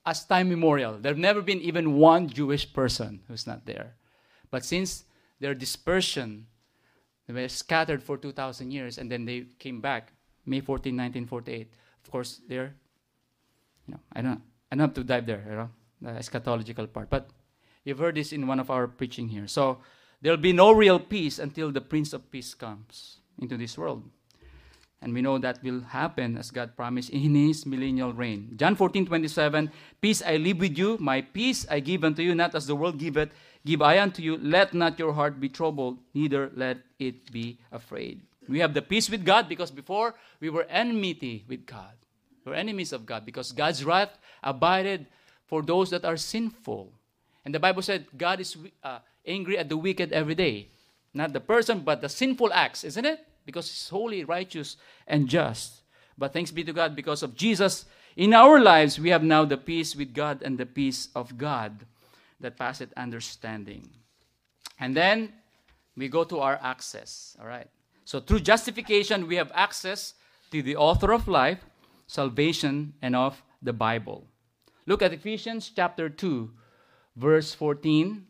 as 0.05 0.23
time 0.23 0.47
memorial. 0.47 0.97
There 0.97 1.11
have 1.11 1.19
never 1.19 1.41
been 1.41 1.59
even 1.59 1.97
one 1.97 2.29
Jewish 2.29 2.71
person 2.71 3.19
who's 3.27 3.45
not 3.45 3.65
there. 3.65 3.95
But 4.49 4.63
since 4.63 5.03
their 5.41 5.53
dispersion 5.53 6.47
they 7.27 7.33
were 7.33 7.49
scattered 7.49 8.01
for 8.01 8.17
2,000 8.17 8.71
years, 8.71 8.97
and 8.97 9.11
then 9.11 9.25
they 9.25 9.45
came 9.59 9.79
back, 9.81 10.13
May 10.45 10.61
14, 10.61 10.91
1948. 10.95 11.71
Of 12.03 12.11
course, 12.11 12.41
they're, 12.47 12.73
you 13.87 13.93
know, 13.93 13.99
I 14.13 14.21
don't, 14.21 14.41
I 14.71 14.75
don't 14.75 14.87
have 14.87 14.93
to 14.95 15.03
dive 15.03 15.25
there, 15.25 15.43
you 15.47 15.55
know, 15.55 15.69
the 16.01 16.19
eschatological 16.19 16.91
part. 16.91 17.09
But 17.09 17.29
you've 17.83 17.99
heard 17.99 18.15
this 18.15 18.31
in 18.31 18.47
one 18.47 18.59
of 18.59 18.69
our 18.69 18.87
preaching 18.87 19.29
here. 19.29 19.47
So 19.47 19.79
there'll 20.21 20.37
be 20.37 20.53
no 20.53 20.71
real 20.71 20.99
peace 20.99 21.39
until 21.39 21.71
the 21.71 21.81
Prince 21.81 22.13
of 22.13 22.31
Peace 22.31 22.53
comes 22.53 23.17
into 23.39 23.57
this 23.57 23.77
world. 23.77 24.03
And 25.03 25.13
we 25.13 25.21
know 25.23 25.39
that 25.39 25.63
will 25.63 25.81
happen 25.81 26.37
as 26.37 26.51
God 26.51 26.75
promised 26.77 27.09
in 27.09 27.33
his 27.33 27.65
millennial 27.65 28.13
reign. 28.13 28.53
John 28.55 28.75
14, 28.75 29.07
27, 29.07 29.71
Peace 29.99 30.21
I 30.21 30.37
leave 30.37 30.59
with 30.59 30.77
you, 30.77 30.97
my 30.99 31.21
peace 31.21 31.65
I 31.71 31.79
give 31.79 32.03
unto 32.03 32.21
you, 32.21 32.35
not 32.35 32.53
as 32.53 32.67
the 32.67 32.75
world 32.75 32.99
giveth, 32.99 33.29
give 33.65 33.81
I 33.81 33.99
unto 33.99 34.21
you. 34.21 34.37
Let 34.37 34.75
not 34.75 34.99
your 34.99 35.13
heart 35.13 35.39
be 35.39 35.49
troubled, 35.49 35.97
neither 36.13 36.51
let 36.55 36.77
it 36.99 37.31
be 37.31 37.57
afraid. 37.71 38.21
We 38.47 38.59
have 38.59 38.75
the 38.75 38.81
peace 38.83 39.09
with 39.09 39.25
God 39.25 39.49
because 39.49 39.71
before 39.71 40.13
we 40.39 40.49
were 40.49 40.67
enmity 40.69 41.45
with 41.47 41.65
God. 41.65 41.93
We 42.45 42.51
are 42.51 42.55
enemies 42.55 42.93
of 42.93 43.05
God 43.05 43.25
because 43.25 43.51
God's 43.51 43.83
wrath 43.83 44.17
abided 44.43 45.07
for 45.47 45.61
those 45.61 45.89
that 45.91 46.05
are 46.05 46.17
sinful. 46.17 46.91
And 47.45 47.53
the 47.53 47.59
Bible 47.59 47.81
said 47.81 48.05
God 48.17 48.39
is 48.39 48.57
uh, 48.83 48.99
angry 49.25 49.57
at 49.57 49.69
the 49.69 49.77
wicked 49.77 50.11
every 50.11 50.35
day. 50.35 50.69
Not 51.13 51.33
the 51.33 51.39
person, 51.39 51.79
but 51.79 52.01
the 52.01 52.09
sinful 52.09 52.53
acts, 52.53 52.83
isn't 52.83 53.05
it? 53.05 53.25
Because 53.45 53.67
He's 53.67 53.89
holy, 53.89 54.23
righteous, 54.23 54.77
and 55.07 55.27
just. 55.27 55.81
But 56.17 56.33
thanks 56.33 56.51
be 56.51 56.63
to 56.63 56.73
God 56.73 56.95
because 56.95 57.23
of 57.23 57.35
Jesus 57.35 57.85
in 58.15 58.33
our 58.33 58.59
lives, 58.59 58.99
we 58.99 59.09
have 59.09 59.23
now 59.23 59.45
the 59.45 59.57
peace 59.57 59.95
with 59.95 60.13
God 60.13 60.41
and 60.41 60.57
the 60.57 60.65
peace 60.65 61.09
of 61.15 61.37
God 61.37 61.85
that 62.39 62.57
passeth 62.57 62.91
understanding. 62.97 63.89
And 64.79 64.95
then 64.95 65.31
we 65.95 66.09
go 66.09 66.23
to 66.25 66.39
our 66.39 66.59
access. 66.61 67.37
All 67.39 67.47
right. 67.47 67.67
So 68.03 68.19
through 68.19 68.41
justification, 68.41 69.27
we 69.27 69.35
have 69.35 69.51
access 69.53 70.15
to 70.51 70.61
the 70.61 70.75
author 70.75 71.13
of 71.13 71.27
life, 71.27 71.59
salvation, 72.07 72.93
and 73.01 73.15
of 73.15 73.41
the 73.61 73.73
Bible. 73.73 74.27
Look 74.85 75.01
at 75.01 75.13
Ephesians 75.13 75.71
chapter 75.73 76.09
2, 76.09 76.51
verse 77.15 77.53
14 77.53 78.25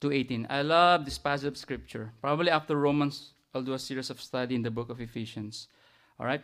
to 0.00 0.12
18. 0.12 0.46
I 0.50 0.62
love 0.62 1.04
this 1.04 1.18
passage 1.18 1.46
of 1.46 1.56
scripture. 1.56 2.12
Probably 2.20 2.50
after 2.50 2.76
Romans, 2.76 3.32
I'll 3.54 3.62
do 3.62 3.74
a 3.74 3.78
series 3.78 4.10
of 4.10 4.20
study 4.20 4.54
in 4.54 4.62
the 4.62 4.70
book 4.70 4.90
of 4.90 5.00
Ephesians. 5.00 5.68
All 6.18 6.26
right? 6.26 6.42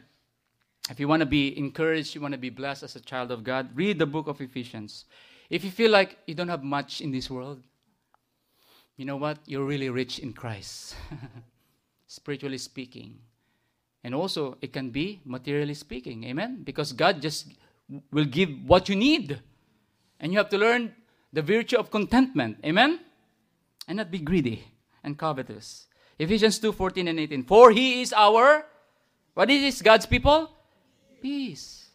If 0.91 1.01
you 1.01 1.09
want 1.09 1.21
to 1.21 1.27
be 1.27 1.57
encouraged, 1.59 2.15
you 2.15 2.21
want 2.21 2.33
to 2.33 2.39
be 2.39 2.51
blessed 2.51 2.85
as 2.85 2.97
a 2.97 3.01
child 3.01 3.31
of 3.31 3.43
God, 3.43 3.71
read 3.75 3.99
the 3.99 4.07
book 4.07 4.29
of 4.29 4.41
Ephesians. 4.41 5.05
If 5.51 5.65
you 5.65 5.71
feel 5.71 5.91
like 5.91 6.19
you 6.27 6.35
don't 6.35 6.49
have 6.49 6.63
much 6.63 7.01
in 7.01 7.11
this 7.11 7.31
world, 7.31 7.63
you 8.97 9.05
know 9.05 9.17
what? 9.17 9.39
You're 9.47 9.65
really 9.65 9.91
rich 9.91 10.19
in 10.19 10.33
Christ, 10.33 10.95
spiritually 12.07 12.59
speaking. 12.59 13.19
And 14.05 14.15
also, 14.15 14.57
it 14.61 14.73
can 14.73 14.91
be 14.91 15.21
materially 15.25 15.75
speaking. 15.75 16.25
Amen? 16.25 16.63
Because 16.63 16.93
God 16.93 17.21
just 17.21 17.53
will 18.13 18.25
give 18.25 18.51
what 18.65 18.89
you 18.89 18.97
need. 18.97 19.41
And 20.21 20.33
you 20.33 20.39
have 20.39 20.49
to 20.51 20.59
learn 20.59 20.95
the 21.33 21.43
virtue 21.43 21.77
of 21.77 21.91
contentment. 21.91 22.59
Amen? 22.65 23.01
And 23.89 23.99
not 23.99 24.11
be 24.11 24.19
greedy 24.19 24.65
and 25.05 25.19
covetous. 25.19 25.87
Ephesians 26.19 26.59
2 26.59 26.73
14 26.73 27.09
and 27.09 27.21
18. 27.21 27.45
For 27.45 27.71
he 27.71 28.03
is 28.03 28.13
our, 28.13 28.67
what 29.35 29.51
is 29.51 29.63
this, 29.63 29.83
God's 29.83 30.07
people? 30.07 30.51
Peace. 31.21 31.89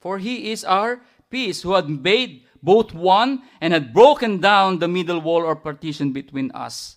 For 0.00 0.18
he 0.18 0.52
is 0.52 0.64
our 0.64 1.00
peace, 1.30 1.62
who 1.62 1.74
had 1.74 1.88
made 1.88 2.44
both 2.62 2.94
one 2.94 3.42
and 3.60 3.72
had 3.72 3.92
broken 3.92 4.40
down 4.40 4.78
the 4.78 4.88
middle 4.88 5.20
wall 5.20 5.42
or 5.42 5.56
partition 5.56 6.12
between 6.12 6.50
us. 6.52 6.96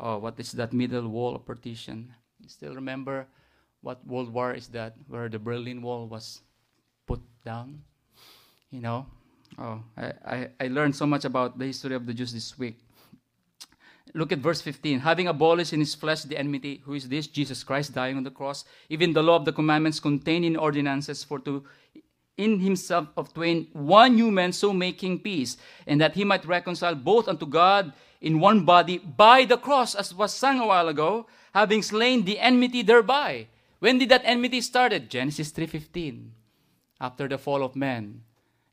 Oh, 0.00 0.18
what 0.18 0.38
is 0.38 0.52
that 0.52 0.72
middle 0.72 1.08
wall 1.08 1.34
or 1.34 1.38
partition? 1.38 2.12
You 2.40 2.48
still 2.48 2.74
remember 2.74 3.26
what 3.82 4.04
World 4.06 4.32
War 4.32 4.54
is 4.54 4.68
that, 4.68 4.94
where 5.08 5.28
the 5.28 5.38
Berlin 5.38 5.82
Wall 5.82 6.06
was 6.06 6.40
put 7.06 7.20
down? 7.44 7.82
You 8.70 8.80
know? 8.80 9.06
Oh, 9.58 9.82
I, 9.96 10.12
I, 10.24 10.48
I 10.60 10.68
learned 10.68 10.96
so 10.96 11.06
much 11.06 11.24
about 11.24 11.58
the 11.58 11.66
history 11.66 11.94
of 11.94 12.06
the 12.06 12.14
Jews 12.14 12.32
this 12.32 12.58
week. 12.58 12.78
Look 14.14 14.32
at 14.32 14.38
verse 14.38 14.60
15. 14.60 15.00
Having 15.00 15.28
abolished 15.28 15.72
in 15.72 15.80
his 15.80 15.94
flesh 15.94 16.22
the 16.22 16.36
enmity, 16.36 16.82
who 16.84 16.94
is 16.94 17.08
this? 17.08 17.26
Jesus 17.26 17.64
Christ 17.64 17.94
dying 17.94 18.16
on 18.16 18.24
the 18.24 18.30
cross. 18.30 18.64
Even 18.88 19.12
the 19.12 19.22
law 19.22 19.36
of 19.36 19.44
the 19.44 19.52
commandments 19.52 20.00
contained 20.00 20.44
in 20.44 20.56
ordinances, 20.56 21.24
for 21.24 21.38
to 21.40 21.64
in 22.36 22.60
himself 22.60 23.08
of 23.16 23.32
twain 23.34 23.68
one 23.72 24.14
new 24.14 24.30
man, 24.30 24.52
so 24.52 24.72
making 24.72 25.20
peace, 25.20 25.56
and 25.86 26.00
that 26.00 26.14
he 26.14 26.24
might 26.24 26.44
reconcile 26.44 26.94
both 26.94 27.28
unto 27.28 27.46
God 27.46 27.92
in 28.20 28.40
one 28.40 28.64
body 28.64 28.98
by 28.98 29.44
the 29.44 29.58
cross, 29.58 29.94
as 29.94 30.14
was 30.14 30.34
sung 30.34 30.60
a 30.60 30.66
while 30.66 30.88
ago, 30.88 31.26
having 31.54 31.82
slain 31.82 32.24
the 32.24 32.38
enmity 32.38 32.82
thereby. 32.82 33.46
When 33.80 33.98
did 33.98 34.08
that 34.10 34.22
enmity 34.24 34.60
started? 34.60 35.10
Genesis 35.10 35.52
3:15. 35.52 36.32
After 37.00 37.28
the 37.28 37.38
fall 37.38 37.62
of 37.62 37.74
man. 37.74 38.22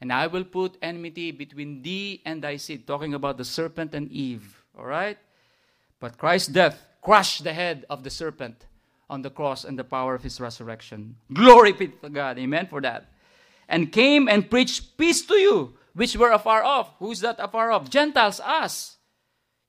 And 0.01 0.13
I 0.13 0.27
will 0.27 0.45
put 0.45 0.77
enmity 0.81 1.31
between 1.31 1.81
thee 1.81 2.21
and 2.25 2.41
thy 2.41 2.57
seed, 2.57 2.87
talking 2.87 3.13
about 3.13 3.37
the 3.37 3.45
serpent 3.45 3.93
and 3.93 4.09
Eve. 4.11 4.63
All 4.77 4.85
right? 4.85 5.17
But 5.99 6.17
Christ's 6.17 6.49
death 6.49 6.81
crushed 7.01 7.43
the 7.43 7.53
head 7.53 7.85
of 7.89 8.03
the 8.03 8.09
serpent 8.09 8.65
on 9.09 9.21
the 9.21 9.29
cross 9.29 9.65
and 9.65 9.77
the 9.77 9.83
power 9.83 10.15
of 10.15 10.23
his 10.23 10.39
resurrection. 10.39 11.15
Glory 11.33 11.73
be 11.73 11.87
to 11.87 12.09
God. 12.09 12.39
Amen 12.39 12.67
for 12.67 12.79
that 12.81 13.09
and 13.69 13.91
came 13.91 14.27
and 14.27 14.49
preached 14.49 14.97
peace 14.97 15.21
to 15.21 15.35
you, 15.35 15.73
which 15.93 16.17
were 16.17 16.31
afar 16.31 16.63
off. 16.63 16.91
Who's 16.97 17.21
that 17.21 17.39
afar 17.39 17.71
off? 17.71 17.89
Gentiles, 17.89 18.41
us. 18.41 18.97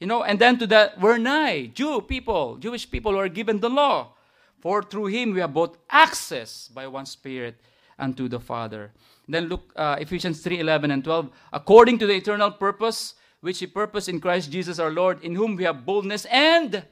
You 0.01 0.07
know, 0.07 0.23
and 0.25 0.39
then 0.39 0.59
to 0.59 0.67
the 0.67 0.93
were 0.99 1.19
nigh, 1.19 1.67
Jew 1.67 2.01
people, 2.01 2.57
Jewish 2.57 2.91
people 2.91 3.13
who 3.13 3.19
are 3.19 3.29
given 3.29 3.61
the 3.61 3.69
law. 3.69 4.15
For 4.59 4.83
through 4.83 5.07
him 5.07 5.35
we 5.35 5.41
have 5.41 5.53
both 5.53 5.77
access 5.91 6.69
by 6.69 6.87
one 6.87 7.05
Spirit 7.05 7.61
unto 7.99 8.27
the 8.27 8.41
Father. 8.41 8.93
Then 9.31 9.47
look, 9.47 9.73
uh, 9.77 9.97
Ephesians 10.01 10.41
3 10.41 10.61
11 10.61 10.91
and 10.91 11.05
12. 11.05 11.31
According 11.53 11.99
to 11.99 12.07
the 12.07 12.15
eternal 12.15 12.51
purpose 12.51 13.15
which 13.41 13.59
he 13.59 13.67
purposed 13.67 14.09
in 14.09 14.21
Christ 14.21 14.51
Jesus 14.51 14.79
our 14.79 14.91
Lord, 14.91 15.23
in 15.23 15.35
whom 15.35 15.57
we 15.57 15.65
have 15.65 15.87
boldness 15.87 16.27
and 16.27 16.85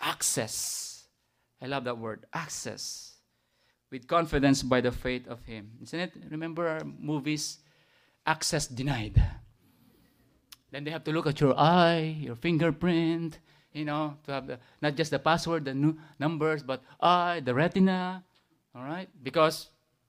access. 0.00 1.06
I 1.60 1.66
love 1.66 1.84
that 1.84 1.98
word, 1.98 2.26
access 2.32 3.08
with 3.90 4.06
confidence 4.06 4.62
by 4.62 4.80
the 4.80 4.92
faith 4.92 5.26
of 5.28 5.44
Him. 5.44 5.70
Isn't 5.82 6.00
it? 6.00 6.12
Remember 6.30 6.68
our 6.68 6.84
movies? 6.84 7.58
Access 8.26 8.66
denied. 8.66 9.22
Then 10.70 10.84
they 10.84 10.90
have 10.90 11.04
to 11.04 11.12
look 11.12 11.26
at 11.26 11.40
your 11.40 11.58
eye, 11.58 12.16
your 12.20 12.36
fingerprint, 12.36 13.38
you 13.72 13.86
know, 13.86 14.18
to 14.24 14.32
have 14.32 14.46
the, 14.46 14.58
not 14.82 14.96
just 14.96 15.10
the 15.10 15.18
password, 15.18 15.64
the 15.64 15.72
nu- 15.72 15.96
numbers, 16.18 16.62
but 16.62 16.82
eye, 17.00 17.40
the 17.42 17.54
retina, 17.54 18.22
all 18.74 18.82
right? 18.82 19.08
Because 19.22 19.68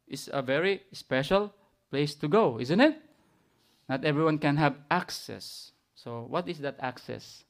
it's 0.09 0.29
a 0.31 0.41
very 0.41 0.81
special 0.91 1.53
place 1.89 2.15
to 2.15 2.27
go, 2.27 2.59
isn't 2.59 2.81
it? 2.81 2.97
Not 3.87 4.03
everyone 4.03 4.37
can 4.37 4.57
have 4.57 4.75
access. 4.89 5.71
So, 5.95 6.25
what 6.27 6.47
is 6.49 6.59
that 6.59 6.77
access? 6.79 7.43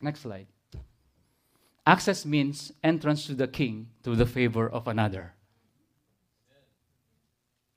Next 0.00 0.20
slide. 0.20 0.46
Access 1.86 2.26
means 2.26 2.72
entrance 2.82 3.26
to 3.26 3.34
the 3.34 3.46
king 3.46 3.88
through 4.02 4.16
the 4.16 4.26
favor 4.26 4.68
of 4.68 4.88
another. 4.88 5.34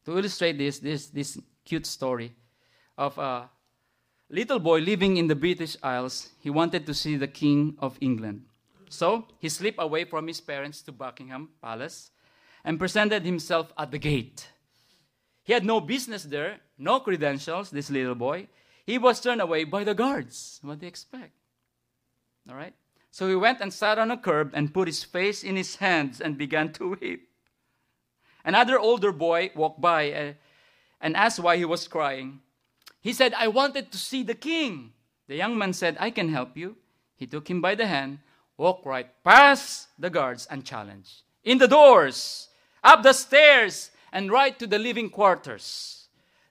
To 0.06 0.18
illustrate 0.18 0.58
this, 0.58 0.80
this, 0.80 1.08
this 1.08 1.38
cute 1.64 1.86
story 1.86 2.34
of 2.98 3.18
a 3.20 3.50
little 4.30 4.60
boy 4.60 4.80
living 4.80 5.18
in 5.18 5.28
the 5.28 5.36
British 5.36 5.78
Isles, 5.84 6.30
he 6.40 6.50
wanted 6.50 6.88
to 6.88 6.94
see 6.94 7.16
the 7.16 7.28
King 7.28 7.76
of 7.80 7.98
England. 8.02 8.46
So 8.90 9.28
he 9.38 9.50
slipped 9.50 9.80
away 9.80 10.06
from 10.06 10.26
his 10.26 10.42
parents 10.42 10.82
to 10.84 10.92
Buckingham 10.92 11.50
Palace 11.62 12.10
and 12.64 12.80
presented 12.80 13.26
himself 13.26 13.74
at 13.78 13.92
the 13.92 13.98
gate. 13.98 14.50
He 15.44 15.54
had 15.54 15.66
no 15.66 15.82
business 15.82 16.24
there, 16.24 16.60
no 16.78 17.00
credentials, 17.00 17.70
this 17.70 17.90
little 17.90 18.16
boy. 18.16 18.48
He 18.86 18.98
was 18.98 19.22
turned 19.22 19.42
away 19.42 19.64
by 19.64 19.84
the 19.84 19.94
guards. 19.94 20.60
What 20.64 20.80
do 20.80 20.86
you 20.86 20.90
expect? 20.90 21.34
All 22.50 22.56
right? 22.56 22.74
So 23.12 23.28
he 23.28 23.36
went 23.36 23.62
and 23.62 23.74
sat 23.74 23.98
on 23.98 24.12
a 24.12 24.18
curb 24.18 24.52
and 24.54 24.74
put 24.74 24.88
his 24.88 25.04
face 25.04 25.44
in 25.44 25.56
his 25.56 25.78
hands 25.78 26.22
and 26.22 26.38
began 26.38 26.72
to 26.74 26.96
weep. 26.96 27.30
Another 28.46 28.80
older 28.80 29.12
boy 29.12 29.52
walked 29.56 29.82
by 29.82 30.12
uh, 30.12 30.34
and 31.02 31.16
asked 31.16 31.40
why 31.40 31.58
he 31.58 31.66
was 31.66 31.88
crying. 31.88 32.42
He 33.02 33.14
said, 33.14 33.34
I 33.34 33.48
wanted 33.48 33.92
to 33.92 33.98
see 33.98 34.24
the 34.24 34.36
king. 34.36 34.94
The 35.28 35.36
young 35.36 35.58
man 35.58 35.74
said, 35.74 35.98
I 36.00 36.12
can 36.12 36.30
help 36.30 36.58
you. 36.58 36.76
He 37.16 37.28
took 37.28 37.50
him 37.50 37.62
by 37.62 37.76
the 37.76 37.88
hand, 37.88 38.20
walked 38.58 38.86
right 38.86 39.10
past 39.24 39.88
the 39.98 40.10
guards, 40.10 40.48
and 40.50 40.66
challenged. 40.66 41.24
In 41.44 41.58
the 41.58 41.68
doors, 41.68 42.49
up 42.84 43.04
the 43.04 43.14
stairs, 43.14 43.92
and 44.12 44.32
right 44.32 44.58
to 44.58 44.68
the 44.68 44.80
living 44.80 45.10
quarters. 45.10 46.08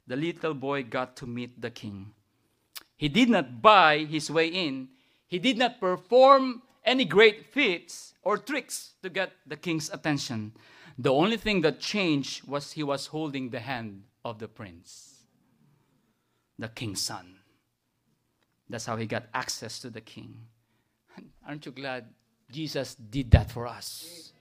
The 0.07 0.17
little 0.17 0.55
boy 0.55 0.85
got 0.85 1.17
to 1.17 1.27
meet 1.27 1.61
the 1.61 1.71
king. 1.71 2.13
He 2.97 3.09
did 3.09 3.29
not 3.29 3.63
buy 3.63 3.99
his 3.99 4.31
way 4.31 4.49
in, 4.49 4.89
he 5.27 5.39
did 5.39 5.59
not 5.59 5.81
perform 5.81 6.63
any 6.85 7.05
great 7.05 7.53
feats 7.53 8.15
or 8.23 8.39
tricks 8.39 8.95
to 9.03 9.11
get 9.11 9.33
the 9.47 9.57
king's 9.57 9.91
attention. 9.91 10.53
The 10.97 11.13
only 11.13 11.37
thing 11.37 11.61
that 11.61 11.79
changed 11.79 12.49
was 12.49 12.73
he 12.73 12.83
was 12.83 13.07
holding 13.07 13.51
the 13.51 13.61
hand 13.61 14.05
of 14.25 14.39
the 14.39 14.49
prince, 14.49 15.25
the 16.59 16.69
king's 16.69 17.03
son. 17.03 17.37
That's 18.69 18.87
how 18.87 18.97
he 18.97 19.07
got 19.07 19.27
access 19.33 19.79
to 19.81 19.91
the 19.91 20.01
king. 20.01 20.47
Aren't 21.47 21.67
you 21.67 21.73
glad 21.73 22.07
Jesus 22.51 22.95
did 22.95 23.31
that 23.31 23.51
for 23.51 23.67
us? 23.67 24.33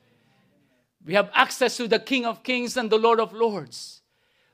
We 1.08 1.14
have 1.14 1.32
access 1.34 1.78
to 1.78 1.88
the 1.88 2.00
King 2.00 2.26
of 2.26 2.44
Kings 2.44 2.76
and 2.76 2.90
the 2.90 2.98
Lord 2.98 3.22
of 3.22 3.32
Lords. 3.32 4.02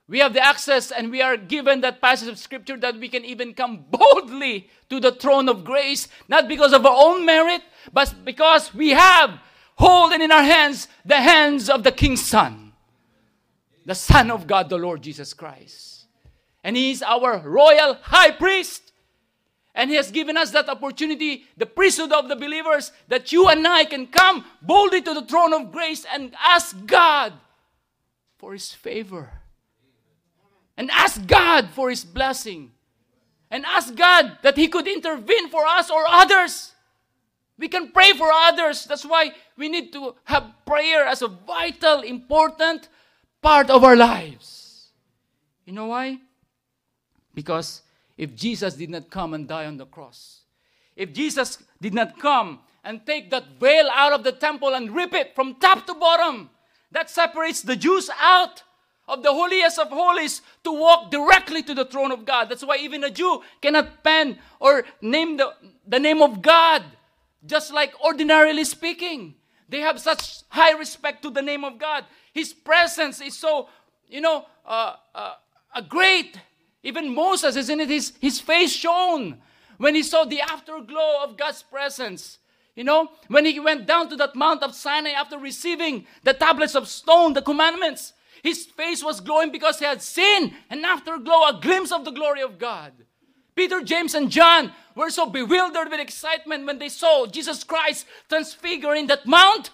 We 0.07 0.19
have 0.19 0.33
the 0.33 0.45
access 0.45 0.91
and 0.91 1.09
we 1.09 1.19
are 1.19 1.35
given 1.35 1.81
that 1.81 1.99
passage 1.99 2.29
of 2.29 2.37
scripture 2.37 2.77
that 2.77 2.99
we 2.99 3.09
can 3.09 3.25
even 3.25 3.55
come 3.55 3.85
boldly 3.89 4.69
to 4.91 4.99
the 4.99 5.13
throne 5.13 5.49
of 5.49 5.63
grace, 5.63 6.07
not 6.27 6.47
because 6.47 6.71
of 6.71 6.85
our 6.85 6.95
own 6.95 7.25
merit, 7.25 7.63
but 7.91 8.13
because 8.23 8.71
we 8.71 8.91
have 8.91 9.39
holding 9.77 10.21
in 10.21 10.31
our 10.31 10.43
hands 10.43 10.87
the 11.03 11.17
hands 11.19 11.71
of 11.71 11.83
the 11.83 11.91
King's 11.91 12.23
Son, 12.23 12.73
the 13.87 13.95
Son 13.95 14.29
of 14.29 14.45
God, 14.45 14.69
the 14.69 14.77
Lord 14.77 15.01
Jesus 15.01 15.33
Christ. 15.33 16.05
And 16.63 16.77
He 16.77 16.91
is 16.91 17.01
our 17.01 17.39
royal 17.39 17.95
high 17.95 18.29
priest. 18.29 18.92
And 19.75 19.89
He 19.89 19.95
has 19.95 20.11
given 20.11 20.37
us 20.37 20.51
that 20.51 20.69
opportunity, 20.69 21.45
the 21.57 21.65
priesthood 21.65 22.11
of 22.11 22.27
the 22.29 22.35
believers, 22.35 22.91
that 23.07 23.31
you 23.31 23.47
and 23.49 23.67
I 23.67 23.85
can 23.85 24.07
come 24.07 24.45
boldly 24.61 25.01
to 25.01 25.13
the 25.13 25.25
throne 25.25 25.53
of 25.53 25.71
grace 25.71 26.05
and 26.11 26.33
ask 26.39 26.75
God 26.85 27.33
for 28.37 28.53
His 28.53 28.71
favor. 28.71 29.31
And 30.77 30.89
ask 30.91 31.25
God 31.25 31.69
for 31.69 31.89
His 31.89 32.03
blessing. 32.03 32.71
And 33.49 33.65
ask 33.65 33.93
God 33.95 34.37
that 34.41 34.57
He 34.57 34.67
could 34.67 34.87
intervene 34.87 35.49
for 35.49 35.65
us 35.65 35.89
or 35.89 36.03
others. 36.07 36.71
We 37.57 37.67
can 37.67 37.91
pray 37.91 38.13
for 38.13 38.31
others. 38.31 38.85
That's 38.85 39.05
why 39.05 39.31
we 39.57 39.69
need 39.69 39.93
to 39.93 40.15
have 40.23 40.51
prayer 40.65 41.05
as 41.05 41.21
a 41.21 41.27
vital, 41.27 42.01
important 42.01 42.89
part 43.41 43.69
of 43.69 43.83
our 43.83 43.95
lives. 43.95 44.89
You 45.65 45.73
know 45.73 45.87
why? 45.87 46.17
Because 47.33 47.82
if 48.17 48.35
Jesus 48.35 48.75
did 48.75 48.89
not 48.89 49.09
come 49.09 49.33
and 49.33 49.47
die 49.47 49.65
on 49.65 49.77
the 49.77 49.85
cross, 49.85 50.41
if 50.95 51.13
Jesus 51.13 51.57
did 51.81 51.93
not 51.93 52.19
come 52.19 52.59
and 52.83 53.05
take 53.05 53.31
that 53.31 53.59
veil 53.59 53.89
out 53.93 54.13
of 54.13 54.23
the 54.23 54.31
temple 54.31 54.73
and 54.73 54.95
rip 54.95 55.13
it 55.13 55.35
from 55.35 55.55
top 55.55 55.87
to 55.87 55.93
bottom, 55.93 56.49
that 56.91 57.09
separates 57.09 57.61
the 57.61 57.75
Jews 57.75 58.09
out 58.19 58.63
of 59.07 59.23
the 59.23 59.33
holiest 59.33 59.79
of 59.79 59.89
holies 59.89 60.41
to 60.63 60.71
walk 60.71 61.11
directly 61.11 61.63
to 61.63 61.73
the 61.73 61.85
throne 61.85 62.11
of 62.11 62.25
God. 62.25 62.49
That's 62.49 62.65
why 62.65 62.77
even 62.77 63.03
a 63.03 63.09
Jew 63.09 63.41
cannot 63.61 64.03
pen 64.03 64.39
or 64.59 64.85
name 65.01 65.37
the, 65.37 65.53
the 65.87 65.99
name 65.99 66.21
of 66.21 66.41
God 66.41 66.83
just 67.45 67.73
like 67.73 67.93
ordinarily 68.03 68.63
speaking. 68.63 69.35
They 69.67 69.79
have 69.79 69.99
such 69.99 70.43
high 70.49 70.77
respect 70.77 71.23
to 71.23 71.29
the 71.29 71.41
name 71.41 71.63
of 71.63 71.77
God. 71.77 72.05
His 72.33 72.53
presence 72.53 73.21
is 73.21 73.37
so, 73.37 73.69
you 74.07 74.21
know, 74.21 74.45
uh, 74.65 74.95
uh, 75.13 75.33
great. 75.89 76.39
Even 76.83 77.13
Moses, 77.13 77.55
isn't 77.55 77.79
it? 77.79 77.89
His, 77.89 78.13
his 78.19 78.39
face 78.39 78.71
shone 78.71 79.37
when 79.77 79.95
he 79.95 80.03
saw 80.03 80.25
the 80.25 80.41
afterglow 80.41 81.23
of 81.23 81.37
God's 81.37 81.63
presence. 81.63 82.39
You 82.75 82.83
know, 82.83 83.11
when 83.27 83.45
he 83.45 83.59
went 83.59 83.85
down 83.85 84.09
to 84.09 84.15
that 84.17 84.35
Mount 84.35 84.63
of 84.63 84.73
Sinai 84.73 85.11
after 85.11 85.37
receiving 85.37 86.05
the 86.23 86.33
tablets 86.33 86.75
of 86.75 86.87
stone, 86.87 87.33
the 87.33 87.41
commandments, 87.41 88.13
his 88.41 88.65
face 88.65 89.03
was 89.03 89.21
glowing 89.21 89.51
because 89.51 89.79
he 89.79 89.85
had 89.85 90.01
seen 90.01 90.53
an 90.69 90.83
afterglow, 90.83 91.47
a 91.47 91.59
glimpse 91.61 91.91
of 91.91 92.03
the 92.03 92.11
glory 92.11 92.41
of 92.41 92.57
God. 92.57 92.91
Peter, 93.55 93.81
James, 93.81 94.15
and 94.15 94.31
John 94.31 94.71
were 94.95 95.11
so 95.11 95.27
bewildered 95.27 95.89
with 95.89 95.99
excitement 95.99 96.65
when 96.65 96.79
they 96.79 96.89
saw 96.89 97.27
Jesus 97.27 97.63
Christ 97.63 98.05
transfiguring 98.27 99.07
that 99.07 99.27
mount. 99.27 99.69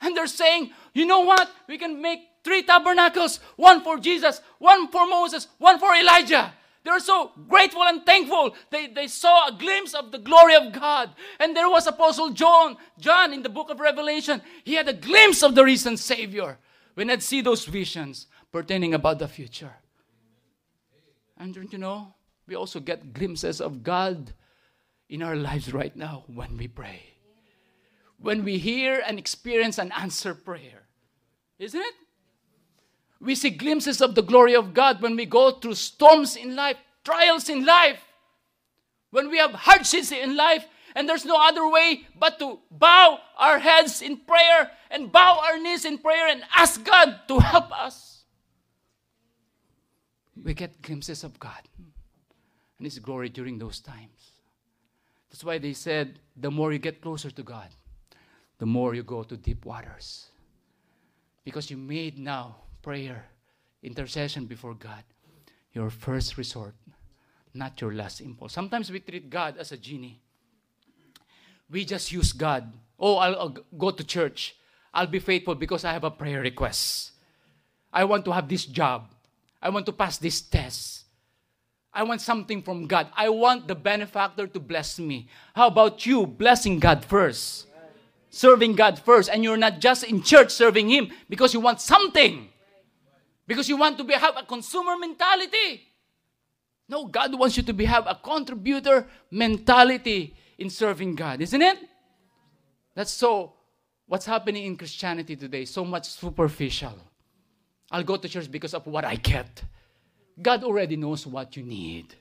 And 0.00 0.16
they're 0.16 0.26
saying, 0.26 0.70
you 0.94 1.04
know 1.04 1.20
what? 1.20 1.50
We 1.68 1.76
can 1.76 2.00
make 2.00 2.20
three 2.48 2.62
tabernacles 2.62 3.40
one 3.56 3.82
for 3.84 3.98
Jesus, 3.98 4.40
one 4.58 4.88
for 4.88 5.06
Moses, 5.06 5.48
one 5.58 5.78
for 5.78 5.94
Elijah. 5.94 6.54
They 6.82 6.90
were 6.90 7.00
so 7.00 7.32
grateful 7.46 7.82
and 7.82 8.06
thankful. 8.06 8.56
They, 8.70 8.86
they 8.86 9.08
saw 9.08 9.48
a 9.48 9.52
glimpse 9.52 9.92
of 9.92 10.10
the 10.10 10.18
glory 10.18 10.54
of 10.54 10.72
God. 10.72 11.10
And 11.38 11.54
there 11.54 11.68
was 11.68 11.86
Apostle 11.86 12.30
John, 12.30 12.78
John 12.98 13.34
in 13.34 13.42
the 13.42 13.50
book 13.50 13.68
of 13.68 13.80
Revelation. 13.80 14.40
He 14.64 14.74
had 14.74 14.88
a 14.88 14.94
glimpse 14.94 15.42
of 15.42 15.54
the 15.54 15.64
risen 15.64 15.98
Savior 15.98 16.58
when 16.94 17.10
I'd 17.10 17.22
see 17.22 17.42
those 17.42 17.66
visions 17.66 18.26
pertaining 18.50 18.94
about 18.94 19.18
the 19.18 19.28
future. 19.28 19.74
And 21.36 21.54
don't 21.54 21.70
you 21.70 21.78
know, 21.78 22.14
we 22.46 22.54
also 22.54 22.80
get 22.80 23.12
glimpses 23.12 23.60
of 23.60 23.82
God 23.82 24.32
in 25.10 25.22
our 25.22 25.36
lives 25.36 25.74
right 25.74 25.94
now 25.94 26.24
when 26.26 26.56
we 26.56 26.68
pray. 26.68 27.02
When 28.18 28.44
we 28.44 28.56
hear 28.56 29.02
and 29.06 29.18
experience 29.18 29.76
an 29.76 29.92
answer 29.92 30.34
prayer. 30.34 30.88
Isn't 31.58 31.80
it? 31.80 31.94
We 33.20 33.34
see 33.34 33.50
glimpses 33.50 34.00
of 34.00 34.14
the 34.14 34.22
glory 34.22 34.54
of 34.54 34.74
God 34.74 35.02
when 35.02 35.16
we 35.16 35.26
go 35.26 35.52
through 35.52 35.74
storms 35.74 36.36
in 36.36 36.54
life, 36.54 36.76
trials 37.04 37.48
in 37.48 37.64
life, 37.64 38.00
when 39.10 39.30
we 39.30 39.38
have 39.38 39.52
hardships 39.52 40.12
in 40.12 40.36
life, 40.36 40.66
and 40.94 41.08
there's 41.08 41.24
no 41.24 41.36
other 41.40 41.68
way 41.68 42.06
but 42.18 42.38
to 42.38 42.58
bow 42.70 43.18
our 43.36 43.58
heads 43.58 44.02
in 44.02 44.16
prayer 44.18 44.70
and 44.90 45.12
bow 45.12 45.40
our 45.44 45.58
knees 45.58 45.84
in 45.84 45.98
prayer 45.98 46.28
and 46.28 46.42
ask 46.56 46.82
God 46.84 47.20
to 47.28 47.38
help 47.38 47.72
us. 47.72 48.24
We 50.42 50.54
get 50.54 50.80
glimpses 50.82 51.24
of 51.24 51.38
God 51.38 51.68
and 52.78 52.86
His 52.86 52.98
glory 52.98 53.28
during 53.28 53.58
those 53.58 53.80
times. 53.80 54.32
That's 55.30 55.44
why 55.44 55.58
they 55.58 55.72
said 55.72 56.20
the 56.36 56.50
more 56.50 56.72
you 56.72 56.78
get 56.78 57.02
closer 57.02 57.30
to 57.30 57.42
God, 57.42 57.68
the 58.58 58.66
more 58.66 58.94
you 58.94 59.02
go 59.02 59.22
to 59.24 59.36
deep 59.36 59.64
waters. 59.66 60.26
Because 61.44 61.70
you 61.70 61.76
made 61.76 62.18
now 62.18 62.56
prayer, 62.88 63.26
intercession 63.82 64.46
before 64.46 64.72
God, 64.72 65.04
your 65.74 65.90
first 65.90 66.38
resort, 66.38 66.72
not 67.52 67.78
your 67.82 67.92
last 67.92 68.22
impulse. 68.22 68.54
Sometimes 68.54 68.90
we 68.90 68.98
treat 69.00 69.28
God 69.28 69.58
as 69.58 69.72
a 69.72 69.76
genie. 69.76 70.18
We 71.68 71.84
just 71.84 72.10
use 72.10 72.32
God. 72.32 72.72
Oh, 72.98 73.16
I'll, 73.16 73.36
I'll 73.36 73.56
go 73.76 73.90
to 73.90 74.02
church. 74.02 74.56
I'll 74.94 75.06
be 75.06 75.18
faithful 75.18 75.54
because 75.54 75.84
I 75.84 75.92
have 75.92 76.04
a 76.04 76.10
prayer 76.10 76.40
request. 76.40 77.12
I 77.92 78.04
want 78.04 78.24
to 78.24 78.32
have 78.32 78.48
this 78.48 78.64
job. 78.64 79.12
I 79.60 79.68
want 79.68 79.84
to 79.84 79.92
pass 79.92 80.16
this 80.16 80.40
test. 80.40 81.04
I 81.92 82.04
want 82.04 82.22
something 82.22 82.62
from 82.62 82.86
God. 82.86 83.08
I 83.14 83.28
want 83.28 83.68
the 83.68 83.74
benefactor 83.74 84.46
to 84.46 84.60
bless 84.60 84.98
me. 84.98 85.28
How 85.54 85.66
about 85.66 86.06
you 86.06 86.26
blessing 86.26 86.78
God 86.78 87.04
first? 87.04 87.66
Serving 88.30 88.76
God 88.76 88.98
first. 88.98 89.28
And 89.28 89.44
you're 89.44 89.58
not 89.58 89.78
just 89.78 90.04
in 90.04 90.22
church 90.22 90.52
serving 90.52 90.88
Him 90.88 91.12
because 91.28 91.52
you 91.52 91.60
want 91.60 91.82
something. 91.82 92.48
Because 93.48 93.66
you 93.66 93.78
want 93.78 93.96
to 93.96 94.04
be, 94.04 94.12
have 94.12 94.36
a 94.36 94.42
consumer 94.44 94.96
mentality. 94.98 95.82
No, 96.86 97.06
God 97.06 97.36
wants 97.36 97.56
you 97.56 97.62
to 97.64 97.72
be, 97.72 97.86
have 97.86 98.06
a 98.06 98.14
contributor 98.14 99.06
mentality 99.30 100.36
in 100.58 100.68
serving 100.68 101.14
God, 101.14 101.40
isn't 101.40 101.62
it? 101.62 101.78
That's 102.94 103.10
so 103.10 103.54
what's 104.06 104.26
happening 104.26 104.64
in 104.64 104.76
Christianity 104.76 105.34
today, 105.34 105.64
so 105.64 105.82
much 105.82 106.08
superficial. 106.08 106.94
I'll 107.90 108.04
go 108.04 108.16
to 108.16 108.28
church 108.28 108.50
because 108.50 108.74
of 108.74 108.86
what 108.86 109.06
I 109.06 109.16
get. 109.16 109.64
God 110.40 110.62
already 110.62 110.96
knows 110.96 111.26
what 111.26 111.56
you 111.56 111.62
need. 111.62 112.14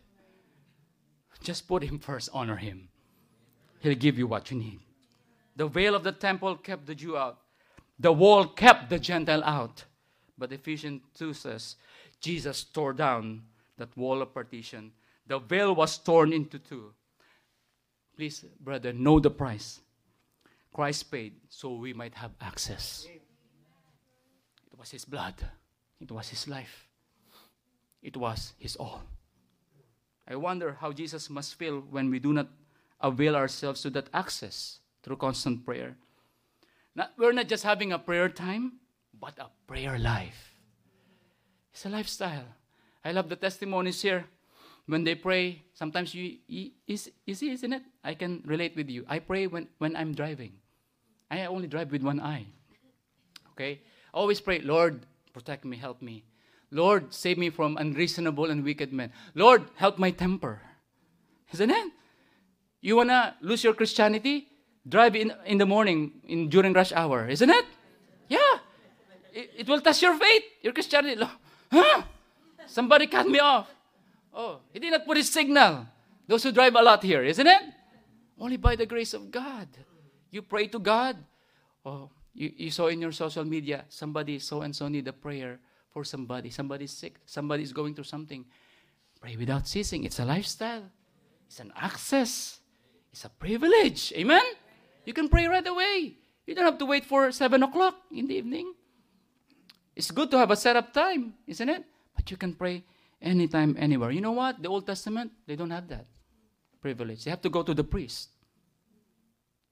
Just 1.43 1.67
put 1.67 1.83
Him 1.83 1.99
first, 1.99 2.29
honor 2.33 2.55
Him. 2.55 2.87
He'll 3.81 3.95
give 3.95 4.17
you 4.17 4.27
what 4.27 4.49
you 4.49 4.57
need. 4.57 4.79
The 5.57 5.67
veil 5.67 5.93
of 5.93 6.03
the 6.03 6.13
temple 6.13 6.55
kept 6.55 6.85
the 6.85 6.95
Jew 6.95 7.17
out, 7.17 7.39
the 7.99 8.13
wall 8.13 8.45
kept 8.45 8.89
the 8.89 8.97
Gentile 8.97 9.43
out. 9.43 9.83
But 10.37 10.51
Ephesians 10.51 11.01
2 11.15 11.33
says, 11.33 11.75
Jesus 12.19 12.63
tore 12.63 12.93
down 12.93 13.43
that 13.77 13.95
wall 13.97 14.21
of 14.21 14.33
partition. 14.33 14.91
The 15.25 15.39
veil 15.39 15.73
was 15.73 15.97
torn 15.97 16.33
into 16.33 16.59
two. 16.59 16.93
Please, 18.15 18.45
brother, 18.59 18.93
know 18.93 19.19
the 19.19 19.29
price. 19.29 19.79
Christ 20.73 21.11
paid 21.11 21.33
so 21.49 21.75
we 21.75 21.93
might 21.93 22.15
have 22.15 22.31
access. 22.41 23.07
It 23.09 24.77
was 24.77 24.91
His 24.91 25.05
blood, 25.05 25.35
it 25.99 26.11
was 26.11 26.29
His 26.29 26.47
life, 26.47 26.87
it 28.01 28.15
was 28.15 28.53
His 28.59 28.75
all. 28.75 29.01
I 30.27 30.35
wonder 30.35 30.77
how 30.79 30.91
Jesus 30.91 31.29
must 31.29 31.55
feel 31.55 31.79
when 31.79 32.09
we 32.09 32.19
do 32.19 32.33
not 32.33 32.47
avail 33.01 33.35
ourselves 33.35 33.81
to 33.81 33.89
that 33.91 34.09
access 34.13 34.79
through 35.01 35.15
constant 35.17 35.65
prayer. 35.65 35.95
Not, 36.95 37.13
we're 37.17 37.31
not 37.31 37.47
just 37.47 37.63
having 37.63 37.91
a 37.93 37.99
prayer 37.99 38.27
time, 38.27 38.73
but 39.19 39.37
a 39.39 39.47
prayer 39.67 39.97
life. 39.99 40.53
It's 41.71 41.85
a 41.85 41.89
lifestyle. 41.89 42.45
I 43.03 43.11
love 43.11 43.29
the 43.29 43.35
testimonies 43.35 44.01
here. 44.01 44.25
When 44.87 45.03
they 45.03 45.15
pray, 45.15 45.63
sometimes 45.73 46.15
you, 46.15 46.37
easy, 46.47 47.11
isn't 47.27 47.73
it? 47.73 47.83
I 48.03 48.13
can 48.13 48.41
relate 48.45 48.75
with 48.75 48.89
you. 48.89 49.05
I 49.07 49.19
pray 49.19 49.47
when, 49.47 49.67
when 49.79 49.95
I'm 49.95 50.13
driving. 50.13 50.53
I 51.29 51.45
only 51.45 51.67
drive 51.67 51.91
with 51.91 52.03
one 52.03 52.21
eye. 52.21 52.45
Okay? 53.51 53.81
Always 54.13 54.39
pray, 54.39 54.59
Lord, 54.59 55.05
protect 55.33 55.65
me, 55.65 55.75
help 55.75 56.01
me. 56.01 56.23
Lord, 56.71 57.13
save 57.13 57.37
me 57.37 57.49
from 57.49 57.77
unreasonable 57.77 58.49
and 58.49 58.63
wicked 58.63 58.93
men. 58.93 59.11
Lord, 59.35 59.65
help 59.75 59.99
my 59.99 60.11
temper. 60.11 60.61
Isn't 61.53 61.71
it? 61.71 61.91
You 62.81 62.95
wanna 62.95 63.35
lose 63.41 63.63
your 63.63 63.73
Christianity? 63.73 64.47
Drive 64.87 65.15
in, 65.15 65.33
in 65.45 65.57
the 65.57 65.65
morning 65.65 66.13
in 66.27 66.49
during 66.49 66.71
rush 66.73 66.93
hour, 66.93 67.27
isn't 67.27 67.49
it? 67.49 67.65
It, 69.37 69.51
it 69.57 69.67
will 69.69 69.81
test 69.81 70.01
your 70.01 70.17
faith, 70.17 70.43
your 70.63 70.73
Christianity. 70.73 71.21
Huh? 71.71 72.01
Somebody 72.65 73.05
cut 73.05 73.29
me 73.29 73.37
off. 73.37 73.69
Oh, 74.33 74.61
he 74.73 74.79
did 74.79 74.91
not 74.91 75.05
put 75.05 75.17
his 75.17 75.29
signal. 75.29 75.85
Those 76.25 76.41
who 76.41 76.51
drive 76.51 76.73
a 76.73 76.81
lot 76.81 77.03
here, 77.03 77.23
isn't 77.23 77.45
it? 77.45 77.61
Only 78.39 78.57
by 78.57 78.75
the 78.75 78.87
grace 78.87 79.13
of 79.13 79.29
God. 79.29 79.67
You 80.31 80.41
pray 80.41 80.65
to 80.67 80.79
God. 80.79 81.17
Oh, 81.85 82.09
you, 82.33 82.51
you 82.57 82.71
saw 82.71 82.87
in 82.87 82.99
your 82.99 83.11
social 83.11 83.45
media, 83.45 83.85
somebody 83.89 84.39
so 84.39 84.61
and 84.61 84.75
so 84.75 84.87
need 84.87 85.07
a 85.07 85.13
prayer 85.13 85.59
for 85.91 86.03
somebody. 86.03 86.49
Somebody's 86.49 86.91
sick. 86.91 87.17
Somebody's 87.25 87.71
going 87.71 87.93
through 87.93 88.09
something. 88.09 88.43
Pray 89.21 89.35
without 89.35 89.67
ceasing. 89.67 90.03
It's 90.03 90.19
a 90.19 90.25
lifestyle. 90.25 90.89
It's 91.45 91.59
an 91.59 91.71
access. 91.75 92.59
It's 93.11 93.23
a 93.25 93.29
privilege. 93.29 94.13
Amen? 94.17 94.43
You 95.05 95.13
can 95.13 95.29
pray 95.29 95.45
right 95.45 95.65
away. 95.65 96.17
You 96.47 96.55
don't 96.55 96.65
have 96.65 96.79
to 96.79 96.85
wait 96.85 97.05
for 97.05 97.31
7 97.31 97.61
o'clock 97.61 97.95
in 98.11 98.27
the 98.27 98.35
evening. 98.35 98.73
It's 99.97 100.11
good 100.11 100.29
to 100.29 100.37
have 100.37 100.51
a 100.51 100.55
set 100.55 100.75
up 100.75 100.93
time, 100.93 101.33
isn't 101.47 101.67
it? 101.67 101.83
But 102.15 102.29
you 102.29 102.37
can 102.37 102.53
pray 102.53 102.83
anytime, 103.19 103.75
anywhere. 103.79 104.11
You 104.11 104.21
know 104.21 104.31
what? 104.31 104.61
The 104.61 104.69
Old 104.69 104.85
Testament, 104.85 105.31
they 105.47 105.55
don't 105.55 105.71
have 105.71 105.87
that 105.87 106.05
privilege. 106.79 107.23
They 107.23 107.31
have 107.31 107.41
to 107.41 107.49
go 107.49 107.63
to 107.63 107.73
the 107.73 107.83
priest 107.83 108.29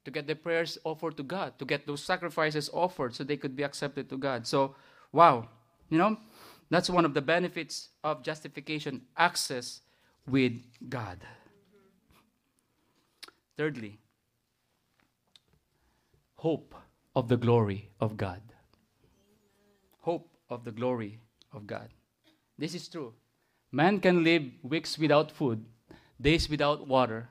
to 0.04 0.10
get 0.10 0.26
the 0.26 0.34
prayers 0.34 0.80
offered 0.84 1.16
to 1.18 1.24
God, 1.24 1.60
to 1.60 1.66
get 1.66 1.86
those 1.86 2.02
sacrifices 2.02 2.72
offered 2.74 3.14
so 3.14 3.24
they 3.24 3.38
could 3.38 3.56
be 3.56 3.62
accepted 3.62 4.10
to 4.10 4.18
God. 4.18 4.48
So, 4.48 4.76
wow, 5.12 5.48
you 5.90 6.00
know, 6.00 6.18
that's 6.72 6.90
one 6.90 7.06
of 7.06 7.14
the 7.14 7.22
benefits 7.22 7.90
of 8.04 8.24
justification 8.24 9.04
access 9.16 9.82
with 10.28 10.54
God. 10.90 11.20
Thirdly, 13.58 14.00
hope 16.38 16.74
of 17.16 17.28
the 17.28 17.38
glory 17.38 17.92
of 18.00 18.18
God. 18.18 18.42
Hope 20.06 20.30
of 20.54 20.62
the 20.62 20.70
glory 20.70 21.18
of 21.50 21.66
God. 21.66 21.90
This 22.62 22.78
is 22.78 22.86
true. 22.86 23.10
Man 23.74 23.98
can 23.98 24.22
live 24.22 24.46
weeks 24.62 25.02
without 25.02 25.34
food, 25.34 25.66
days 26.22 26.46
without 26.46 26.86
water, 26.86 27.28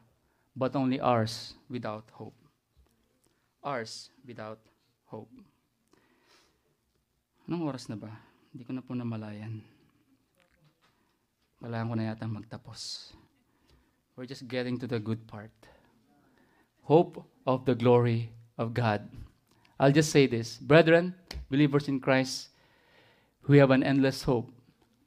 but 0.58 0.74
only 0.74 0.98
hours 0.98 1.54
without 1.70 2.10
hope. 2.10 2.34
Hours 3.62 4.10
without 4.26 4.58
hope. 5.06 5.30
Anong 7.46 7.62
oras 7.62 7.86
na 7.86 7.94
ba? 7.94 8.10
Hindi 8.50 8.66
ko 8.66 8.74
na 8.74 8.82
po 8.82 8.98
namalayan. 8.98 9.62
Kailangan 11.62 11.86
ko 11.86 11.94
na 11.94 12.10
yata 12.10 12.26
magtapos. 12.26 13.14
We're 14.18 14.26
just 14.26 14.50
getting 14.50 14.82
to 14.82 14.90
the 14.90 14.98
good 14.98 15.22
part. 15.30 15.54
Hope 16.82 17.22
of 17.46 17.62
the 17.70 17.78
glory 17.78 18.34
of 18.58 18.74
God. 18.74 19.06
I'll 19.78 19.94
just 19.94 20.10
say 20.10 20.26
this. 20.26 20.58
Brethren, 20.58 21.14
believers 21.50 21.86
in 21.86 22.02
Christ, 22.02 22.53
we 23.46 23.58
have 23.58 23.70
an 23.70 23.82
endless 23.82 24.22
hope. 24.22 24.50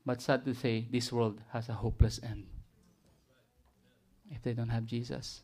But 0.06 0.22
sad 0.22 0.46
to 0.46 0.54
say, 0.54 0.88
this 0.90 1.12
world 1.12 1.42
has 1.52 1.68
a 1.70 1.74
hopeless 1.74 2.20
end. 2.24 2.46
If 4.32 4.42
they 4.42 4.54
don't 4.54 4.70
have 4.70 4.86
Jesus. 4.86 5.42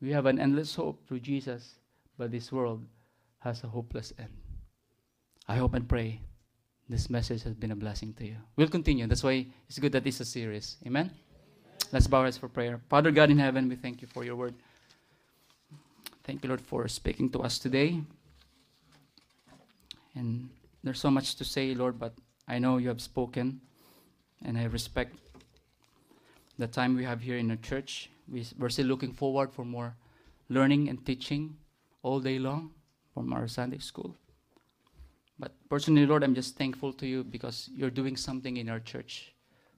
We 0.00 0.12
have 0.12 0.26
an 0.26 0.38
endless 0.38 0.74
hope 0.74 1.06
through 1.08 1.20
Jesus, 1.20 1.74
but 2.16 2.30
this 2.30 2.52
world 2.52 2.84
has 3.40 3.64
a 3.64 3.66
hopeless 3.66 4.12
end. 4.18 4.36
I 5.48 5.56
hope 5.56 5.74
and 5.74 5.88
pray 5.88 6.20
this 6.88 7.10
message 7.10 7.42
has 7.42 7.54
been 7.54 7.72
a 7.72 7.76
blessing 7.76 8.14
to 8.14 8.26
you. 8.26 8.36
We'll 8.56 8.68
continue. 8.68 9.06
That's 9.06 9.22
why 9.22 9.46
it's 9.68 9.78
good 9.78 9.92
that 9.92 10.04
this 10.04 10.16
is 10.16 10.20
a 10.22 10.24
series. 10.24 10.76
Amen? 10.86 11.10
Let's 11.92 12.06
bow 12.06 12.18
our 12.18 12.24
heads 12.24 12.38
for 12.38 12.48
prayer. 12.48 12.80
Father 12.88 13.10
God 13.10 13.30
in 13.30 13.38
heaven, 13.38 13.68
we 13.68 13.76
thank 13.76 14.00
you 14.00 14.08
for 14.08 14.24
your 14.24 14.36
word. 14.36 14.54
Thank 16.24 16.44
you, 16.44 16.48
Lord, 16.48 16.60
for 16.60 16.88
speaking 16.88 17.30
to 17.30 17.40
us 17.40 17.58
today. 17.58 18.00
And 20.14 20.48
there's 20.82 21.00
so 21.00 21.10
much 21.10 21.36
to 21.36 21.44
say, 21.44 21.74
Lord, 21.74 21.98
but 21.98 22.14
I 22.46 22.58
know 22.58 22.78
you 22.78 22.88
have 22.88 23.00
spoken, 23.00 23.60
and 24.44 24.56
I 24.56 24.64
respect 24.64 25.16
the 26.58 26.66
time 26.66 26.96
we 26.96 27.04
have 27.04 27.20
here 27.20 27.36
in 27.36 27.48
the 27.48 27.56
church. 27.56 28.10
We, 28.28 28.46
we're 28.58 28.68
still 28.68 28.86
looking 28.86 29.12
forward 29.12 29.52
for 29.52 29.64
more 29.64 29.94
learning 30.48 30.88
and 30.88 31.04
teaching 31.04 31.56
all 32.02 32.20
day 32.20 32.38
long 32.38 32.70
from 33.14 33.32
our 33.32 33.48
Sunday 33.48 33.78
school. 33.78 34.14
But 35.38 35.52
personally, 35.68 36.06
Lord, 36.06 36.24
I'm 36.24 36.34
just 36.34 36.56
thankful 36.56 36.92
to 36.94 37.06
you 37.06 37.22
because 37.22 37.70
you're 37.74 37.90
doing 37.90 38.16
something 38.16 38.56
in 38.56 38.68
our 38.68 38.80
church 38.80 39.34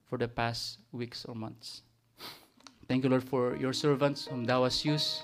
for 0.09 0.19
the 0.19 0.29
past 0.29 0.79
weeks 0.93 1.25
or 1.25 1.35
months. 1.35 1.83
Thank 2.89 3.05
you, 3.05 3.11
Lord, 3.11 3.25
for 3.25 3.57
your 3.57 3.73
servants 3.73 4.27
whom 4.27 4.45
thou 4.45 4.65
hast 4.65 4.85
used 4.85 5.23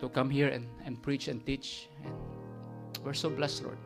to 0.00 0.08
come 0.08 0.30
here 0.30 0.48
and, 0.48 0.66
and 0.86 1.02
preach 1.02 1.28
and 1.28 1.44
teach. 1.44 1.88
And 2.04 2.14
we're 3.04 3.14
so 3.14 3.28
blessed, 3.28 3.64
Lord. 3.64 3.78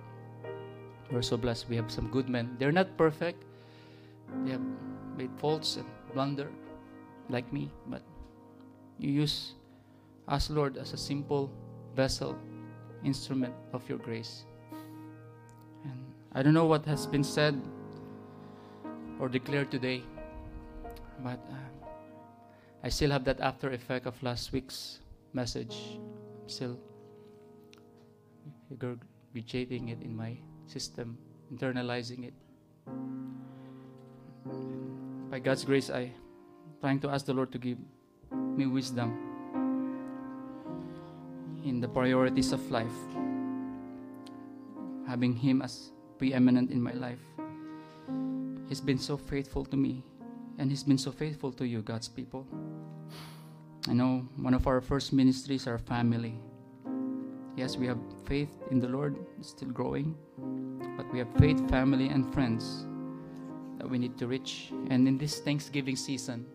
We're 1.10 1.22
so 1.22 1.36
blessed. 1.36 1.68
We 1.68 1.76
have 1.76 1.90
some 1.90 2.08
good 2.10 2.28
men. 2.28 2.56
They're 2.58 2.72
not 2.72 2.96
perfect. 2.96 3.44
They 4.44 4.52
have 4.52 4.62
made 5.16 5.30
faults 5.36 5.76
and 5.76 5.86
blunder 6.12 6.50
like 7.28 7.50
me, 7.52 7.70
but 7.86 8.02
you 8.98 9.10
use 9.10 9.54
us, 10.28 10.50
Lord, 10.50 10.76
as 10.76 10.92
a 10.92 10.96
simple 10.96 11.50
vessel, 11.94 12.36
instrument 13.04 13.54
of 13.72 13.88
your 13.88 13.98
grace. 13.98 14.44
And 15.84 16.04
I 16.32 16.42
don't 16.42 16.54
know 16.54 16.66
what 16.66 16.84
has 16.86 17.06
been 17.06 17.24
said 17.24 17.60
or 19.20 19.28
declared 19.28 19.70
today, 19.70 20.02
but 21.22 21.38
uh, 21.50 21.88
I 22.82 22.88
still 22.88 23.10
have 23.10 23.24
that 23.24 23.40
after 23.40 23.70
effect 23.70 24.06
of 24.06 24.20
last 24.22 24.52
week's 24.52 25.00
message. 25.32 25.76
I'm 25.96 26.48
still 26.48 26.78
regurgitating 28.72 29.90
it 29.90 30.02
in 30.02 30.16
my 30.16 30.36
system, 30.66 31.18
internalizing 31.52 32.28
it. 32.28 32.34
By 35.30 35.38
God's 35.38 35.64
grace, 35.64 35.90
I 35.90 36.12
trying 36.80 37.00
to 37.00 37.08
ask 37.08 37.24
the 37.26 37.32
Lord 37.32 37.50
to 37.52 37.58
give 37.58 37.78
me 38.30 38.66
wisdom 38.66 39.16
in 41.64 41.80
the 41.80 41.88
priorities 41.88 42.52
of 42.52 42.60
life. 42.70 42.92
Having 45.08 45.36
Him 45.36 45.62
as 45.62 45.90
preeminent 46.18 46.70
in 46.70 46.80
my 46.82 46.92
life. 46.92 47.24
He's 48.68 48.80
been 48.80 48.98
so 48.98 49.16
faithful 49.16 49.64
to 49.66 49.76
me, 49.76 50.02
and 50.58 50.70
He's 50.70 50.84
been 50.84 50.98
so 50.98 51.10
faithful 51.10 51.52
to 51.52 51.66
you, 51.66 51.82
God's 51.82 52.08
people. 52.08 52.46
I 53.88 53.92
know 53.92 54.28
one 54.36 54.54
of 54.54 54.66
our 54.66 54.80
first 54.80 55.12
ministries, 55.12 55.66
our 55.66 55.78
family. 55.78 56.34
Yes, 57.56 57.76
we 57.76 57.86
have 57.86 57.98
faith 58.26 58.50
in 58.70 58.80
the 58.80 58.88
Lord, 58.88 59.16
still 59.42 59.68
growing, 59.68 60.16
but 60.96 61.10
we 61.12 61.18
have 61.18 61.28
faith, 61.38 61.68
family, 61.68 62.08
and 62.08 62.32
friends 62.32 62.86
that 63.78 63.88
we 63.88 63.98
need 63.98 64.16
to 64.18 64.26
reach. 64.26 64.72
And 64.90 65.06
in 65.06 65.18
this 65.18 65.40
Thanksgiving 65.40 65.96
season, 65.96 66.46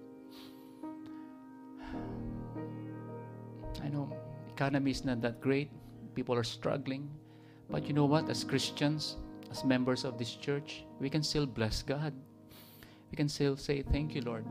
I 3.84 3.88
know 3.88 4.12
economy 4.50 4.92
is 4.92 5.06
not 5.06 5.22
that 5.22 5.42
great. 5.42 5.72
People 6.16 6.36
are 6.36 6.44
struggling. 6.44 7.10
But 7.70 7.86
you 7.86 7.94
know 7.94 8.06
what? 8.06 8.30
As 8.30 8.44
Christians, 8.44 9.18
as 9.52 9.64
members 9.64 10.04
of 10.04 10.18
this 10.18 10.34
church, 10.34 10.84
we 11.00 11.10
can 11.10 11.24
still 11.24 11.46
bless 11.46 11.82
God. 11.82 12.14
We 13.12 13.16
can 13.16 13.30
still 13.30 13.58
say, 13.58 13.84
Thank 13.84 14.16
you, 14.16 14.22
Lord. 14.22 14.46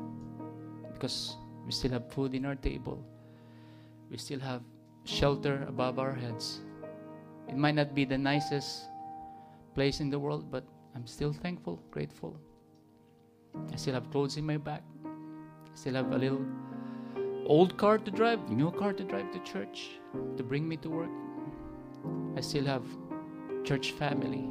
Because 0.93 1.37
we 1.67 1.73
still 1.73 1.91
have 1.91 2.11
food 2.13 2.35
in 2.35 2.47
our 2.47 2.55
table. 2.55 3.05
We 4.11 4.17
still 4.19 4.41
have 4.41 4.63
shelter 5.05 5.67
above 5.69 5.99
our 5.99 6.15
heads. 6.15 6.61
It 7.49 7.57
might 7.57 7.75
not 7.75 7.95
be 7.95 8.05
the 8.05 8.19
nicest 8.19 8.89
place 9.79 10.01
in 10.01 10.11
the 10.11 10.19
world, 10.19 10.51
but 10.51 10.65
I'm 10.97 11.07
still 11.07 11.33
thankful, 11.33 11.81
grateful. 11.93 12.37
I 13.73 13.77
still 13.77 13.95
have 13.95 14.11
clothes 14.11 14.37
in 14.37 14.45
my 14.45 14.57
back. 14.57 14.83
I 15.07 15.75
still 15.75 15.95
have 15.95 16.11
a 16.11 16.19
little 16.19 16.45
old 17.47 17.77
car 17.77 17.97
to 17.97 18.11
drive, 18.11 18.41
new 18.51 18.73
car 18.73 18.93
to 18.93 19.05
drive 19.05 19.31
to 19.35 19.39
church, 19.53 19.91
to 20.37 20.43
bring 20.43 20.69
me 20.69 20.79
to 20.79 20.91
work. 20.91 21.15
I 22.37 22.41
still 22.41 22.65
have 22.65 22.83
church 23.63 23.93
family. 23.93 24.49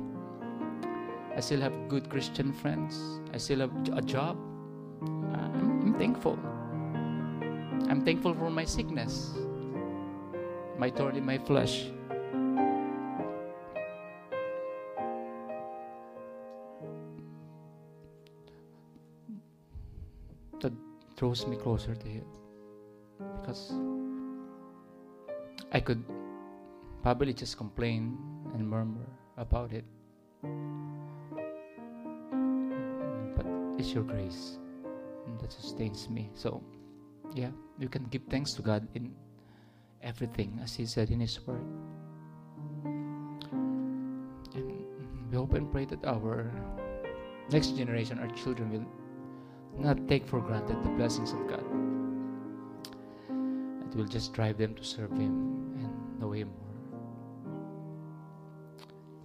I 1.36 1.41
still 1.41 1.59
have 1.59 1.75
good 1.89 2.09
Christian 2.09 2.53
friends. 2.53 3.19
I 3.34 3.38
still 3.38 3.59
have 3.59 3.75
a 3.97 4.01
job. 4.01 4.38
I'm, 5.01 5.82
I'm 5.84 5.93
thankful. 5.95 6.39
I'm 7.89 8.01
thankful 8.05 8.34
for 8.34 8.49
my 8.49 8.63
sickness, 8.63 9.34
my 10.78 10.89
thorn 10.89 11.17
in 11.17 11.25
my 11.25 11.38
flesh. 11.38 11.88
Draws 21.18 21.45
me 21.47 21.57
closer 21.57 21.95
to 21.95 22.07
Him 22.07 22.26
because 23.41 23.74
I 25.74 25.80
could 25.80 26.05
probably 27.01 27.34
just 27.34 27.57
complain 27.57 28.18
and 28.53 28.68
murmur 28.68 29.09
about 29.36 29.74
it. 29.74 29.84
But 33.36 33.45
it's 33.78 33.93
your 33.93 34.03
grace 34.03 34.59
that 35.41 35.51
sustains 35.51 36.07
me. 36.09 36.30
So, 36.34 36.63
yeah, 37.34 37.49
you 37.80 37.89
can 37.89 38.05
give 38.05 38.22
thanks 38.30 38.53
to 38.53 38.61
God 38.61 38.88
in 38.93 39.13
everything, 40.03 40.59
as 40.63 40.76
He 40.76 40.86
said 40.86 41.09
in 41.09 41.20
His 41.20 41.39
Word. 41.45 41.65
And 44.53 45.32
we 45.32 45.38
hope 45.38 45.53
and 45.53 45.72
pray 45.72 45.86
that 45.86 46.05
our 46.05 46.51
next 47.51 47.76
generation, 47.76 48.20
our 48.20 48.30
children, 48.30 48.72
will 48.72 48.86
not 49.80 50.07
take 50.07 50.25
for 50.28 50.39
granted 50.39 50.84
the 50.84 50.89
blessings 50.89 51.34
of 51.34 51.47
God. 51.47 51.63
It 53.88 53.95
will 53.95 54.05
just 54.05 54.34
drive 54.34 54.57
them 54.57 54.73
to 54.75 54.84
serve 54.84 55.11
Him 55.11 55.75
and 55.80 56.19
know 56.19 56.32
Him 56.32 56.49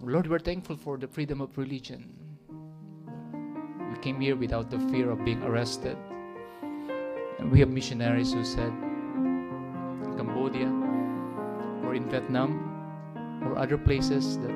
more. 0.01 0.11
Lord, 0.11 0.27
we're 0.27 0.39
thankful 0.39 0.75
for 0.75 0.97
the 0.97 1.07
freedom 1.07 1.41
of 1.41 1.57
religion. 1.57 2.09
We 3.91 3.97
came 3.99 4.19
here 4.19 4.35
without 4.35 4.69
the 4.69 4.79
fear 4.91 5.09
of 5.09 5.23
being 5.23 5.41
arrested. 5.43 5.97
And 7.39 7.51
we 7.51 7.59
have 7.59 7.69
missionaries 7.69 8.33
who 8.33 8.43
said 8.43 8.71
in 8.71 10.13
Cambodia 10.17 10.67
or 11.87 11.95
in 11.95 12.09
Vietnam 12.09 13.41
or 13.43 13.57
other 13.57 13.77
places 13.77 14.37
that 14.39 14.51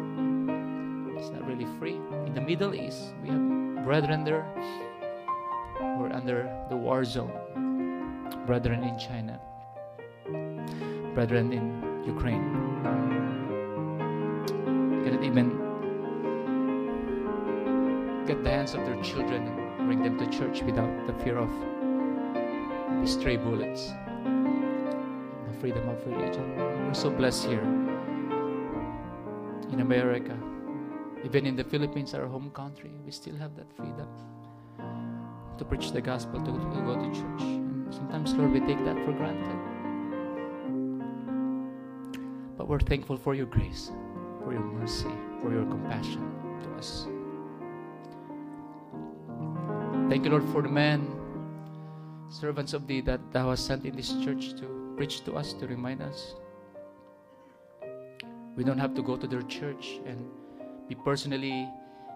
it's 1.18 1.30
not 1.30 1.48
really 1.48 1.68
free. 1.80 1.96
In 2.26 2.34
the 2.34 2.42
Middle 2.42 2.76
East, 2.76 3.14
we 3.24 3.30
have 3.30 3.84
brethren 3.84 4.24
there 4.24 4.46
under 6.28 6.68
the 6.68 6.76
war 6.76 7.06
zone, 7.06 7.32
brethren 8.46 8.84
in 8.84 9.00
China, 9.00 9.40
brethren 11.14 11.54
in 11.54 12.04
Ukraine. 12.06 12.44
Cannot 15.06 15.24
even 15.24 15.48
get 18.28 18.44
the 18.44 18.50
hands 18.50 18.74
of 18.74 18.84
their 18.84 19.02
children 19.02 19.48
and 19.48 19.88
bring 19.88 20.04
them 20.04 20.18
to 20.20 20.28
church 20.38 20.64
without 20.64 20.92
the 21.08 21.14
fear 21.24 21.38
of 21.38 21.50
stray 23.08 23.38
bullets. 23.38 23.94
The 25.48 25.54
freedom 25.62 25.88
of 25.88 26.06
religion. 26.06 26.58
We're 26.58 26.94
so 26.94 27.10
blessed 27.10 27.46
here 27.46 27.64
in 29.72 29.80
America. 29.80 30.38
Even 31.24 31.46
in 31.46 31.56
the 31.56 31.64
Philippines, 31.64 32.14
our 32.14 32.28
home 32.28 32.52
country, 32.52 32.92
we 33.06 33.12
still 33.12 33.38
have 33.38 33.56
that 33.56 33.72
freedom 33.78 34.10
to 35.58 35.66
preach 35.66 35.92
the 35.92 36.02
gospel, 36.02 36.40
to, 36.40 36.52
to 36.52 36.82
go 36.86 36.96
to 36.96 37.10
church. 37.12 37.42
And 37.42 37.94
sometimes, 37.94 38.34
Lord, 38.34 38.52
we 38.52 38.60
take 38.62 38.84
that 38.86 38.96
for 39.06 39.14
granted. 39.14 39.58
But 42.58 42.68
we're 42.68 42.80
thankful 42.80 43.18
for 43.18 43.36
your 43.36 43.46
grace, 43.46 43.92
for 44.44 44.54
your 44.54 44.62
mercy, 44.62 45.12
for 45.42 45.52
your 45.52 45.66
compassion 45.66 46.22
to 46.64 46.70
us. 46.76 47.08
Thank 50.10 50.26
you, 50.26 50.32
Lord, 50.32 50.48
for 50.50 50.62
the 50.62 50.70
men, 50.70 51.12
servants 52.30 52.74
of 52.74 52.88
thee 52.88 53.02
that 53.02 53.20
thou 53.32 53.50
hast 53.50 53.66
sent 53.66 53.86
in 53.86 53.96
this 53.96 54.14
church 54.24 54.54
to 54.60 54.94
preach 54.96 55.24
to 55.26 55.34
us, 55.36 55.54
to 55.54 55.68
remind 55.68 56.02
us. 56.02 56.36
We 58.56 58.64
don't 58.64 58.80
have 58.80 58.96
to 58.96 59.04
go 59.04 59.18
to 59.18 59.28
their 59.28 59.44
church 59.44 60.00
and 60.06 60.26
be 60.88 60.96
personally 60.96 61.70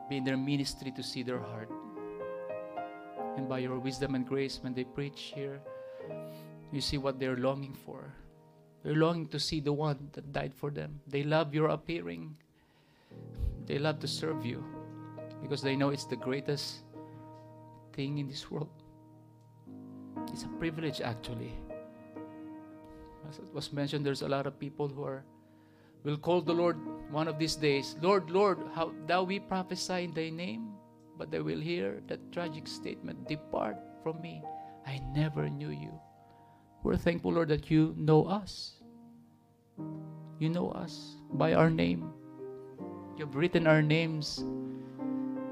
be 0.09 0.17
in 0.17 0.23
their 0.23 0.37
ministry 0.37 0.91
to 0.91 1.03
see 1.03 1.23
their 1.23 1.39
heart. 1.39 1.69
And 3.37 3.47
by 3.47 3.59
your 3.59 3.79
wisdom 3.79 4.15
and 4.15 4.27
grace, 4.27 4.59
when 4.61 4.73
they 4.73 4.83
preach 4.83 5.31
here, 5.35 5.59
you 6.71 6.81
see 6.81 6.97
what 6.97 7.19
they're 7.19 7.37
longing 7.37 7.73
for. 7.73 8.13
They're 8.83 8.95
longing 8.95 9.27
to 9.27 9.39
see 9.39 9.59
the 9.59 9.73
one 9.73 10.09
that 10.13 10.33
died 10.33 10.53
for 10.53 10.71
them. 10.71 10.99
They 11.07 11.23
love 11.23 11.53
your 11.53 11.69
appearing. 11.69 12.35
They 13.65 13.77
love 13.77 13.99
to 13.99 14.07
serve 14.07 14.45
you 14.45 14.63
because 15.41 15.61
they 15.61 15.75
know 15.75 15.89
it's 15.89 16.05
the 16.05 16.15
greatest 16.15 16.83
thing 17.93 18.17
in 18.17 18.27
this 18.27 18.49
world. 18.49 18.71
It's 20.31 20.43
a 20.43 20.51
privilege, 20.59 21.01
actually. 21.01 21.53
As 23.29 23.37
it 23.37 23.53
was 23.53 23.71
mentioned, 23.71 24.05
there's 24.05 24.23
a 24.23 24.27
lot 24.27 24.47
of 24.47 24.59
people 24.59 24.87
who 24.87 25.03
are 25.03 25.23
will 26.03 26.17
call 26.17 26.41
the 26.41 26.53
Lord 26.53 26.77
one 27.11 27.27
of 27.27 27.37
these 27.37 27.55
days, 27.55 27.95
Lord, 28.01 28.29
Lord, 28.31 28.57
how 28.73 28.91
thou 29.05 29.23
we 29.23 29.39
prophesy 29.39 30.05
in 30.05 30.13
thy 30.13 30.29
name, 30.29 30.70
but 31.21 31.29
they 31.29 31.39
will 31.39 31.59
hear 31.61 32.01
that 32.07 32.17
tragic 32.33 32.65
statement, 32.65 33.29
Depart 33.29 33.77
from 34.01 34.19
me. 34.23 34.41
I 34.87 34.97
never 35.13 35.47
knew 35.47 35.69
you. 35.69 35.93
We're 36.81 36.97
thankful, 36.97 37.33
Lord, 37.33 37.49
that 37.49 37.69
you 37.69 37.93
know 37.95 38.25
us. 38.25 38.81
You 40.39 40.49
know 40.49 40.71
us 40.71 41.17
by 41.33 41.53
our 41.53 41.69
name. 41.69 42.09
You've 43.19 43.35
written 43.35 43.67
our 43.67 43.83
names 43.83 44.39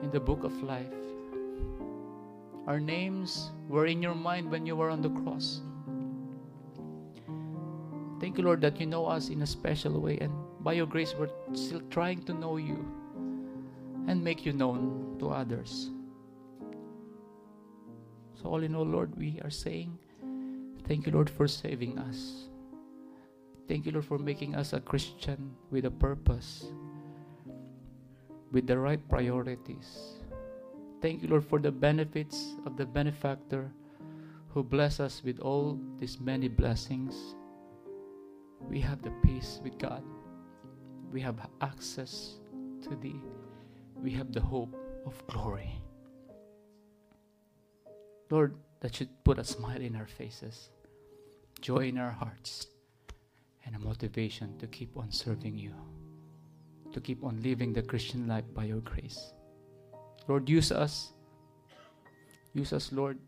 in 0.02 0.10
the 0.12 0.20
book 0.20 0.44
of 0.44 0.58
life. 0.64 0.90
Our 2.66 2.80
names 2.80 3.52
were 3.68 3.86
in 3.86 4.02
your 4.02 4.16
mind 4.16 4.50
when 4.50 4.66
you 4.66 4.76
were 4.76 4.90
on 4.90 5.04
the 5.04 5.14
cross. 5.22 5.62
Thank 8.20 8.40
you, 8.40 8.44
Lord, 8.44 8.62
that 8.62 8.80
you 8.80 8.88
know 8.88 9.06
us 9.06 9.30
in 9.30 9.44
a 9.44 9.48
special 9.48 10.02
way. 10.02 10.18
And 10.18 10.34
by 10.62 10.74
your 10.74 10.88
grace, 10.88 11.14
we're 11.14 11.30
still 11.54 11.84
trying 11.92 12.24
to 12.24 12.34
know 12.34 12.58
you 12.58 12.99
and 14.08 14.24
make 14.24 14.46
you 14.46 14.54
known 14.54 15.18
to 15.20 15.30
others. 15.30 15.92
So, 18.42 18.50
all 18.50 18.64
in 18.64 18.76
all, 18.76 18.86
Lord, 18.86 19.16
we 19.18 19.40
are 19.44 19.50
saying, 19.50 19.98
Thank 20.88 21.06
you, 21.06 21.12
Lord, 21.12 21.30
for 21.30 21.48
saving 21.48 22.00
us. 22.00 22.50
Thank 23.68 23.86
you, 23.86 23.92
Lord, 23.92 24.06
for 24.06 24.18
making 24.18 24.56
us 24.56 24.74
a 24.74 24.80
Christian 24.80 25.52
with 25.70 25.86
a 25.86 25.92
purpose, 25.92 26.66
with 28.52 28.66
the 28.66 28.80
right 28.80 29.00
priorities. 29.08 30.18
Thank 31.02 31.22
you, 31.22 31.30
Lord, 31.30 31.46
for 31.46 31.60
the 31.60 31.72
benefits 31.72 32.56
of 32.66 32.76
the 32.76 32.86
benefactor 32.86 33.72
who 34.50 34.64
bless 34.64 35.00
us 35.00 35.22
with 35.24 35.40
all 35.40 35.80
these 36.00 36.20
many 36.20 36.48
blessings. 36.48 37.36
We 38.60 38.82
have 38.82 39.04
the 39.04 39.14
peace 39.24 39.62
with 39.64 39.78
God. 39.78 40.04
We 41.12 41.22
have 41.22 41.38
access 41.62 42.40
to 42.84 42.96
Thee. 42.96 43.22
We 44.02 44.12
have 44.12 44.32
the 44.32 44.42
hope 44.42 44.76
of 45.06 45.16
glory. 45.28 45.70
Lord, 48.30 48.56
that 48.80 48.96
should 48.96 49.10
put 49.24 49.40
a 49.40 49.44
smile 49.44 49.82
in 49.82 49.96
our 49.96 50.08
faces, 50.08 50.70
joy 51.62 51.90
in 51.90 51.98
our 51.98 52.12
hearts, 52.12 52.68
and 53.66 53.76
a 53.76 53.80
motivation 53.80 54.58
to 54.60 54.68
keep 54.68 54.96
on 54.96 55.12
serving 55.12 55.58
you, 55.58 55.74
to 56.94 57.02
keep 57.02 57.24
on 57.24 57.42
living 57.44 57.74
the 57.74 57.82
Christian 57.82 58.28
life 58.28 58.46
by 58.54 58.66
your 58.66 58.80
grace. 58.82 59.34
Lord, 60.28 60.48
use 60.48 60.72
us. 60.72 61.12
Use 62.54 62.72
us, 62.74 62.92
Lord, 62.92 63.20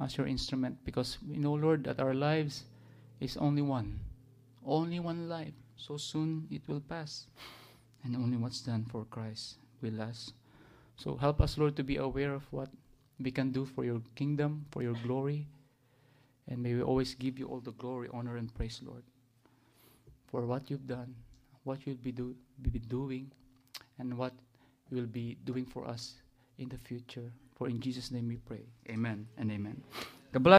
as 0.00 0.16
your 0.16 0.26
instrument 0.26 0.76
because 0.84 1.18
we 1.26 1.36
know, 1.36 1.54
Lord, 1.54 1.84
that 1.84 2.00
our 2.00 2.14
lives 2.14 2.64
is 3.20 3.36
only 3.36 3.62
one. 3.62 4.00
Only 4.64 5.00
one 5.00 5.28
life. 5.28 5.54
So 5.76 5.96
soon 5.96 6.46
it 6.50 6.62
will 6.68 6.80
pass. 6.80 7.26
And 8.04 8.16
only 8.16 8.36
what's 8.36 8.60
done 8.60 8.84
for 8.84 9.04
Christ 9.06 9.56
will 9.82 9.94
last. 9.94 10.34
So 10.96 11.16
help 11.16 11.40
us, 11.40 11.58
Lord, 11.58 11.76
to 11.76 11.84
be 11.84 11.96
aware 11.96 12.34
of 12.34 12.44
what 12.52 12.68
we 13.18 13.30
can 13.30 13.50
do 13.50 13.64
for 13.64 13.84
your 13.84 14.02
kingdom, 14.14 14.66
for 14.70 14.82
your 14.82 14.94
glory. 15.02 15.48
And 16.48 16.62
may 16.62 16.74
we 16.74 16.82
always 16.82 17.14
give 17.14 17.38
you 17.38 17.46
all 17.48 17.60
the 17.60 17.72
glory, 17.72 18.08
honor, 18.12 18.36
and 18.36 18.52
praise, 18.54 18.80
Lord. 18.84 19.02
for 20.34 20.46
what 20.46 20.68
you've 20.68 20.86
done, 20.88 21.14
what 21.62 21.86
you'll 21.86 21.94
be, 22.02 22.10
do, 22.10 22.34
be 22.60 22.80
doing, 22.80 23.30
and 24.00 24.18
what 24.18 24.32
you 24.90 24.96
will 24.96 25.06
be 25.06 25.36
doing 25.44 25.64
for 25.64 25.86
us 25.86 26.14
in 26.58 26.68
the 26.68 26.78
future. 26.78 27.30
For 27.54 27.68
in 27.68 27.78
Jesus' 27.80 28.10
name 28.10 28.26
we 28.26 28.36
pray. 28.38 28.66
Amen 28.90 29.28
and 29.38 29.52
amen. 29.52 29.80